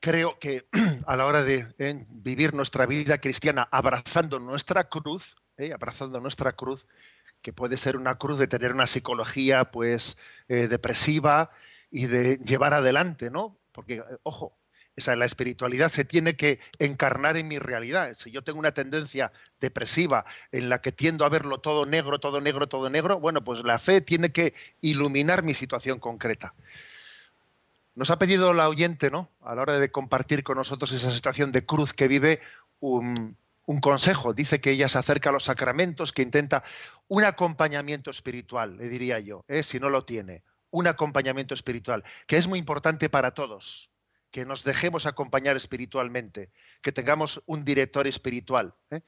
Creo 0.00 0.38
que 0.38 0.66
a 1.06 1.16
la 1.16 1.24
hora 1.24 1.42
de 1.42 1.66
eh, 1.78 2.04
vivir 2.10 2.52
nuestra 2.52 2.84
vida 2.84 3.22
cristiana 3.22 3.66
abrazando 3.70 4.38
nuestra 4.38 4.90
cruz, 4.90 5.36
eh, 5.56 5.72
abrazando 5.72 6.20
nuestra 6.20 6.52
cruz, 6.52 6.86
que 7.40 7.54
puede 7.54 7.78
ser 7.78 7.96
una 7.96 8.16
cruz 8.16 8.38
de 8.38 8.48
tener 8.48 8.74
una 8.74 8.86
psicología 8.86 9.70
pues 9.70 10.18
depresiva, 10.46 11.50
y 11.90 12.06
de 12.06 12.38
llevar 12.38 12.74
adelante, 12.74 13.30
¿no? 13.30 13.58
Porque, 13.72 13.96
eh, 13.96 14.02
ojo, 14.22 14.56
esa, 14.96 15.16
la 15.16 15.24
espiritualidad 15.24 15.90
se 15.90 16.04
tiene 16.04 16.36
que 16.36 16.60
encarnar 16.78 17.36
en 17.36 17.48
mi 17.48 17.58
realidad. 17.58 18.14
Si 18.14 18.30
yo 18.30 18.42
tengo 18.42 18.58
una 18.58 18.72
tendencia 18.72 19.32
depresiva 19.60 20.24
en 20.52 20.68
la 20.68 20.80
que 20.80 20.92
tiendo 20.92 21.24
a 21.24 21.28
verlo 21.28 21.58
todo 21.58 21.86
negro, 21.86 22.18
todo 22.18 22.40
negro, 22.40 22.68
todo 22.68 22.90
negro, 22.90 23.20
bueno, 23.20 23.42
pues 23.42 23.62
la 23.64 23.78
fe 23.78 24.00
tiene 24.00 24.32
que 24.32 24.54
iluminar 24.80 25.42
mi 25.42 25.54
situación 25.54 26.00
concreta. 26.00 26.54
Nos 27.94 28.10
ha 28.10 28.18
pedido 28.18 28.54
la 28.54 28.68
oyente, 28.68 29.10
¿no? 29.10 29.30
A 29.42 29.54
la 29.54 29.62
hora 29.62 29.78
de 29.78 29.90
compartir 29.90 30.42
con 30.42 30.56
nosotros 30.56 30.92
esa 30.92 31.12
situación 31.12 31.52
de 31.52 31.64
cruz 31.64 31.92
que 31.92 32.08
vive, 32.08 32.40
un, 32.80 33.36
consejo. 33.80 34.34
Dice 34.34 34.60
que 34.60 34.72
ella 34.72 34.88
se 34.88 34.98
acerca 34.98 35.30
a 35.30 35.32
los 35.32 35.44
sacramentos, 35.44 36.12
que 36.12 36.22
intenta 36.22 36.64
un 37.06 37.22
acompañamiento 37.22 38.10
espiritual, 38.10 38.76
le 38.76 38.88
diría 38.88 39.20
yo, 39.20 39.44
¿eh? 39.46 39.62
si 39.62 39.78
no 39.78 39.90
lo 39.90 40.04
tiene 40.04 40.42
un 40.70 40.86
acompañamiento 40.86 41.54
espiritual, 41.54 42.04
que 42.26 42.36
es 42.36 42.46
muy 42.46 42.58
importante 42.58 43.08
para 43.08 43.32
todos, 43.32 43.90
que 44.30 44.44
nos 44.44 44.64
dejemos 44.64 45.06
acompañar 45.06 45.56
espiritualmente, 45.56 46.52
que 46.82 46.92
tengamos 46.92 47.42
un 47.46 47.64
director 47.64 48.06
espiritual. 48.06 48.74
¿eh? 48.90 49.00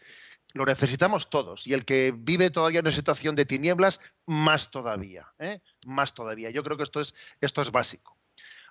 Lo 0.52 0.66
necesitamos 0.66 1.30
todos. 1.30 1.66
Y 1.66 1.74
el 1.74 1.84
que 1.84 2.12
vive 2.16 2.50
todavía 2.50 2.80
en 2.80 2.86
una 2.86 2.94
situación 2.94 3.36
de 3.36 3.46
tinieblas, 3.46 4.00
más 4.26 4.70
todavía. 4.70 5.32
¿eh? 5.38 5.60
Más 5.86 6.12
todavía. 6.14 6.50
Yo 6.50 6.64
creo 6.64 6.76
que 6.76 6.82
esto 6.82 7.00
es, 7.00 7.14
esto 7.40 7.62
es 7.62 7.70
básico. 7.70 8.18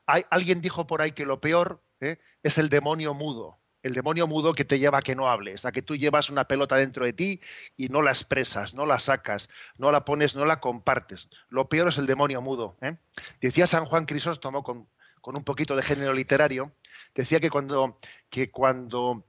Alguien 0.06 0.62
dijo 0.62 0.88
por 0.88 1.02
ahí 1.02 1.14
que 1.14 1.26
lo 1.26 1.40
peor 1.40 1.82
¿eh? 2.02 2.18
es 2.44 2.58
el 2.58 2.70
demonio 2.70 3.14
mudo 3.14 3.61
el 3.84 3.94
demonio 3.94 4.28
mudo 4.28 4.54
que 4.54 4.66
te 4.66 4.80
lleva 4.80 5.00
a 5.00 5.02
que 5.02 5.16
no 5.16 5.30
hables, 5.30 5.66
a 5.66 5.72
que 5.72 5.82
tú 5.82 5.96
llevas 5.96 6.30
una 6.30 6.46
pelota 6.46 6.76
dentro 6.76 7.06
de 7.06 7.14
ti 7.14 7.42
y 7.76 7.90
no 7.90 8.02
la 8.02 8.12
expresas, 8.12 8.74
no 8.74 8.86
la 8.86 9.00
sacas, 9.00 9.50
no 9.78 9.92
la 9.92 10.06
pones, 10.06 10.36
no 10.36 10.46
la 10.46 10.60
compartes. 10.60 11.30
Lo 11.50 11.68
peor 11.70 11.90
es 11.90 11.98
el 11.98 12.06
demonio 12.06 12.42
mudo. 12.42 12.78
¿eh? 12.82 12.98
Decía 13.40 13.68
San 13.68 13.86
Juan 13.86 14.06
Crisóstomo, 14.06 14.64
con, 14.64 14.88
un 15.24 15.44
poquito 15.44 15.76
de 15.76 15.84
género 15.84 16.14
literario, 16.14 16.74
decía 17.16 17.40
que 17.40 17.50
cuando, 17.50 18.00
que 18.30 18.52
cuando 18.52 19.26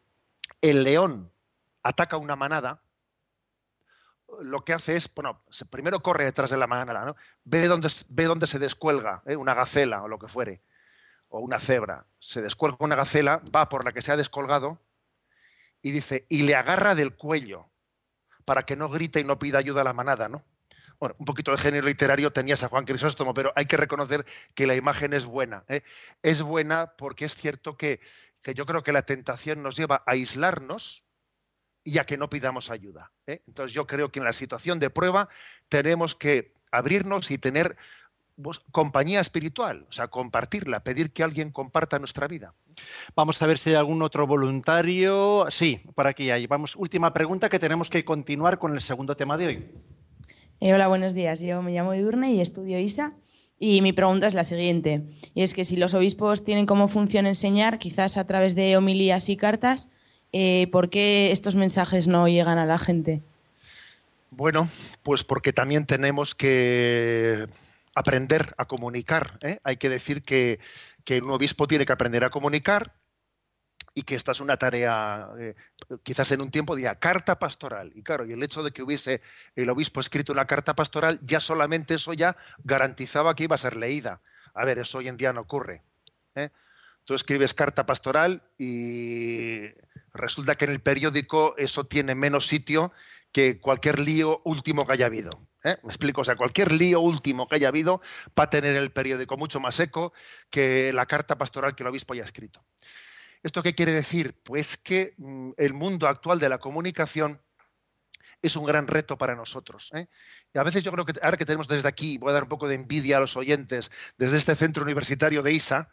el 0.60 0.84
león 0.84 1.32
ataca 1.82 2.16
una 2.16 2.36
manada, 2.36 2.82
lo 4.40 4.64
que 4.64 4.72
hace 4.72 4.96
es, 4.96 5.12
bueno, 5.14 5.44
primero 5.68 6.00
corre 6.00 6.24
detrás 6.24 6.50
de 6.50 6.56
la 6.56 6.66
manada, 6.66 7.04
¿no? 7.04 7.16
ve, 7.44 7.68
dónde, 7.68 7.88
ve 8.08 8.24
dónde 8.24 8.46
se 8.46 8.58
descuelga 8.58 9.22
¿eh? 9.26 9.36
una 9.36 9.52
gacela 9.54 10.02
o 10.02 10.08
lo 10.08 10.18
que 10.18 10.28
fuere 10.28 10.62
o 11.32 11.40
una 11.40 11.58
cebra, 11.58 12.04
se 12.20 12.42
descuelga 12.42 12.76
una 12.80 12.94
gacela, 12.94 13.42
va 13.54 13.68
por 13.68 13.84
la 13.84 13.92
que 13.92 14.02
se 14.02 14.12
ha 14.12 14.16
descolgado 14.16 14.78
y 15.80 15.90
dice, 15.90 16.26
y 16.28 16.42
le 16.42 16.54
agarra 16.54 16.94
del 16.94 17.14
cuello 17.14 17.70
para 18.44 18.64
que 18.64 18.76
no 18.76 18.90
grite 18.90 19.20
y 19.20 19.24
no 19.24 19.38
pida 19.38 19.58
ayuda 19.58 19.80
a 19.80 19.84
la 19.84 19.94
manada, 19.94 20.28
¿no? 20.28 20.44
Bueno, 21.00 21.16
un 21.18 21.24
poquito 21.24 21.50
de 21.50 21.56
género 21.56 21.86
literario 21.86 22.32
tenías 22.32 22.62
a 22.62 22.68
Juan 22.68 22.84
Crisóstomo, 22.84 23.32
pero 23.34 23.50
hay 23.56 23.64
que 23.64 23.78
reconocer 23.78 24.24
que 24.54 24.66
la 24.66 24.76
imagen 24.76 25.14
es 25.14 25.24
buena. 25.24 25.64
¿eh? 25.68 25.82
Es 26.22 26.42
buena 26.42 26.92
porque 26.96 27.24
es 27.24 27.34
cierto 27.34 27.76
que, 27.76 28.00
que, 28.40 28.54
yo 28.54 28.66
creo 28.66 28.84
que 28.84 28.92
la 28.92 29.02
tentación 29.02 29.64
nos 29.64 29.76
lleva 29.76 30.04
a 30.06 30.12
aislarnos 30.12 31.02
y 31.82 31.98
a 31.98 32.04
que 32.04 32.16
no 32.16 32.30
pidamos 32.30 32.70
ayuda. 32.70 33.10
¿eh? 33.26 33.42
Entonces 33.48 33.74
yo 33.74 33.86
creo 33.88 34.12
que 34.12 34.20
en 34.20 34.26
la 34.26 34.32
situación 34.32 34.78
de 34.78 34.90
prueba 34.90 35.28
tenemos 35.68 36.14
que 36.14 36.54
abrirnos 36.70 37.32
y 37.32 37.38
tener 37.38 37.76
compañía 38.70 39.20
espiritual, 39.20 39.86
o 39.88 39.92
sea, 39.92 40.08
compartirla, 40.08 40.80
pedir 40.80 41.12
que 41.12 41.22
alguien 41.22 41.50
comparta 41.50 41.98
nuestra 41.98 42.26
vida. 42.28 42.54
Vamos 43.14 43.40
a 43.42 43.46
ver 43.46 43.58
si 43.58 43.70
hay 43.70 43.76
algún 43.76 44.02
otro 44.02 44.26
voluntario. 44.26 45.46
Sí, 45.50 45.80
por 45.94 46.06
aquí 46.06 46.30
hay. 46.30 46.46
Vamos, 46.46 46.74
última 46.76 47.12
pregunta 47.12 47.48
que 47.48 47.58
tenemos 47.58 47.90
que 47.90 48.04
continuar 48.04 48.58
con 48.58 48.72
el 48.74 48.80
segundo 48.80 49.16
tema 49.16 49.36
de 49.36 49.46
hoy. 49.46 49.66
Eh, 50.60 50.72
hola, 50.72 50.88
buenos 50.88 51.14
días. 51.14 51.40
Yo 51.40 51.60
me 51.62 51.72
llamo 51.72 51.92
Edurne 51.92 52.32
y 52.32 52.40
estudio 52.40 52.78
ISA. 52.78 53.12
Y 53.58 53.80
mi 53.80 53.92
pregunta 53.92 54.26
es 54.26 54.34
la 54.34 54.42
siguiente, 54.42 55.02
y 55.34 55.42
es 55.42 55.54
que 55.54 55.64
si 55.64 55.76
los 55.76 55.94
obispos 55.94 56.44
tienen 56.44 56.66
como 56.66 56.88
función 56.88 57.26
enseñar, 57.26 57.78
quizás 57.78 58.16
a 58.16 58.26
través 58.26 58.56
de 58.56 58.76
homilías 58.76 59.28
y 59.28 59.36
cartas, 59.36 59.88
eh, 60.32 60.66
¿por 60.72 60.90
qué 60.90 61.30
estos 61.30 61.54
mensajes 61.54 62.08
no 62.08 62.26
llegan 62.26 62.58
a 62.58 62.66
la 62.66 62.78
gente? 62.78 63.22
Bueno, 64.32 64.68
pues 65.04 65.22
porque 65.22 65.52
también 65.52 65.86
tenemos 65.86 66.34
que 66.34 67.46
aprender 67.94 68.54
a 68.56 68.66
comunicar. 68.66 69.38
¿eh? 69.42 69.58
Hay 69.64 69.76
que 69.76 69.88
decir 69.88 70.22
que, 70.22 70.60
un 71.22 71.30
obispo 71.30 71.66
tiene 71.66 71.86
que 71.86 71.92
aprender 71.92 72.24
a 72.24 72.30
comunicar 72.30 72.94
y 73.94 74.02
que 74.02 74.14
esta 74.14 74.32
es 74.32 74.40
una 74.40 74.56
tarea, 74.56 75.28
eh, 75.38 75.54
quizás 76.02 76.32
en 76.32 76.40
un 76.40 76.50
tiempo 76.50 76.74
de 76.74 76.96
carta 76.98 77.38
pastoral. 77.38 77.92
Y 77.94 78.02
claro, 78.02 78.24
y 78.24 78.32
el 78.32 78.42
hecho 78.42 78.62
de 78.62 78.72
que 78.72 78.82
hubiese 78.82 79.20
el 79.54 79.68
obispo 79.68 80.00
escrito 80.00 80.32
una 80.32 80.46
carta 80.46 80.74
pastoral, 80.74 81.20
ya 81.22 81.40
solamente 81.40 81.94
eso 81.94 82.14
ya 82.14 82.36
garantizaba 82.64 83.34
que 83.34 83.44
iba 83.44 83.54
a 83.54 83.58
ser 83.58 83.76
leída. 83.76 84.22
A 84.54 84.64
ver, 84.64 84.78
eso 84.78 84.98
hoy 84.98 85.08
en 85.08 85.16
día 85.16 85.32
no 85.32 85.42
ocurre. 85.42 85.82
¿eh? 86.34 86.50
Tú 87.04 87.14
escribes 87.14 87.52
carta 87.52 87.84
pastoral 87.84 88.42
y 88.56 89.64
resulta 90.14 90.54
que 90.54 90.64
en 90.64 90.70
el 90.70 90.80
periódico 90.80 91.54
eso 91.58 91.84
tiene 91.84 92.14
menos 92.14 92.46
sitio 92.46 92.92
que 93.32 93.58
cualquier 93.58 93.98
lío 93.98 94.40
último 94.44 94.86
que 94.86 94.92
haya 94.92 95.06
habido. 95.06 95.48
¿eh? 95.64 95.76
Me 95.82 95.88
explico, 95.88 96.20
o 96.20 96.24
sea, 96.24 96.36
cualquier 96.36 96.72
lío 96.72 97.00
último 97.00 97.48
que 97.48 97.56
haya 97.56 97.68
habido 97.68 98.00
va 98.38 98.44
a 98.44 98.50
tener 98.50 98.76
el 98.76 98.92
periódico 98.92 99.36
mucho 99.36 99.58
más 99.58 99.80
eco 99.80 100.12
que 100.50 100.92
la 100.92 101.06
carta 101.06 101.38
pastoral 101.38 101.74
que 101.74 101.82
el 101.82 101.88
obispo 101.88 102.14
haya 102.14 102.24
escrito. 102.24 102.64
¿Esto 103.42 103.62
qué 103.62 103.74
quiere 103.74 103.92
decir? 103.92 104.38
Pues 104.44 104.76
que 104.76 105.14
mm, 105.16 105.52
el 105.56 105.74
mundo 105.74 106.06
actual 106.06 106.38
de 106.38 106.48
la 106.48 106.58
comunicación 106.58 107.40
es 108.40 108.56
un 108.56 108.66
gran 108.66 108.86
reto 108.86 109.16
para 109.16 109.34
nosotros. 109.34 109.90
¿eh? 109.94 110.06
Y 110.52 110.58
a 110.58 110.62
veces 110.62 110.84
yo 110.84 110.92
creo 110.92 111.04
que 111.04 111.14
ahora 111.22 111.36
que 111.36 111.46
tenemos 111.46 111.68
desde 111.68 111.88
aquí, 111.88 112.18
voy 112.18 112.30
a 112.30 112.34
dar 112.34 112.42
un 112.42 112.48
poco 112.48 112.68
de 112.68 112.74
envidia 112.74 113.16
a 113.16 113.20
los 113.20 113.36
oyentes, 113.36 113.90
desde 114.18 114.36
este 114.36 114.54
centro 114.54 114.82
universitario 114.82 115.42
de 115.42 115.52
ISA, 115.52 115.88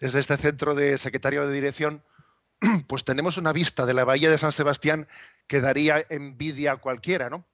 desde 0.00 0.18
este 0.18 0.36
centro 0.36 0.74
de 0.74 0.98
secretario 0.98 1.46
de 1.46 1.54
dirección, 1.54 2.02
pues 2.86 3.04
tenemos 3.04 3.36
una 3.36 3.52
vista 3.52 3.86
de 3.86 3.94
la 3.94 4.04
bahía 4.04 4.30
de 4.30 4.38
San 4.38 4.52
Sebastián 4.52 5.08
que 5.46 5.60
daría 5.60 6.04
envidia 6.08 6.72
a 6.72 6.76
cualquiera, 6.76 7.30
¿no? 7.30 7.46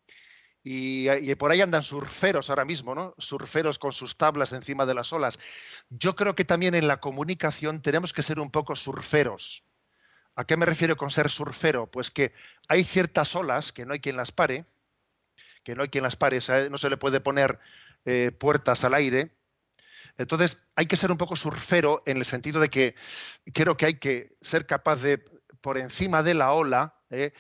Y, 0.63 1.35
por 1.37 1.51
ahí 1.51 1.63
andan 1.63 1.83
surferos 1.83 2.51
ahora 2.51 2.67
mismo, 2.67 2.95
¿no? 2.95 3.15
Surferos 3.17 3.79
con 3.79 3.93
sus 3.93 4.17
tablas 4.19 4.53
encima 4.53 4.85
de 4.85 4.93
las 4.93 5.13
olas. 5.13 5.39
Yo 5.89 6.15
creo 6.15 6.35
que 6.35 6.45
también 6.45 6.75
en 6.75 6.87
la 6.87 7.01
comunicación 7.01 7.81
tenemos 7.81 8.13
que 8.13 8.23
ser 8.23 8.39
un 8.39 8.51
poco 8.51 8.77
surferos. 8.77 9.65
¿A 10.37 10.45
qué 10.45 10.57
me 10.57 10.67
refiero 10.67 10.97
con 10.97 11.11
ser 11.11 11.31
surfero? 11.31 11.87
Pues 11.87 12.11
que 12.11 12.35
hay 12.69 12.85
ciertas 12.85 13.35
olas 13.35 13.73
que 13.73 13.87
no 13.87 13.95
hay 13.95 14.01
quien 14.01 14.17
las 14.17 14.33
pare, 14.33 14.67
que 15.65 15.75
no 15.75 15.83
hay 15.83 15.89
quien 15.89 16.05
las 16.05 16.17
pare, 16.17 16.41
no 16.71 16.79
se 16.79 16.91
le 16.91 16.97
puede 16.99 17.21
poner 17.21 17.59
eh, 18.05 18.31
puertas 18.39 18.85
al 18.85 18.95
aire. 18.95 19.31
Entonces 20.21 20.59
hay 20.77 20.87
que 20.87 20.97
ser 20.97 21.11
un 21.11 21.17
poco 21.17 21.35
surfero 21.35 22.03
en 22.05 22.19
el 22.19 22.25
sentido 22.25 22.61
de 22.61 22.69
que 22.69 22.95
creo 23.55 23.77
que 23.77 23.87
hay 23.87 23.95
que 23.95 24.37
ser 24.43 24.67
capaz 24.67 24.97
de, 24.97 25.19
por 25.61 25.79
encima 25.79 26.23
de 26.23 26.35
la 26.35 26.53
ola, 26.53 26.95
eh, 27.09 27.33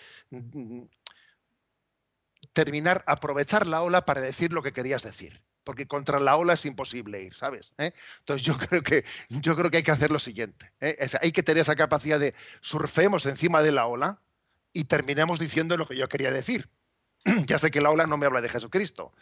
terminar, 2.53 3.05
aprovechar 3.07 3.67
la 3.67 3.83
ola 3.83 4.05
para 4.07 4.23
decir 4.23 4.53
lo 4.53 4.63
que 4.63 4.73
querías 4.73 5.03
decir. 5.03 5.43
Porque 5.63 5.87
contra 5.87 6.19
la 6.19 6.37
ola 6.37 6.55
es 6.55 6.65
imposible 6.65 7.23
ir, 7.23 7.35
¿sabes? 7.35 7.75
¿Eh? 7.77 7.93
Entonces 8.21 8.47
yo 8.47 8.57
creo, 8.69 8.83
que, 8.83 9.05
yo 9.29 9.55
creo 9.55 9.71
que 9.71 9.77
hay 9.79 9.83
que 9.83 9.91
hacer 9.91 10.11
lo 10.11 10.19
siguiente. 10.19 10.73
¿eh? 10.81 10.97
hay 11.21 11.33
que 11.33 11.43
tener 11.43 11.61
esa 11.61 11.77
capacidad 11.77 12.19
de 12.19 12.35
surfemos 12.63 13.27
encima 13.27 13.63
de 13.63 13.73
la 13.73 13.87
ola 13.87 14.21
y 14.73 14.85
terminemos 14.85 15.39
diciendo 15.39 15.77
lo 15.77 15.87
que 15.87 15.97
yo 15.97 16.09
quería 16.09 16.31
decir. 16.33 16.71
ya 17.47 17.59
sé 17.59 17.71
que 17.71 17.83
la 17.83 17.91
ola 17.91 18.07
no 18.07 18.17
me 18.17 18.25
habla 18.25 18.41
de 18.41 18.49
Jesucristo, 18.49 19.13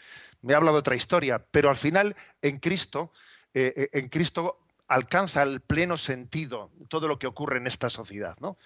me 0.43 0.55
habla 0.55 0.71
de 0.71 0.79
otra 0.79 0.95
historia, 0.95 1.45
pero 1.51 1.71
al 1.71 1.77
final 1.77 2.15
en 2.43 2.59
Cristo, 2.59 3.13
eh, 3.55 3.89
en 3.93 4.09
Cristo 4.09 4.59
alcanza 4.89 5.43
el 5.43 5.61
pleno 5.61 5.99
sentido 5.99 6.71
todo 6.89 7.07
lo 7.09 7.19
que 7.19 7.27
ocurre 7.27 7.59
en 7.59 7.67
esta 7.67 7.91
sociedad, 7.91 8.37
¿no? 8.41 8.57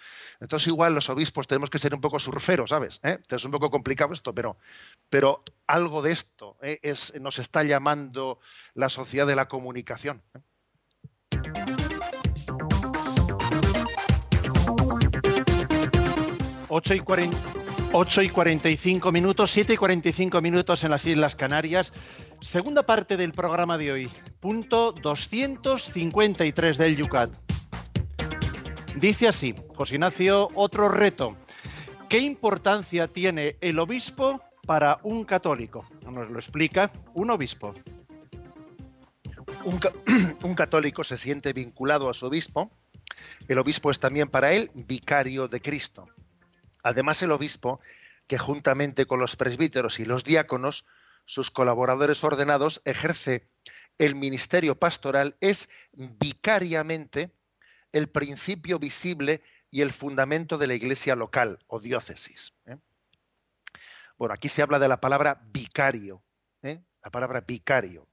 Entonces 0.40 0.68
igual 0.68 0.94
los 0.94 1.10
obispos 1.10 1.48
tenemos 1.48 1.68
que 1.68 1.78
ser 1.78 1.94
un 1.94 2.00
poco 2.00 2.20
surferos, 2.20 2.70
¿sabes? 2.70 3.00
¿Eh? 3.02 3.18
Es 3.28 3.44
un 3.44 3.50
poco 3.50 3.70
complicado 3.70 4.14
esto, 4.14 4.32
pero, 4.32 4.56
pero 5.10 5.42
algo 5.66 6.00
de 6.00 6.12
esto 6.12 6.56
¿eh? 6.62 6.78
es, 6.82 7.12
nos 7.20 7.40
está 7.40 7.64
llamando 7.64 8.38
la 8.74 8.88
sociedad 8.88 9.26
de 9.26 9.34
la 9.34 9.48
comunicación. 9.48 10.22
¿eh? 10.34 10.40
Ocho 16.68 16.94
y 16.94 17.00
8 17.94 18.22
y 18.22 18.30
45 18.30 19.12
minutos, 19.12 19.50
7 19.50 19.74
y 19.74 19.76
45 19.76 20.40
minutos 20.40 20.82
en 20.82 20.90
las 20.90 21.04
Islas 21.04 21.36
Canarias. 21.36 21.92
Segunda 22.40 22.84
parte 22.84 23.18
del 23.18 23.34
programa 23.34 23.76
de 23.76 23.92
hoy, 23.92 24.12
punto 24.40 24.92
253 24.92 26.78
del 26.78 26.96
Yucat. 26.96 27.30
Dice 28.96 29.28
así, 29.28 29.54
José 29.74 29.96
Ignacio, 29.96 30.48
otro 30.54 30.88
reto. 30.88 31.36
¿Qué 32.08 32.18
importancia 32.18 33.08
tiene 33.08 33.56
el 33.60 33.78
obispo 33.78 34.40
para 34.66 34.98
un 35.02 35.24
católico? 35.24 35.86
Nos 36.10 36.30
lo 36.30 36.38
explica 36.38 36.90
un 37.12 37.30
obispo. 37.30 37.74
Un, 39.64 39.80
un 40.42 40.54
católico 40.54 41.04
se 41.04 41.18
siente 41.18 41.52
vinculado 41.52 42.08
a 42.08 42.14
su 42.14 42.24
obispo. 42.24 42.70
El 43.48 43.58
obispo 43.58 43.90
es 43.90 44.00
también 44.00 44.28
para 44.28 44.54
él 44.54 44.70
vicario 44.72 45.46
de 45.46 45.60
Cristo. 45.60 46.06
Además, 46.82 47.22
el 47.22 47.32
obispo, 47.32 47.80
que 48.26 48.38
juntamente 48.38 49.06
con 49.06 49.20
los 49.20 49.36
presbíteros 49.36 50.00
y 50.00 50.04
los 50.04 50.24
diáconos, 50.24 50.84
sus 51.24 51.50
colaboradores 51.50 52.22
ordenados, 52.24 52.82
ejerce 52.84 53.48
el 53.98 54.14
ministerio 54.14 54.78
pastoral, 54.78 55.36
es 55.40 55.68
vicariamente 55.92 57.32
el 57.92 58.08
principio 58.08 58.78
visible 58.78 59.42
y 59.70 59.82
el 59.82 59.92
fundamento 59.92 60.58
de 60.58 60.66
la 60.66 60.74
iglesia 60.74 61.14
local 61.14 61.58
o 61.66 61.80
diócesis. 61.80 62.52
¿eh? 62.66 62.78
Bueno, 64.18 64.34
aquí 64.34 64.48
se 64.48 64.62
habla 64.62 64.78
de 64.78 64.88
la 64.88 65.00
palabra 65.00 65.40
vicario, 65.46 66.22
¿eh? 66.62 66.80
la 67.02 67.10
palabra 67.10 67.40
vicario. 67.40 68.06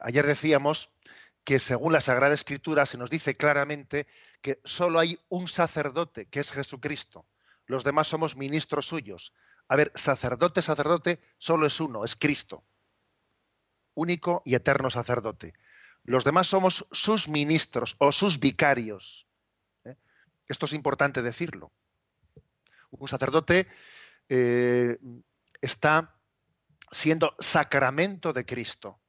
Ayer 0.00 0.26
decíamos 0.26 0.90
que 1.48 1.58
según 1.58 1.94
la 1.94 2.02
Sagrada 2.02 2.34
Escritura 2.34 2.84
se 2.84 2.98
nos 2.98 3.08
dice 3.08 3.34
claramente 3.34 4.06
que 4.42 4.60
solo 4.64 4.98
hay 4.98 5.18
un 5.30 5.48
sacerdote, 5.48 6.26
que 6.26 6.40
es 6.40 6.52
Jesucristo. 6.52 7.24
Los 7.64 7.84
demás 7.84 8.06
somos 8.06 8.36
ministros 8.36 8.86
suyos. 8.86 9.32
A 9.66 9.74
ver, 9.74 9.90
sacerdote, 9.94 10.60
sacerdote, 10.60 11.20
solo 11.38 11.66
es 11.66 11.80
uno, 11.80 12.04
es 12.04 12.16
Cristo. 12.16 12.64
Único 13.94 14.42
y 14.44 14.56
eterno 14.56 14.90
sacerdote. 14.90 15.54
Los 16.04 16.22
demás 16.24 16.48
somos 16.48 16.86
sus 16.92 17.28
ministros 17.28 17.96
o 17.96 18.12
sus 18.12 18.38
vicarios. 18.38 19.26
¿eh? 19.86 19.96
Esto 20.48 20.66
es 20.66 20.74
importante 20.74 21.22
decirlo. 21.22 21.72
Un 22.90 23.08
sacerdote 23.08 23.68
eh, 24.28 24.98
está 25.62 26.14
siendo 26.90 27.34
sacramento 27.38 28.34
de 28.34 28.44
Cristo. 28.44 29.00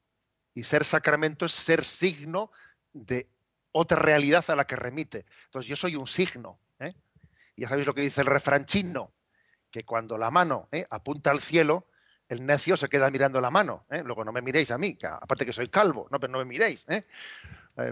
Y 0.60 0.64
ser 0.64 0.84
sacramento 0.84 1.46
es 1.46 1.54
ser 1.54 1.86
signo 1.86 2.52
de 2.92 3.30
otra 3.72 3.98
realidad 3.98 4.44
a 4.50 4.58
la 4.58 4.68
que 4.68 4.76
remite. 4.76 5.26
Entonces 5.46 5.70
yo 5.70 5.78
soy 5.78 5.96
un 5.96 6.06
signo. 6.06 6.60
¿eh? 6.80 6.94
Ya 7.56 7.70
sabéis 7.70 7.88
lo 7.88 7.94
que 7.94 8.02
dice 8.02 8.20
el 8.20 8.28
refrán 8.28 8.66
chino, 8.66 9.14
que 9.72 9.86
cuando 9.86 10.18
la 10.18 10.32
mano 10.32 10.68
¿eh? 10.74 10.86
apunta 10.90 11.32
al 11.32 11.40
cielo, 11.40 11.88
el 12.28 12.46
necio 12.46 12.76
se 12.76 12.90
queda 12.90 13.10
mirando 13.10 13.40
la 13.40 13.50
mano. 13.50 13.86
¿eh? 13.90 14.04
Luego 14.04 14.26
no 14.26 14.34
me 14.34 14.42
miréis 14.42 14.70
a 14.72 14.78
mí, 14.78 14.98
aparte 15.02 15.46
que 15.46 15.54
soy 15.54 15.70
calvo, 15.70 16.10
no, 16.12 16.20
pero 16.20 16.34
no 16.34 16.40
me 16.40 16.46
miréis. 16.46 16.86
¿eh? 16.90 17.06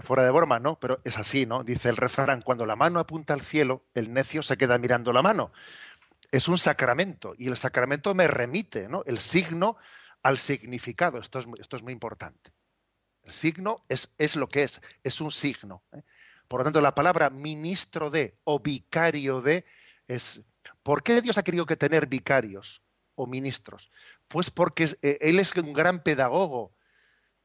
fuera 0.02 0.22
de 0.22 0.30
broma, 0.30 0.58
¿no? 0.58 0.78
Pero 0.78 1.00
es 1.04 1.16
así, 1.16 1.46
¿no? 1.46 1.64
Dice 1.64 1.88
el 1.88 1.96
refrán, 1.96 2.42
cuando 2.42 2.66
la 2.66 2.76
mano 2.76 3.00
apunta 3.00 3.32
al 3.32 3.40
cielo, 3.40 3.84
el 3.94 4.12
necio 4.12 4.42
se 4.42 4.58
queda 4.58 4.76
mirando 4.76 5.10
la 5.14 5.22
mano. 5.22 5.48
Es 6.30 6.48
un 6.48 6.58
sacramento 6.58 7.34
y 7.38 7.48
el 7.48 7.56
sacramento 7.56 8.14
me 8.14 8.28
remite, 8.28 8.90
¿no? 8.90 9.02
El 9.06 9.18
signo 9.18 9.78
al 10.22 10.38
significado. 10.38 11.18
Esto 11.18 11.38
es, 11.38 11.46
esto 11.58 11.76
es 11.76 11.82
muy 11.82 11.92
importante. 11.92 12.52
El 13.28 13.34
signo 13.34 13.84
es, 13.90 14.10
es 14.16 14.36
lo 14.36 14.48
que 14.48 14.62
es, 14.62 14.80
es 15.04 15.20
un 15.20 15.30
signo. 15.30 15.82
¿eh? 15.92 16.00
Por 16.48 16.60
lo 16.60 16.64
tanto, 16.64 16.80
la 16.80 16.94
palabra 16.94 17.28
ministro 17.28 18.10
de 18.10 18.38
o 18.44 18.58
vicario 18.58 19.42
de 19.42 19.66
es... 20.06 20.40
¿Por 20.82 21.02
qué 21.02 21.20
Dios 21.20 21.36
ha 21.36 21.42
querido 21.42 21.66
que 21.66 21.76
tener 21.76 22.06
vicarios 22.06 22.82
o 23.16 23.26
ministros? 23.26 23.90
Pues 24.28 24.50
porque 24.50 24.96
eh, 25.02 25.18
Él 25.20 25.38
es 25.40 25.54
un 25.56 25.74
gran 25.74 26.02
pedagogo 26.02 26.74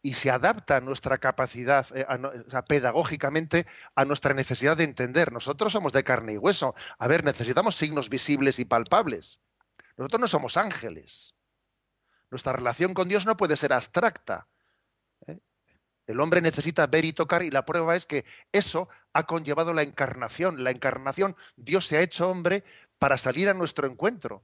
y 0.02 0.14
se 0.14 0.32
adapta 0.32 0.78
a 0.78 0.82
nuestra 0.82 1.18
capacidad, 1.18 1.86
eh, 1.94 2.06
pedagógicamente, 2.66 3.68
a 3.94 4.06
nuestra 4.06 4.34
necesidad 4.34 4.78
de 4.78 4.86
entender. 4.86 5.34
Nosotros 5.34 5.74
somos 5.74 5.92
de 5.92 6.06
carne 6.06 6.34
y 6.34 6.38
hueso. 6.38 6.76
A 6.98 7.08
ver, 7.10 7.26
necesitamos 7.26 7.76
signos 7.76 8.08
visibles 8.08 8.58
y 8.58 8.64
palpables. 8.64 9.42
Nosotros 9.98 10.22
no 10.22 10.28
somos 10.30 10.56
ángeles. 10.56 11.36
Nuestra 12.32 12.54
relación 12.54 12.94
con 12.94 13.10
Dios 13.10 13.26
no 13.26 13.36
puede 13.36 13.58
ser 13.58 13.74
abstracta. 13.74 14.48
El 16.08 16.20
hombre 16.20 16.41
necesita 16.41 16.88
ver 16.88 17.06
y 17.06 17.14
tocar 17.14 17.43
y 17.43 17.49
la 17.49 17.66
prueba 17.66 17.95
es 17.95 18.06
que 18.06 18.26
eso 18.51 18.89
ha 19.14 19.26
conllevado 19.26 19.74
la 19.74 19.84
encarnación. 19.84 20.64
La 20.64 20.72
encarnación, 20.72 21.36
Dios 21.56 21.88
se 21.88 21.97
ha 21.97 22.01
hecho 22.01 22.30
hombre 22.30 22.64
para 22.99 23.18
salir 23.18 23.49
a 23.49 23.54
nuestro 23.54 23.88
encuentro, 23.88 24.43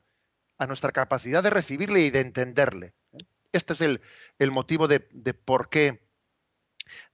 a 0.58 0.68
nuestra 0.68 0.92
capacidad 0.92 1.44
de 1.44 1.50
recibirle 1.50 2.02
y 2.02 2.10
de 2.12 2.22
entenderle. 2.22 2.94
Este 3.52 3.74
es 3.74 3.82
el, 3.82 4.52
motivo 4.52 4.88
de, 4.88 5.00
por 5.34 5.70
qué, 5.70 6.08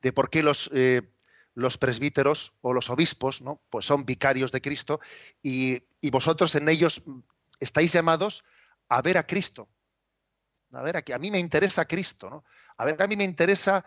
de 0.02 0.12
por 0.12 0.30
qué 0.30 0.44
los, 0.44 0.70
eh, 0.74 1.02
los 1.56 1.78
presbíteros 1.78 2.54
o 2.62 2.74
los 2.74 2.90
obispos 2.90 3.42
¿no? 3.42 3.62
pues 3.70 3.86
son 3.86 4.06
vicarios 4.06 4.52
de 4.52 4.62
Cristo 4.62 5.00
y, 5.42 5.84
vosotros 6.12 6.54
en 6.54 6.70
ellos 6.70 7.02
estáis 7.60 7.92
llamados 7.92 8.44
a 8.90 9.02
ver 9.02 9.18
a 9.18 9.26
Cristo. 9.26 9.68
A 10.72 10.84
ver, 10.84 10.98
a 10.98 11.18
mí 11.18 11.32
me 11.32 11.40
interesa 11.40 11.86
Cristo, 11.86 12.30
¿no? 12.30 12.46
A 12.78 12.86
ver, 12.86 13.02
a 13.02 13.08
mí 13.08 13.16
me 13.16 13.24
interesa 13.24 13.84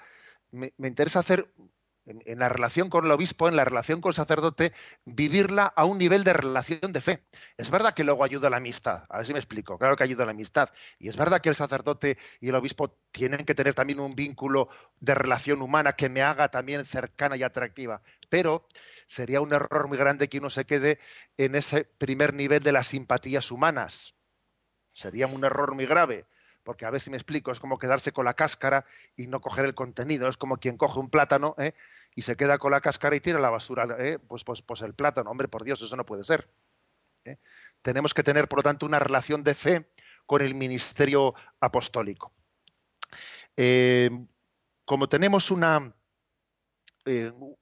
me, 0.50 0.72
interesa 0.78 1.20
hacer 1.20 1.52
en, 2.06 2.38
la 2.38 2.48
relación 2.48 2.88
con 2.88 3.04
el 3.04 3.10
obispo, 3.10 3.48
en 3.48 3.56
la 3.56 3.64
relación 3.64 4.00
con 4.00 4.10
el 4.10 4.14
sacerdote, 4.14 4.72
vivirla 5.04 5.66
a 5.66 5.84
un 5.84 5.98
nivel 5.98 6.24
de 6.24 6.32
relación 6.32 6.92
de 6.92 7.00
fe. 7.00 7.24
Es 7.56 7.70
verdad 7.70 7.94
que 7.94 8.04
luego 8.04 8.24
ayuda 8.24 8.50
la 8.50 8.56
amistad, 8.56 9.04
a 9.08 9.18
ver 9.18 9.26
si 9.26 9.32
me 9.32 9.38
explico, 9.38 9.78
claro 9.78 9.96
que 9.96 10.04
ayuda 10.04 10.24
la 10.24 10.30
amistad. 10.30 10.70
Y 10.98 11.08
es 11.08 11.16
verdad 11.16 11.40
que 11.40 11.50
el 11.50 11.54
sacerdote 11.54 12.16
y 12.40 12.48
el 12.48 12.54
obispo 12.54 12.96
tienen 13.10 13.44
que 13.44 13.54
tener 13.54 13.74
también 13.74 14.00
un 14.00 14.14
vínculo 14.14 14.68
de 15.00 15.14
relación 15.14 15.60
humana 15.60 15.92
que 15.92 16.08
me 16.08 16.22
haga 16.22 16.48
también 16.48 16.84
cercana 16.84 17.36
y 17.36 17.42
atractiva. 17.42 18.00
Pero 18.28 18.66
sería 19.06 19.40
un 19.40 19.52
error 19.52 19.88
muy 19.88 19.98
grande 19.98 20.28
que 20.28 20.38
uno 20.38 20.50
se 20.50 20.64
quede 20.64 20.98
en 21.36 21.54
ese 21.54 21.84
primer 21.84 22.34
nivel 22.34 22.62
de 22.62 22.72
las 22.72 22.88
simpatías 22.88 23.50
humanas. 23.50 24.14
Sería 24.92 25.26
un 25.26 25.44
error 25.44 25.74
muy 25.74 25.86
grave 25.86 26.26
porque 26.68 26.84
a 26.84 26.90
ver 26.90 27.00
si 27.00 27.08
me 27.08 27.16
explico, 27.16 27.50
es 27.50 27.60
como 27.60 27.78
quedarse 27.78 28.12
con 28.12 28.26
la 28.26 28.34
cáscara 28.34 28.84
y 29.16 29.26
no 29.26 29.40
coger 29.40 29.64
el 29.64 29.74
contenido, 29.74 30.28
es 30.28 30.36
como 30.36 30.58
quien 30.58 30.76
coge 30.76 31.00
un 31.00 31.08
plátano 31.08 31.54
¿eh? 31.56 31.72
y 32.14 32.20
se 32.20 32.36
queda 32.36 32.58
con 32.58 32.72
la 32.72 32.82
cáscara 32.82 33.16
y 33.16 33.20
tira 33.20 33.38
la 33.38 33.48
basura, 33.48 33.86
¿eh? 33.98 34.18
pues, 34.18 34.44
pues, 34.44 34.60
pues 34.60 34.82
el 34.82 34.92
plátano, 34.92 35.30
hombre, 35.30 35.48
por 35.48 35.64
Dios, 35.64 35.80
eso 35.80 35.96
no 35.96 36.04
puede 36.04 36.24
ser. 36.24 36.46
¿eh? 37.24 37.38
Tenemos 37.80 38.12
que 38.12 38.22
tener, 38.22 38.48
por 38.48 38.58
lo 38.58 38.64
tanto, 38.64 38.84
una 38.84 38.98
relación 38.98 39.42
de 39.42 39.54
fe 39.54 39.88
con 40.26 40.42
el 40.42 40.54
ministerio 40.54 41.34
apostólico. 41.58 42.34
como 44.84 45.08
tenemos 45.08 45.50
una, 45.50 45.94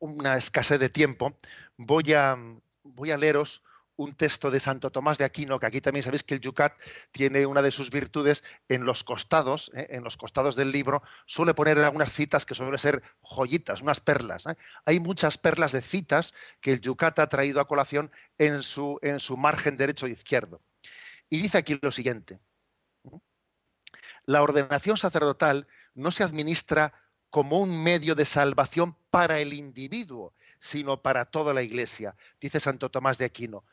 una 0.00 0.36
escasez 0.36 0.80
de 0.80 0.88
tiempo, 0.88 1.36
voy 1.76 2.12
a, 2.12 2.36
voy 2.82 3.12
a 3.12 3.16
leeros 3.16 3.62
un 3.96 4.14
texto 4.14 4.50
de 4.50 4.60
Santo 4.60 4.90
Tomás 4.90 5.18
de 5.18 5.24
Aquino, 5.24 5.58
que 5.58 5.66
aquí 5.66 5.80
también 5.80 6.02
sabéis 6.02 6.22
que 6.22 6.34
el 6.34 6.40
Yucat 6.40 6.74
tiene 7.10 7.46
una 7.46 7.62
de 7.62 7.70
sus 7.70 7.90
virtudes 7.90 8.44
en 8.68 8.84
los 8.84 9.04
costados, 9.04 9.70
¿eh? 9.74 9.88
en 9.90 10.04
los 10.04 10.16
costados 10.16 10.54
del 10.54 10.70
libro, 10.70 11.02
suele 11.24 11.54
poner 11.54 11.78
algunas 11.78 12.12
citas 12.12 12.44
que 12.44 12.54
suelen 12.54 12.78
ser 12.78 13.02
joyitas, 13.22 13.80
unas 13.80 14.00
perlas. 14.00 14.46
¿eh? 14.46 14.56
Hay 14.84 15.00
muchas 15.00 15.38
perlas 15.38 15.72
de 15.72 15.80
citas 15.80 16.34
que 16.60 16.72
el 16.72 16.80
Yucat 16.80 17.18
ha 17.18 17.28
traído 17.28 17.60
a 17.60 17.66
colación 17.66 18.10
en 18.38 18.62
su, 18.62 18.98
en 19.02 19.18
su 19.18 19.36
margen 19.36 19.76
derecho 19.76 20.06
e 20.06 20.10
izquierdo. 20.10 20.60
Y 21.30 21.40
dice 21.40 21.58
aquí 21.58 21.78
lo 21.80 21.90
siguiente. 21.90 22.38
La 24.26 24.42
ordenación 24.42 24.98
sacerdotal 24.98 25.66
no 25.94 26.10
se 26.10 26.22
administra 26.22 26.92
como 27.30 27.60
un 27.60 27.82
medio 27.82 28.14
de 28.14 28.24
salvación 28.24 28.96
para 29.10 29.40
el 29.40 29.52
individuo, 29.52 30.34
sino 30.58 31.00
para 31.02 31.24
toda 31.26 31.54
la 31.54 31.62
iglesia, 31.62 32.16
dice 32.40 32.60
Santo 32.60 32.90
Tomás 32.90 33.18
de 33.18 33.24
Aquino 33.24 33.64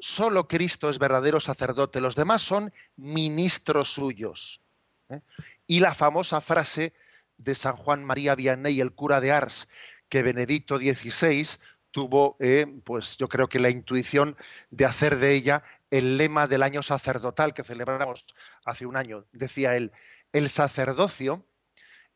solo 0.00 0.48
Cristo 0.48 0.90
es 0.90 0.98
verdadero 0.98 1.40
sacerdote, 1.40 2.00
los 2.00 2.14
demás 2.14 2.42
son 2.42 2.72
ministros 2.96 3.92
suyos. 3.92 4.60
¿eh? 5.08 5.20
Y 5.66 5.80
la 5.80 5.94
famosa 5.94 6.40
frase 6.40 6.94
de 7.36 7.54
San 7.54 7.76
Juan 7.76 8.04
María 8.04 8.34
Vianney, 8.34 8.80
el 8.80 8.92
cura 8.92 9.20
de 9.20 9.32
Ars, 9.32 9.68
que 10.08 10.22
Benedicto 10.22 10.78
XVI 10.78 11.46
tuvo, 11.90 12.36
eh, 12.40 12.66
pues 12.84 13.16
yo 13.16 13.28
creo 13.28 13.48
que 13.48 13.58
la 13.58 13.70
intuición 13.70 14.36
de 14.70 14.84
hacer 14.84 15.18
de 15.18 15.34
ella 15.34 15.62
el 15.90 16.16
lema 16.16 16.46
del 16.46 16.62
año 16.62 16.82
sacerdotal 16.82 17.52
que 17.52 17.64
celebramos 17.64 18.24
hace 18.64 18.86
un 18.86 18.96
año. 18.96 19.24
Decía 19.32 19.76
él, 19.76 19.92
el 20.32 20.50
sacerdocio 20.50 21.44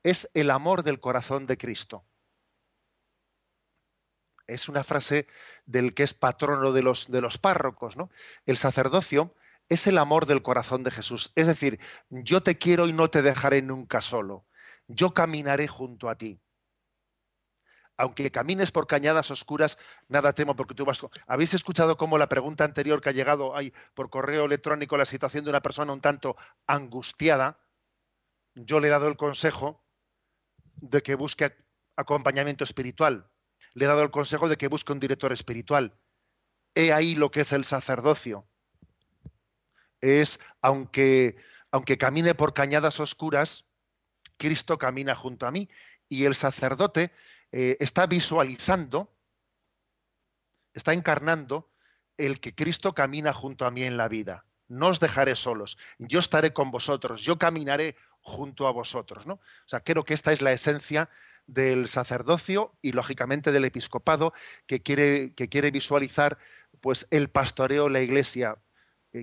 es 0.03 0.31
el 0.35 0.51
amor 0.51 0.85
del 0.85 1.01
corazón 1.01 1.47
de 1.47 1.57
Cristo. 1.57 2.05
Es 4.47 4.69
una 4.69 4.85
frase 4.85 5.27
del 5.67 5.95
que 5.95 6.03
es 6.03 6.15
patrono 6.15 6.73
de 6.73 6.83
los, 6.83 7.11
de 7.11 7.21
los 7.21 7.39
párrocos, 7.39 7.97
¿no? 7.97 8.11
El 8.47 8.57
sacerdocio 8.57 9.35
es 9.69 9.87
el 9.87 9.99
amor 9.99 10.27
del 10.27 10.43
corazón 10.43 10.83
de 10.83 10.91
Jesús. 10.91 11.33
Es 11.35 11.47
decir, 11.47 11.81
yo 12.11 12.43
te 12.43 12.59
quiero 12.59 12.87
y 12.87 12.93
no 12.93 13.11
te 13.11 13.23
dejaré 13.23 13.63
nunca 13.63 14.01
solo. 14.01 14.45
Yo 14.89 15.15
caminaré 15.15 15.69
junto 15.69 16.09
a 16.09 16.17
ti. 16.17 16.41
Aunque 17.97 18.31
camines 18.31 18.73
por 18.73 18.87
cañadas 18.87 19.31
oscuras, 19.31 19.79
nada 20.09 20.33
temo 20.33 20.57
porque 20.57 20.75
tú 20.75 20.85
vas. 20.85 21.01
¿Habéis 21.27 21.55
escuchado 21.55 21.97
cómo 21.97 22.19
la 22.19 22.29
pregunta 22.29 22.65
anterior 22.65 23.01
que 23.01 23.11
ha 23.11 23.13
llegado 23.13 23.57
ahí 23.57 23.73
por 23.95 24.11
correo 24.11 24.45
electrónico, 24.45 24.97
la 24.97 25.07
situación 25.07 25.45
de 25.45 25.51
una 25.51 25.63
persona 25.63 25.93
un 25.93 26.01
tanto 26.01 26.37
angustiada? 26.67 27.61
Yo 28.55 28.81
le 28.81 28.89
he 28.89 28.91
dado 28.91 29.07
el 29.07 29.17
consejo 29.17 29.85
de 30.77 31.03
que 31.03 31.15
busque 31.15 31.57
acompañamiento 31.97 32.65
espiritual. 32.65 33.31
Le 33.75 33.85
he 33.85 33.89
dado 33.89 34.03
el 34.03 34.11
consejo 34.11 34.49
de 34.49 34.57
que 34.57 34.69
busque 34.69 34.93
un 34.93 35.01
director 35.01 35.33
espiritual. 35.33 35.93
He 36.75 36.93
ahí 36.93 37.15
lo 37.15 37.31
que 37.31 37.41
es 37.43 37.53
el 37.53 37.65
sacerdocio 37.65 38.47
es, 40.05 40.41
aunque, 40.61 41.37
aunque 41.71 41.99
camine 41.99 42.35
por 42.35 42.55
cañadas 42.55 43.01
oscuras, 43.01 43.65
Cristo 44.37 44.79
camina 44.79 45.15
junto 45.15 45.47
a 45.47 45.51
mí 45.51 45.69
y 46.09 46.25
el 46.25 46.35
sacerdote 46.35 47.13
eh, 47.53 47.77
está 47.81 48.07
visualizando, 48.07 49.15
está 50.73 50.93
encarnando 50.93 51.71
el 52.17 52.41
que 52.41 52.55
Cristo 52.55 52.95
camina 52.95 53.33
junto 53.33 53.65
a 53.65 53.71
mí 53.71 53.85
en 53.85 53.97
la 53.97 54.09
vida. 54.09 54.45
No 54.69 54.89
os 54.89 55.01
dejaré 55.01 55.37
solos, 55.37 55.79
yo 55.99 56.21
estaré 56.21 56.53
con 56.53 56.71
vosotros, 56.71 57.23
yo 57.23 57.39
caminaré 57.39 57.97
junto 58.21 58.67
a 58.67 58.73
vosotros. 58.73 59.27
¿no? 59.27 59.35
O 59.35 59.69
sea, 59.69 59.81
creo 59.81 60.05
que 60.05 60.15
esta 60.15 60.33
es 60.33 60.43
la 60.43 60.53
esencia 60.53 61.11
del 61.47 61.89
sacerdocio 61.89 62.75
y 62.83 62.93
lógicamente 62.93 63.53
del 63.53 63.65
episcopado 63.65 64.33
que 64.67 64.83
quiere, 64.83 65.35
que 65.35 65.49
quiere 65.49 65.71
visualizar 65.71 66.39
pues 66.81 67.07
el 67.11 67.31
pastoreo 67.31 67.89
la 67.89 68.01
iglesia 68.01 68.59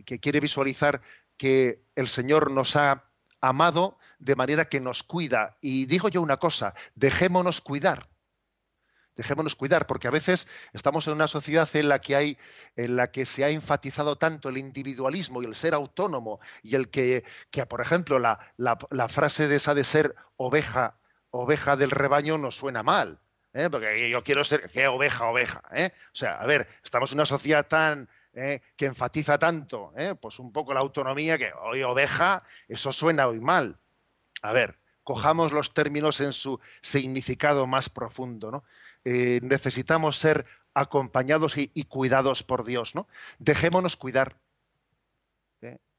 que 0.06 0.20
quiere 0.20 0.40
visualizar 0.40 1.02
que 1.38 1.84
el 1.96 2.08
Señor 2.08 2.52
nos 2.52 2.76
ha 2.76 3.12
amado 3.42 3.98
de 4.20 4.36
manera 4.36 4.66
que 4.66 4.80
nos 4.80 5.04
cuida. 5.04 5.58
Y 5.62 5.86
digo 5.86 6.08
yo 6.08 6.22
una 6.22 6.38
cosa, 6.38 6.74
dejémonos 6.96 7.60
cuidar. 7.62 8.10
Dejémonos 9.16 9.56
cuidar, 9.56 9.88
porque 9.88 10.08
a 10.08 10.12
veces 10.12 10.48
estamos 10.72 11.06
en 11.06 11.14
una 11.14 11.28
sociedad 11.28 11.68
en 11.74 11.90
la 11.90 12.00
que 12.00 12.16
hay, 12.16 12.38
en 12.78 12.96
la 12.96 13.12
que 13.12 13.26
se 13.26 13.44
ha 13.44 13.50
enfatizado 13.50 14.18
tanto 14.18 14.48
el 14.48 14.58
individualismo 14.58 15.42
y 15.42 15.46
el 15.46 15.56
ser 15.56 15.74
autónomo, 15.74 16.40
y 16.64 16.76
el 16.76 16.90
que, 16.90 17.26
que 17.50 17.66
por 17.66 17.82
ejemplo, 17.82 18.20
la, 18.20 18.40
la, 18.58 19.10
frase 19.10 19.50
de 19.50 19.58
esa 19.58 19.74
de 19.76 19.84
ser 19.84 20.16
oveja, 20.38 20.96
oveja 21.32 21.76
del 21.76 21.92
rebaño 21.92 22.38
nos 22.38 22.56
suena 22.56 22.84
mal. 22.84 23.20
¿eh? 23.54 23.70
Porque 23.70 24.10
yo 24.10 24.24
quiero 24.24 24.44
ser, 24.44 24.70
¿qué 24.70 24.88
oveja, 24.88 25.26
oveja? 25.26 25.62
¿eh? 25.74 25.92
O 26.08 26.16
sea, 26.16 26.36
a 26.36 26.46
ver, 26.46 26.68
estamos 26.84 27.12
en 27.12 27.18
una 27.18 27.26
sociedad 27.26 27.66
tan, 27.68 28.08
¿eh? 28.34 28.62
que 28.76 28.86
enfatiza 28.86 29.38
tanto, 29.40 29.94
¿eh? 29.98 30.16
pues 30.20 30.40
un 30.40 30.52
poco 30.52 30.74
la 30.74 30.80
autonomía, 30.82 31.38
que 31.38 31.52
hoy 31.54 31.84
oveja, 31.84 32.44
eso 32.68 32.92
suena 32.92 33.28
hoy 33.28 33.40
mal. 33.40 33.78
A 34.42 34.54
ver, 34.54 34.78
cojamos 35.04 35.52
los 35.52 35.74
términos 35.74 36.20
en 36.22 36.34
su 36.34 36.60
significado 36.82 37.68
más 37.68 37.90
profundo. 37.90 38.52
¿no? 38.52 38.64
Necesitamos 39.04 40.18
ser 40.18 40.46
acompañados 40.74 41.58
y, 41.58 41.70
y, 41.74 41.84
cuidados 41.84 42.44
por 42.44 42.64
Dios. 42.66 42.96
¿no? 42.96 43.08
Dejémonos 43.40 43.98
cuidar 43.98 44.38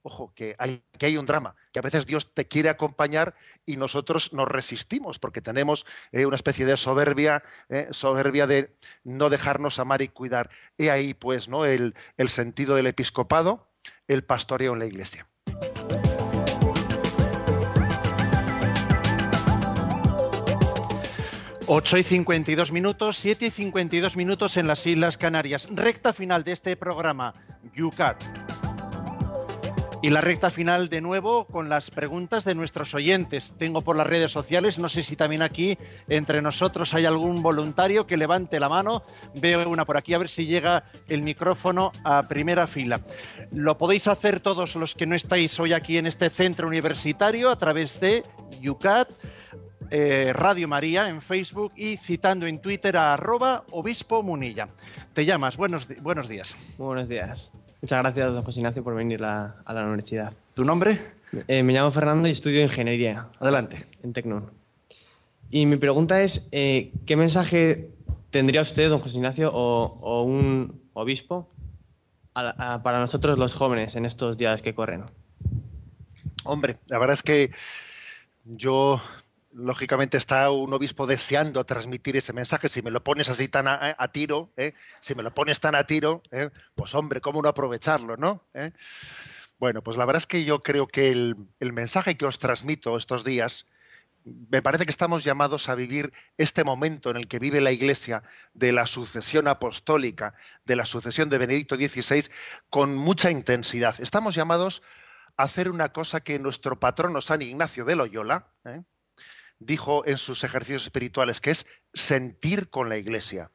ojo, 0.02 0.32
que 0.34 0.54
hay, 0.58 0.82
que 0.98 1.06
hay 1.06 1.16
un 1.16 1.26
drama, 1.26 1.54
que 1.72 1.78
a 1.78 1.82
veces 1.82 2.06
Dios 2.06 2.32
te 2.34 2.46
quiere 2.46 2.68
acompañar 2.68 3.34
y 3.64 3.76
nosotros 3.76 4.32
nos 4.32 4.48
resistimos 4.48 5.18
porque 5.18 5.40
tenemos 5.40 5.86
eh, 6.10 6.26
una 6.26 6.36
especie 6.36 6.66
de 6.66 6.76
soberbia, 6.76 7.42
eh, 7.68 7.88
soberbia 7.90 8.46
de 8.46 8.76
no 9.04 9.30
dejarnos 9.30 9.78
amar 9.78 10.02
y 10.02 10.08
cuidar. 10.08 10.50
He 10.78 10.90
ahí, 10.90 11.14
pues, 11.14 11.48
¿no? 11.48 11.64
El, 11.64 11.94
el 12.16 12.28
sentido 12.28 12.74
del 12.76 12.88
episcopado, 12.88 13.68
el 14.08 14.24
pastoreo 14.24 14.72
en 14.72 14.78
la 14.80 14.86
iglesia. 14.86 15.26
Ocho 21.74 21.96
y 21.96 22.02
52 22.02 22.70
minutos, 22.72 23.16
siete 23.16 23.46
y 23.46 23.50
52 23.50 24.16
minutos 24.16 24.56
en 24.56 24.66
las 24.66 24.86
Islas 24.86 25.16
Canarias. 25.16 25.68
Recta 25.70 26.12
final 26.12 26.44
de 26.44 26.52
este 26.52 26.76
programa, 26.76 27.34
Yucat. 27.74 28.41
Y 30.02 30.10
la 30.10 30.20
recta 30.20 30.50
final 30.50 30.88
de 30.88 31.00
nuevo 31.00 31.44
con 31.44 31.68
las 31.68 31.92
preguntas 31.92 32.44
de 32.44 32.56
nuestros 32.56 32.92
oyentes. 32.92 33.54
Tengo 33.56 33.82
por 33.82 33.94
las 33.94 34.08
redes 34.08 34.32
sociales, 34.32 34.80
no 34.80 34.88
sé 34.88 35.04
si 35.04 35.14
también 35.14 35.42
aquí 35.42 35.78
entre 36.08 36.42
nosotros 36.42 36.92
hay 36.92 37.04
algún 37.04 37.40
voluntario 37.40 38.04
que 38.04 38.16
levante 38.16 38.58
la 38.58 38.68
mano. 38.68 39.04
Veo 39.36 39.68
una 39.68 39.84
por 39.84 39.96
aquí, 39.96 40.12
a 40.12 40.18
ver 40.18 40.28
si 40.28 40.46
llega 40.46 40.82
el 41.06 41.22
micrófono 41.22 41.92
a 42.02 42.24
primera 42.24 42.66
fila. 42.66 43.00
Lo 43.52 43.78
podéis 43.78 44.08
hacer 44.08 44.40
todos 44.40 44.74
los 44.74 44.96
que 44.96 45.06
no 45.06 45.14
estáis 45.14 45.60
hoy 45.60 45.72
aquí 45.72 45.98
en 45.98 46.08
este 46.08 46.30
centro 46.30 46.66
universitario 46.66 47.48
a 47.48 47.56
través 47.56 48.00
de 48.00 48.24
UCAT. 48.68 49.08
Eh, 49.94 50.32
Radio 50.32 50.66
María 50.66 51.10
en 51.10 51.22
Facebook 51.22 51.74
y 51.76 51.96
citando 51.96 52.46
en 52.46 52.60
Twitter 52.60 52.96
a 52.96 53.12
arroba 53.12 53.62
obispo 53.70 54.22
munilla. 54.22 54.68
Te 55.12 55.24
llamas, 55.24 55.56
buenos, 55.56 55.86
buenos 56.00 56.28
días. 56.28 56.56
Buenos 56.76 57.08
días. 57.08 57.52
Muchas 57.82 57.98
gracias, 57.98 58.32
don 58.32 58.44
José 58.44 58.60
Ignacio, 58.60 58.84
por 58.84 58.94
venir 58.94 59.22
a 59.24 59.64
la 59.66 59.82
universidad. 59.82 60.32
¿Tu 60.54 60.64
nombre? 60.64 60.98
Eh, 61.48 61.64
me 61.64 61.72
llamo 61.72 61.90
Fernando 61.90 62.28
y 62.28 62.30
estudio 62.30 62.62
ingeniería. 62.62 63.26
Adelante. 63.40 63.84
En 64.04 64.12
Tecnon. 64.12 64.50
Y 65.50 65.66
mi 65.66 65.76
pregunta 65.76 66.22
es, 66.22 66.46
eh, 66.52 66.92
¿qué 67.06 67.16
mensaje 67.16 67.90
tendría 68.30 68.62
usted, 68.62 68.88
don 68.88 69.00
José 69.00 69.16
Ignacio, 69.16 69.50
o, 69.52 70.22
un 70.22 70.80
obispo 70.92 71.48
para 72.32 73.00
nosotros 73.00 73.36
los 73.36 73.52
jóvenes 73.52 73.96
en 73.96 74.06
estos 74.06 74.38
días 74.38 74.62
que 74.62 74.74
corren? 74.74 75.04
Hombre, 76.44 76.76
la 76.88 76.98
verdad 76.98 77.14
es 77.14 77.22
que 77.24 77.50
yo 78.44 79.00
lógicamente 79.52 80.16
está 80.16 80.50
un 80.50 80.72
obispo 80.72 81.06
deseando 81.06 81.64
transmitir 81.64 82.16
ese 82.16 82.32
mensaje. 82.32 82.68
Si 82.68 82.82
me 82.82 82.90
lo 82.90 83.04
pones 83.04 83.28
así 83.28 83.48
tan 83.48 83.66
a, 83.68 84.12
tiro, 84.12 84.50
¿eh? 84.56 84.72
si 85.00 85.14
me 85.14 85.22
lo 85.22 85.34
pones 85.34 85.60
tan 85.60 85.74
a 85.74 85.86
tiro, 85.86 86.22
¿eh? 86.30 86.50
pues 86.74 86.94
hombre, 86.94 87.20
¿cómo 87.20 87.42
no 87.42 87.48
aprovecharlo, 87.48 88.16
no? 88.16 88.44
¿Eh? 88.54 88.72
Bueno, 89.58 89.82
pues 89.82 89.96
la 89.96 90.04
verdad 90.04 90.22
es 90.22 90.26
que 90.26 90.44
yo 90.44 90.60
creo 90.60 90.88
que 90.88 91.10
el, 91.10 91.36
el, 91.60 91.72
mensaje 91.72 92.16
que 92.16 92.26
os 92.26 92.38
transmito 92.38 92.96
estos 92.96 93.24
días, 93.24 93.66
me 94.24 94.62
parece 94.62 94.84
que 94.84 94.90
estamos 94.90 95.24
llamados 95.24 95.68
a 95.68 95.74
vivir 95.74 96.12
este 96.36 96.64
momento 96.64 97.10
en 97.10 97.16
el 97.16 97.28
que 97.28 97.38
vive 97.38 97.60
la 97.60 97.72
Iglesia 97.72 98.22
de 98.54 98.72
la 98.72 98.86
sucesión 98.86 99.48
apostólica, 99.48 100.34
de 100.64 100.76
la 100.76 100.86
sucesión 100.86 101.28
de 101.28 101.38
Benedicto 101.38 101.76
XVI, 101.76 102.28
con 102.70 102.96
mucha 102.96 103.30
intensidad. 103.30 104.00
Estamos 104.00 104.34
llamados 104.34 104.82
a 105.36 105.44
hacer 105.44 105.70
una 105.70 105.92
cosa 105.92 106.20
que 106.20 106.38
nuestro 106.38 106.78
patrono 106.78 107.20
San 107.20 107.42
Ignacio 107.42 107.84
de 107.84 107.96
Loyola. 107.96 108.46
Dijo 109.64 110.06
en 110.06 110.18
sus 110.18 110.44
ejercicios 110.44 110.84
espirituales, 110.84 111.40
que 111.40 111.50
es 111.50 111.66
sentir 111.94 112.70
con 112.70 112.88
la 112.88 112.96
iglesia. 112.96 113.50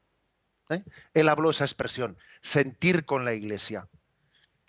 ¿eh? 0.69 0.83
Él 1.13 1.29
habló 1.29 1.49
esa 1.49 1.65
expresión, 1.65 2.17
sentir 2.41 3.05
con 3.05 3.25
la 3.25 3.33
iglesia. 3.33 3.87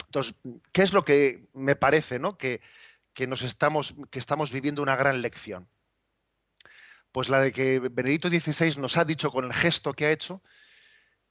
Entonces, 0.07 0.35
¿qué 0.73 0.83
es 0.83 0.93
lo 0.93 1.05
que 1.05 1.49
me 1.53 1.77
parece 1.77 2.19
¿no? 2.19 2.39
que, 2.39 2.61
que, 3.13 3.27
nos 3.27 3.43
estamos, 3.43 3.95
que 4.11 4.19
estamos 4.19 4.53
viviendo 4.53 4.83
una 4.83 4.97
gran 4.97 5.21
lección? 5.21 5.69
Pues 7.13 7.29
la 7.29 7.41
de 7.41 7.53
que 7.53 7.79
Benedicto 7.79 8.29
XVI 8.29 8.81
nos 8.81 8.97
ha 8.97 9.05
dicho 9.05 9.31
con 9.31 9.45
el 9.45 9.53
gesto 9.53 9.93
que 9.93 10.07
ha 10.07 10.11
hecho 10.11 10.43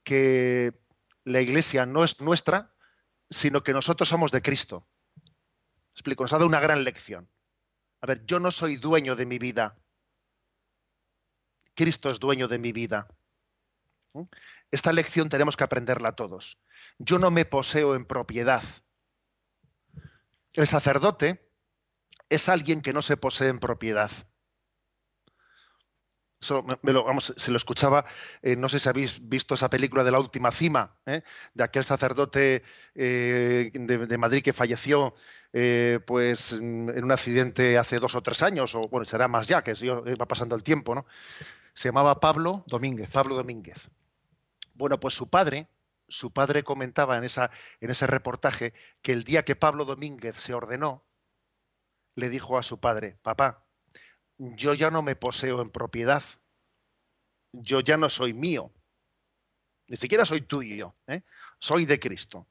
que 0.02 0.72
la 1.24 1.40
iglesia 1.40 1.86
no 1.86 2.04
es 2.04 2.20
nuestra, 2.20 2.72
sino 3.30 3.62
que 3.62 3.72
nosotros 3.72 4.08
somos 4.08 4.32
de 4.32 4.42
Cristo. 4.42 4.86
Explico, 5.92 6.24
nos 6.24 6.32
ha 6.32 6.36
dado 6.36 6.46
una 6.46 6.60
gran 6.60 6.84
lección. 6.84 7.28
A 8.00 8.06
ver, 8.06 8.24
yo 8.24 8.38
no 8.40 8.50
soy 8.50 8.76
dueño 8.76 9.16
de 9.16 9.26
mi 9.26 9.38
vida, 9.38 9.76
Cristo 11.78 12.10
es 12.10 12.18
dueño 12.18 12.48
de 12.48 12.58
mi 12.58 12.72
vida. 12.72 13.06
¿Mm? 14.12 14.24
Esta 14.72 14.92
lección 14.92 15.28
tenemos 15.28 15.56
que 15.56 15.62
aprenderla 15.62 16.10
todos. 16.10 16.58
Yo 16.98 17.20
no 17.20 17.30
me 17.30 17.44
poseo 17.44 17.94
en 17.94 18.04
propiedad. 18.04 18.64
El 20.54 20.66
sacerdote 20.66 21.48
es 22.28 22.48
alguien 22.48 22.82
que 22.82 22.92
no 22.92 23.00
se 23.00 23.16
posee 23.16 23.46
en 23.46 23.60
propiedad. 23.60 24.10
vamos, 26.82 27.32
se 27.36 27.50
lo 27.52 27.56
escuchaba, 27.56 28.04
eh, 28.42 28.56
no 28.56 28.68
sé 28.68 28.80
si 28.80 28.88
habéis 28.88 29.28
visto 29.28 29.54
esa 29.54 29.70
película 29.70 30.02
de 30.02 30.10
la 30.10 30.18
última 30.18 30.50
cima, 30.50 30.98
¿eh? 31.06 31.22
de 31.54 31.62
aquel 31.62 31.84
sacerdote 31.84 32.64
eh, 32.96 33.70
de, 33.72 34.18
Madrid 34.18 34.42
que 34.42 34.52
falleció 34.52 35.14
pues, 36.06 36.52
en 36.54 37.04
un 37.04 37.12
accidente 37.12 37.78
hace 37.78 38.00
dos 38.00 38.16
o 38.16 38.22
tres 38.22 38.42
años, 38.42 38.74
o 38.74 38.88
bueno, 38.88 39.04
será 39.04 39.28
más 39.28 39.46
ya, 39.46 39.62
que 39.62 39.74
va 39.74 40.26
pasando 40.26 40.56
el 40.56 40.64
tiempo, 40.64 40.96
¿no? 40.96 41.06
Se 41.78 41.90
llamaba 41.90 42.18
Pablo 42.18 42.64
Domínguez. 42.66 43.08
Pablo 43.08 43.36
Domínguez. 43.36 43.88
Bueno, 44.74 44.98
pues 44.98 45.14
su 45.14 45.30
padre, 45.30 45.68
su 46.08 46.32
padre 46.32 46.64
comentaba 46.64 47.16
en, 47.16 47.22
esa, 47.22 47.52
en 47.78 47.90
ese 47.90 48.08
reportaje 48.08 48.74
que 49.00 49.12
el 49.12 49.22
día 49.22 49.44
que 49.44 49.54
Pablo 49.54 49.84
Domínguez 49.84 50.34
se 50.40 50.54
ordenó, 50.54 51.06
le 52.16 52.30
dijo 52.30 52.58
a 52.58 52.64
su 52.64 52.80
padre, 52.80 53.20
papá, 53.22 53.64
yo 54.38 54.74
ya 54.74 54.90
no 54.90 55.02
me 55.02 55.14
poseo 55.14 55.62
en 55.62 55.70
propiedad, 55.70 56.24
yo 57.52 57.78
ya 57.78 57.96
no 57.96 58.10
soy 58.10 58.34
mío, 58.34 58.72
ni 59.86 59.96
siquiera 59.96 60.26
soy 60.26 60.40
tuyo, 60.40 60.96
¿eh? 61.06 61.22
soy 61.60 61.86
de 61.86 62.00
Cristo. 62.00 62.48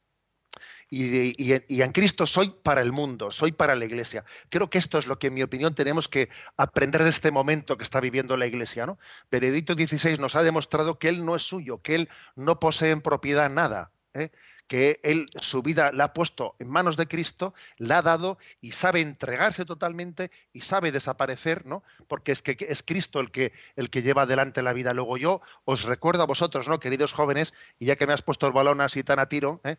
Y, 0.89 1.51
en 1.81 1.91
Cristo 1.91 2.25
soy 2.25 2.49
para 2.63 2.81
el 2.81 2.93
mundo, 2.93 3.29
soy 3.29 3.51
para 3.51 3.75
la 3.75 3.83
iglesia. 3.83 4.23
Creo 4.49 4.69
que 4.69 4.77
esto 4.77 4.97
es 4.97 5.05
lo 5.05 5.19
que, 5.19 5.27
en 5.27 5.33
mi 5.33 5.43
opinión, 5.43 5.75
tenemos 5.75 6.07
que 6.07 6.29
aprender 6.55 7.03
de 7.03 7.09
este 7.09 7.29
momento 7.31 7.77
que 7.77 7.83
está 7.83 7.99
viviendo 7.99 8.37
la 8.37 8.47
iglesia. 8.47 8.85
¿no? 8.85 8.97
Benedicto 9.29 9.73
XVI 9.73 10.17
nos 10.17 10.35
ha 10.35 10.43
demostrado 10.43 10.97
que 10.97 11.09
Él 11.09 11.25
no 11.25 11.35
es 11.35 11.43
suyo, 11.43 11.81
que 11.81 11.95
Él 11.95 12.09
no 12.35 12.59
posee 12.59 12.91
en 12.91 13.01
propiedad 13.01 13.49
nada. 13.49 13.91
¿eh? 14.13 14.29
Que 14.67 14.99
él 15.03 15.27
su 15.39 15.61
vida 15.61 15.91
la 15.91 16.05
ha 16.05 16.13
puesto 16.13 16.55
en 16.59 16.69
manos 16.69 16.97
de 16.97 17.07
Cristo, 17.07 17.53
la 17.77 17.99
ha 17.99 18.01
dado 18.01 18.37
y 18.61 18.71
sabe 18.71 19.01
entregarse 19.01 19.65
totalmente 19.65 20.29
y 20.53 20.61
sabe 20.61 20.91
desaparecer, 20.91 21.65
¿no? 21.65 21.83
Porque 22.07 22.33
es 22.33 22.41
que 22.41 22.57
es 22.59 22.83
Cristo 22.83 23.19
el 23.19 23.31
que 23.31 23.53
el 23.75 23.89
que 23.89 24.01
lleva 24.01 24.23
adelante 24.23 24.61
la 24.61 24.73
vida. 24.73 24.93
Luego 24.93 25.17
yo 25.17 25.41
os 25.65 25.83
recuerdo 25.83 26.23
a 26.23 26.27
vosotros, 26.27 26.67
¿no, 26.67 26.79
queridos 26.79 27.13
jóvenes, 27.13 27.53
y 27.79 27.85
ya 27.85 27.95
que 27.95 28.05
me 28.05 28.13
has 28.13 28.21
puesto 28.21 28.45
el 28.45 28.53
balón 28.53 28.81
así 28.81 29.03
tan 29.03 29.19
a 29.19 29.27
tiro, 29.27 29.61
¿eh? 29.63 29.77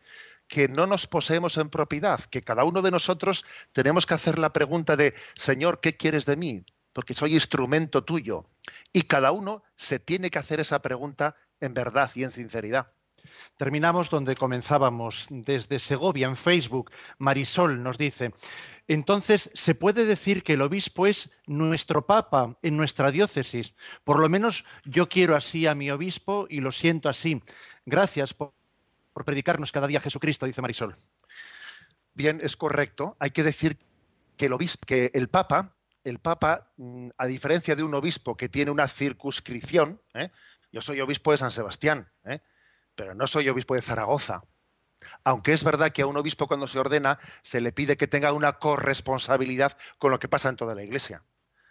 que 0.48 0.68
no 0.68 0.86
nos 0.86 1.06
poseemos 1.06 1.56
en 1.58 1.68
propiedad, 1.68 2.20
que 2.20 2.42
cada 2.42 2.64
uno 2.64 2.82
de 2.82 2.90
nosotros 2.90 3.44
tenemos 3.72 4.06
que 4.06 4.14
hacer 4.14 4.38
la 4.38 4.52
pregunta 4.52 4.96
de, 4.96 5.14
Señor, 5.34 5.80
¿qué 5.80 5.96
quieres 5.96 6.24
de 6.24 6.36
mí? 6.36 6.64
Porque 6.94 7.14
soy 7.14 7.34
instrumento 7.34 8.02
tuyo. 8.02 8.46
Y 8.92 9.02
cada 9.02 9.30
uno 9.30 9.62
se 9.76 9.98
tiene 9.98 10.30
que 10.30 10.38
hacer 10.38 10.60
esa 10.60 10.80
pregunta 10.80 11.36
en 11.60 11.74
verdad 11.74 12.10
y 12.14 12.24
en 12.24 12.30
sinceridad. 12.30 12.92
Terminamos 13.56 14.10
donde 14.10 14.36
comenzábamos, 14.36 15.26
desde 15.30 15.78
Segovia, 15.78 16.26
en 16.26 16.36
Facebook. 16.36 16.90
Marisol 17.18 17.82
nos 17.82 17.98
dice, 17.98 18.32
entonces, 18.88 19.50
¿se 19.52 19.74
puede 19.74 20.06
decir 20.06 20.42
que 20.42 20.54
el 20.54 20.62
obispo 20.62 21.06
es 21.06 21.30
nuestro 21.46 22.06
papa 22.06 22.56
en 22.62 22.76
nuestra 22.78 23.10
diócesis? 23.10 23.74
Por 24.02 24.18
lo 24.18 24.30
menos 24.30 24.64
yo 24.84 25.10
quiero 25.10 25.36
así 25.36 25.66
a 25.66 25.74
mi 25.74 25.90
obispo 25.90 26.46
y 26.48 26.60
lo 26.60 26.72
siento 26.72 27.10
así. 27.10 27.42
Gracias 27.84 28.32
por, 28.32 28.54
predicarnos 29.26 29.72
cada 29.72 29.86
día 29.86 30.00
Jesucristo, 30.00 30.46
dice 30.46 30.62
Marisol. 30.62 30.96
Bien, 32.14 32.40
es 32.42 32.56
correcto. 32.56 33.14
Hay 33.18 33.30
que 33.30 33.42
decir 33.42 33.78
que 34.38 34.46
el, 34.46 34.54
obispo, 34.54 34.86
que 34.86 35.10
el 35.12 35.28
papa, 35.28 35.74
el 36.02 36.18
papa, 36.18 36.72
mm, 36.78 37.10
a 37.18 37.26
diferencia 37.26 37.76
de 37.76 37.82
un 37.82 37.94
obispo 37.94 38.36
que 38.36 38.48
tiene 38.48 38.70
una 38.70 38.88
circunscripción, 38.88 40.00
¿eh? 40.14 40.30
yo 40.72 40.80
soy 40.80 41.00
obispo 41.00 41.32
de 41.32 41.36
San 41.36 41.50
Sebastián, 41.50 42.08
¿eh? 42.24 42.40
Pero 42.98 43.14
no 43.14 43.28
soy 43.28 43.48
obispo 43.48 43.76
de 43.76 43.80
Zaragoza. 43.80 44.42
Aunque 45.22 45.52
es 45.52 45.62
verdad 45.62 45.92
que 45.92 46.02
a 46.02 46.06
un 46.06 46.16
obispo 46.16 46.48
cuando 46.48 46.66
se 46.66 46.80
ordena 46.80 47.20
se 47.42 47.60
le 47.60 47.70
pide 47.70 47.96
que 47.96 48.08
tenga 48.08 48.32
una 48.32 48.54
corresponsabilidad 48.54 49.78
con 49.98 50.10
lo 50.10 50.18
que 50.18 50.26
pasa 50.26 50.48
en 50.48 50.56
toda 50.56 50.74
la 50.74 50.82
iglesia. 50.82 51.22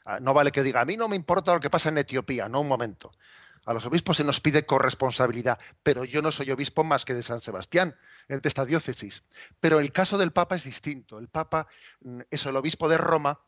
Ah, 0.05 0.19
no 0.21 0.33
vale 0.33 0.53
que 0.53 0.63
diga, 0.63 0.79
a 0.79 0.85
mí 0.85 0.95
no 0.95 1.09
me 1.09 1.17
importa 1.17 1.53
lo 1.53 1.59
que 1.59 1.69
pasa 1.69 1.89
en 1.89 1.97
Etiopía, 1.97 2.47
no 2.47 2.61
un 2.61 2.69
momento. 2.69 3.11
A 3.65 3.73
los 3.73 3.85
obispos 3.85 4.15
se 4.15 4.23
nos 4.23 4.39
pide 4.39 4.65
corresponsabilidad, 4.65 5.59
pero 5.83 6.05
yo 6.05 6.21
no 6.21 6.31
soy 6.31 6.49
obispo 6.51 6.85
más 6.85 7.03
que 7.03 7.13
de 7.13 7.23
San 7.23 7.41
Sebastián, 7.41 7.97
de 8.29 8.39
esta 8.41 8.63
diócesis. 8.63 9.25
Pero 9.59 9.79
el 9.79 9.91
caso 9.91 10.17
del 10.17 10.31
Papa 10.31 10.55
es 10.55 10.63
distinto. 10.63 11.19
El 11.19 11.27
Papa 11.27 11.67
mm, 11.99 12.21
es 12.31 12.45
el 12.45 12.55
obispo 12.55 12.87
de 12.87 12.97
Roma, 12.97 13.41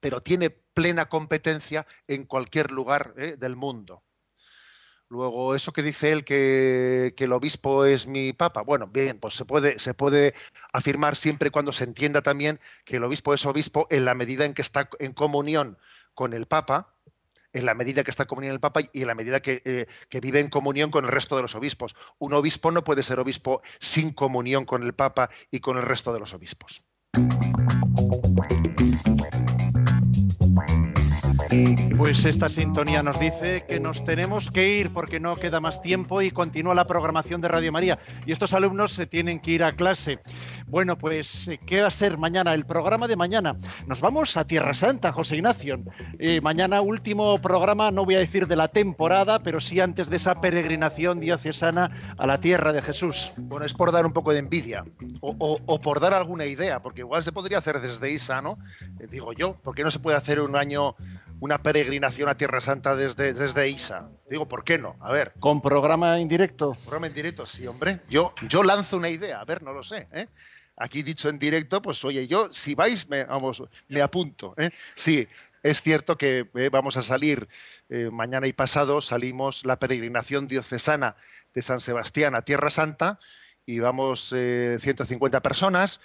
pero 0.00 0.24
tiene 0.24 0.50
plena 0.50 1.08
competencia 1.08 1.86
en 2.08 2.24
cualquier 2.24 2.72
lugar 2.72 3.14
eh, 3.16 3.36
del 3.38 3.54
mundo. 3.54 4.02
Luego, 5.08 5.54
eso 5.54 5.72
que 5.72 5.82
dice 5.82 6.10
él 6.10 6.24
que, 6.24 7.14
el 7.16 7.32
obispo 7.32 7.84
es 7.84 8.08
mi 8.08 8.32
papa, 8.32 8.62
bueno, 8.62 8.88
bien, 8.88 9.20
pues 9.20 9.34
se 9.34 9.44
puede, 9.44 9.78
se 9.78 9.94
puede 9.94 10.34
afirmar 10.72 11.14
siempre 11.14 11.52
cuando 11.52 11.72
se 11.72 11.84
entienda 11.84 12.22
también 12.22 12.58
que 12.84 12.96
el 12.96 13.04
obispo 13.04 13.32
es 13.32 13.46
obispo 13.46 13.86
en 13.90 14.04
la 14.04 14.14
medida 14.14 14.44
en 14.44 14.52
que 14.52 14.62
está 14.62 14.88
en 14.98 15.12
comunión 15.12 15.78
con 16.14 16.32
el 16.32 16.46
papa, 16.46 16.92
en 17.52 17.66
la 17.66 17.74
medida 17.74 18.02
que 18.02 18.10
está 18.10 18.24
en 18.24 18.28
comunión 18.28 18.50
con 18.50 18.56
el 18.56 18.60
papa 18.60 18.80
y 18.92 19.02
en 19.02 19.06
la 19.06 19.14
medida 19.14 19.40
que, 19.40 19.62
eh, 19.64 19.86
que 20.08 20.20
vive 20.20 20.40
en 20.40 20.50
comunión 20.50 20.90
con 20.90 21.04
el 21.04 21.12
resto 21.12 21.36
de 21.36 21.42
los 21.42 21.54
obispos. 21.54 21.94
Un 22.18 22.32
obispo 22.32 22.72
no 22.72 22.82
puede 22.82 23.04
ser 23.04 23.20
obispo 23.20 23.62
sin 23.78 24.10
comunión 24.10 24.64
con 24.64 24.82
el 24.82 24.92
papa 24.92 25.30
y 25.52 25.60
con 25.60 25.76
el 25.76 25.84
resto 25.84 26.12
de 26.12 26.18
los 26.18 26.34
obispos. 26.34 26.82
Pues 31.96 32.24
esta 32.24 32.48
sintonía 32.48 33.02
nos 33.02 33.18
dice 33.18 33.64
que 33.66 33.80
nos 33.80 34.04
tenemos 34.04 34.50
que 34.50 34.76
ir 34.76 34.92
porque 34.92 35.20
no 35.20 35.36
queda 35.36 35.60
más 35.60 35.80
tiempo 35.80 36.20
y 36.20 36.30
continúa 36.30 36.74
la 36.74 36.86
programación 36.86 37.40
de 37.40 37.48
Radio 37.48 37.72
María. 37.72 37.98
Y 38.26 38.32
estos 38.32 38.52
alumnos 38.52 38.92
se 38.92 39.06
tienen 39.06 39.40
que 39.40 39.52
ir 39.52 39.64
a 39.64 39.72
clase. 39.72 40.18
Bueno, 40.66 40.98
pues, 40.98 41.48
eh, 41.48 41.60
¿qué 41.64 41.82
va 41.82 41.88
a 41.88 41.92
ser 41.92 42.18
mañana? 42.18 42.52
El 42.52 42.66
programa 42.66 43.06
de 43.06 43.16
mañana. 43.16 43.56
Nos 43.86 44.00
vamos 44.00 44.36
a 44.36 44.46
Tierra 44.46 44.74
Santa, 44.74 45.12
José 45.12 45.36
Ignacio. 45.36 45.80
Eh, 46.18 46.40
mañana 46.40 46.80
último 46.80 47.40
programa, 47.40 47.90
no 47.90 48.04
voy 48.04 48.16
a 48.16 48.18
decir 48.18 48.46
de 48.46 48.56
la 48.56 48.68
temporada, 48.68 49.42
pero 49.42 49.60
sí 49.60 49.80
antes 49.80 50.10
de 50.10 50.16
esa 50.16 50.40
peregrinación 50.40 51.20
diocesana 51.20 52.14
a 52.18 52.26
la 52.26 52.40
tierra 52.40 52.72
de 52.72 52.82
Jesús. 52.82 53.32
Bueno, 53.36 53.64
es 53.64 53.74
por 53.74 53.92
dar 53.92 54.06
un 54.06 54.12
poco 54.12 54.32
de 54.32 54.40
envidia 54.40 54.84
o, 55.20 55.80
por 55.80 56.00
dar 56.00 56.14
alguna 56.14 56.46
idea, 56.46 56.82
porque 56.82 57.00
igual 57.00 57.22
se 57.22 57.32
podría 57.32 57.58
hacer 57.58 57.80
desde 57.80 58.10
Isa, 58.10 58.42
¿no? 58.42 58.58
Eh, 58.98 59.06
digo 59.08 59.32
yo, 59.32 59.54
¿por 59.54 59.74
qué 59.74 59.84
no 59.84 59.90
se 59.90 60.00
puede 60.00 60.16
hacer 60.16 60.40
un 60.40 60.56
año 60.56 60.96
una 61.40 61.58
peregrinación 61.58 62.28
a 62.28 62.36
Tierra 62.36 62.60
Santa 62.60 62.96
desde, 62.96 63.32
desde 63.32 63.68
Isa. 63.68 64.08
Digo, 64.28 64.48
¿por 64.48 64.64
qué 64.64 64.78
no? 64.78 64.96
A 65.00 65.12
ver. 65.12 65.32
¿Con 65.38 65.60
programa 65.60 66.18
en 66.18 66.28
directo? 66.28 66.76
Programa 66.84 67.08
en 67.08 67.14
directo, 67.14 67.46
sí, 67.46 67.66
hombre. 67.66 68.00
Yo, 68.08 68.32
yo 68.48 68.62
lanzo 68.62 68.96
una 68.96 69.10
idea, 69.10 69.40
a 69.40 69.44
ver, 69.44 69.62
no 69.62 69.72
lo 69.72 69.82
sé. 69.82 70.08
¿eh? 70.12 70.28
Aquí 70.76 71.02
dicho 71.02 71.28
en 71.28 71.38
directo, 71.38 71.82
pues 71.82 72.04
oye, 72.04 72.26
yo, 72.26 72.52
si 72.52 72.74
vais, 72.74 73.08
me, 73.08 73.24
vamos, 73.24 73.62
me 73.88 74.00
apunto. 74.00 74.54
¿eh? 74.56 74.70
Sí, 74.94 75.28
es 75.62 75.82
cierto 75.82 76.16
que 76.16 76.48
eh, 76.54 76.68
vamos 76.70 76.96
a 76.96 77.02
salir 77.02 77.48
mañana 78.10 78.46
y 78.46 78.52
pasado, 78.52 79.00
salimos 79.00 79.64
la 79.64 79.78
peregrinación 79.78 80.48
diocesana 80.48 81.16
de 81.54 81.62
San 81.62 81.80
Sebastián 81.80 82.34
a 82.34 82.42
Tierra 82.42 82.70
Santa 82.70 83.18
y 83.64 83.78
vamos 83.78 84.28
150 84.28 85.40
personas 85.40 86.00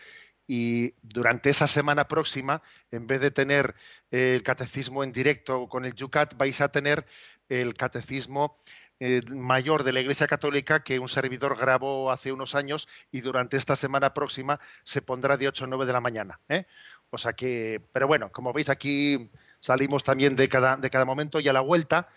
y 0.54 0.96
durante 1.02 1.50
esa 1.50 1.66
semana 1.66 2.10
próxima, 2.10 2.62
en 2.92 3.08
vez 3.08 3.22
de 3.22 3.32
tener 3.32 3.74
el 4.12 4.44
catecismo 4.44 5.02
en 5.02 5.14
directo 5.14 5.70
con 5.70 5.86
el 5.86 5.96
Yucat, 5.96 6.36
vais 6.36 6.60
a 6.60 6.68
tener 6.68 7.06
el 7.48 7.74
catecismo 7.74 8.58
eh, 9.00 9.22
mayor 9.30 9.86
de 9.86 9.94
la 9.94 10.02
Iglesia 10.02 10.28
Católica 10.28 10.84
que 10.84 11.00
un 11.00 11.08
servidor 11.08 11.58
grabó 11.58 12.12
hace 12.12 12.34
unos 12.34 12.54
años 12.54 12.90
y 13.14 13.22
durante 13.22 13.56
esta 13.56 13.78
semana 13.78 14.14
próxima 14.14 14.60
se 14.84 15.02
pondrá 15.02 15.38
de 15.38 15.48
8 15.48 15.64
a 15.64 15.68
9 15.68 15.86
de 15.86 15.94
la 15.94 16.02
mañana. 16.02 16.42
¿eh? 16.50 16.66
O 17.12 17.18
sea 17.18 17.32
que, 17.32 17.82
pero 17.94 18.08
bueno, 18.08 18.30
como 18.34 18.52
veis 18.52 18.68
aquí 18.68 19.32
salimos 19.62 20.04
también 20.04 20.36
de 20.36 20.50
cada, 20.50 20.76
de 20.76 20.90
cada 20.90 21.06
momento 21.06 21.40
y 21.40 21.48
a 21.48 21.54
la 21.54 21.62
vuelta 21.62 22.10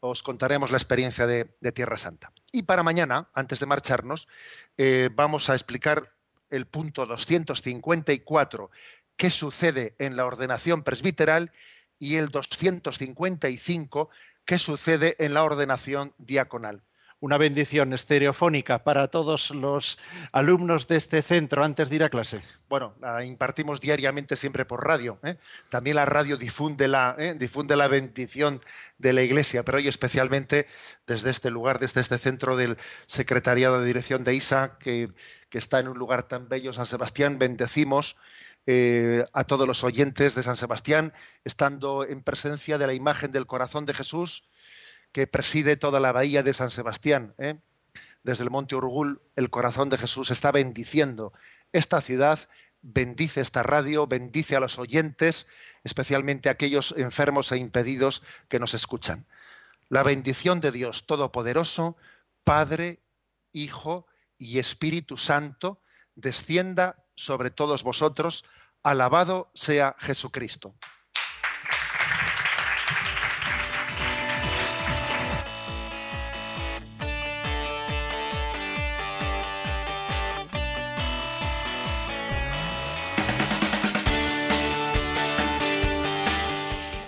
os 0.00 0.22
contaremos 0.22 0.70
la 0.70 0.78
experiencia 0.78 1.26
de, 1.26 1.44
Tierra 1.74 1.98
Santa. 1.98 2.32
Y 2.52 2.62
para 2.62 2.82
mañana, 2.82 3.28
antes 3.34 3.60
de 3.60 3.66
marcharnos, 3.66 4.28
eh, 4.78 5.10
vamos 5.12 5.50
a 5.50 5.54
explicar 5.54 6.10
el 6.52 6.66
punto 6.66 7.06
254, 7.06 8.70
qué 9.16 9.30
sucede 9.30 9.96
en 9.98 10.16
la 10.16 10.24
ordenación 10.24 10.84
presbiteral, 10.84 11.50
y 11.98 12.16
el 12.16 12.28
255, 12.28 14.10
qué 14.44 14.58
sucede 14.58 15.16
en 15.18 15.34
la 15.34 15.42
ordenación 15.42 16.14
diaconal 16.18 16.82
una 17.22 17.38
bendición 17.38 17.92
estereofónica 17.92 18.82
para 18.82 19.06
todos 19.06 19.52
los 19.52 19.96
alumnos 20.32 20.88
de 20.88 20.96
este 20.96 21.22
centro 21.22 21.62
antes 21.62 21.88
de 21.88 21.96
ir 21.96 22.02
a 22.02 22.08
clase? 22.08 22.42
Bueno, 22.68 22.96
la 23.00 23.24
impartimos 23.24 23.80
diariamente 23.80 24.34
siempre 24.34 24.64
por 24.64 24.84
radio. 24.84 25.20
¿eh? 25.22 25.36
También 25.68 25.94
la 25.96 26.04
radio 26.04 26.36
difunde 26.36 26.88
la, 26.88 27.14
¿eh? 27.16 27.36
difunde 27.38 27.76
la 27.76 27.86
bendición 27.86 28.60
de 28.98 29.12
la 29.12 29.22
Iglesia, 29.22 29.64
pero 29.64 29.78
hoy 29.78 29.86
especialmente 29.86 30.66
desde 31.06 31.30
este 31.30 31.52
lugar, 31.52 31.78
desde 31.78 32.00
este 32.00 32.18
centro 32.18 32.56
del 32.56 32.76
Secretariado 33.06 33.80
de 33.80 33.86
Dirección 33.86 34.24
de 34.24 34.34
ISA, 34.34 34.76
que, 34.78 35.10
está 35.52 35.78
en 35.78 35.86
un 35.88 35.98
lugar 35.98 36.24
tan 36.24 36.48
bello, 36.48 36.72
San 36.72 36.86
Sebastián, 36.86 37.38
bendecimos. 37.38 38.16
Eh, 38.64 39.24
a 39.32 39.42
todos 39.42 39.66
los 39.66 39.82
oyentes 39.82 40.36
de 40.36 40.44
San 40.44 40.54
Sebastián, 40.54 41.12
estando 41.42 42.06
en 42.06 42.22
presencia 42.22 42.78
de 42.78 42.86
la 42.86 42.94
imagen 42.94 43.32
del 43.32 43.44
corazón 43.44 43.86
de 43.86 43.94
Jesús, 43.94 44.44
que 45.12 45.26
preside 45.26 45.76
toda 45.76 46.00
la 46.00 46.12
bahía 46.12 46.42
de 46.42 46.54
San 46.54 46.70
Sebastián. 46.70 47.34
¿eh? 47.38 47.58
Desde 48.22 48.44
el 48.44 48.50
monte 48.50 48.74
Urgul, 48.74 49.20
el 49.36 49.50
corazón 49.50 49.88
de 49.90 49.98
Jesús 49.98 50.30
está 50.30 50.52
bendiciendo 50.52 51.32
esta 51.72 52.00
ciudad, 52.00 52.38
bendice 52.82 53.40
esta 53.40 53.62
radio, 53.62 54.06
bendice 54.06 54.56
a 54.56 54.60
los 54.60 54.78
oyentes, 54.78 55.46
especialmente 55.84 56.48
a 56.48 56.52
aquellos 56.52 56.94
enfermos 56.96 57.50
e 57.52 57.56
impedidos 57.56 58.22
que 58.48 58.58
nos 58.58 58.74
escuchan. 58.74 59.26
La 59.88 60.02
bendición 60.02 60.60
de 60.60 60.72
Dios 60.72 61.06
Todopoderoso, 61.06 61.96
Padre, 62.44 63.00
Hijo 63.52 64.06
y 64.38 64.58
Espíritu 64.58 65.16
Santo, 65.16 65.80
descienda 66.14 67.04
sobre 67.14 67.50
todos 67.50 67.82
vosotros. 67.82 68.44
Alabado 68.82 69.50
sea 69.54 69.94
Jesucristo. 69.98 70.74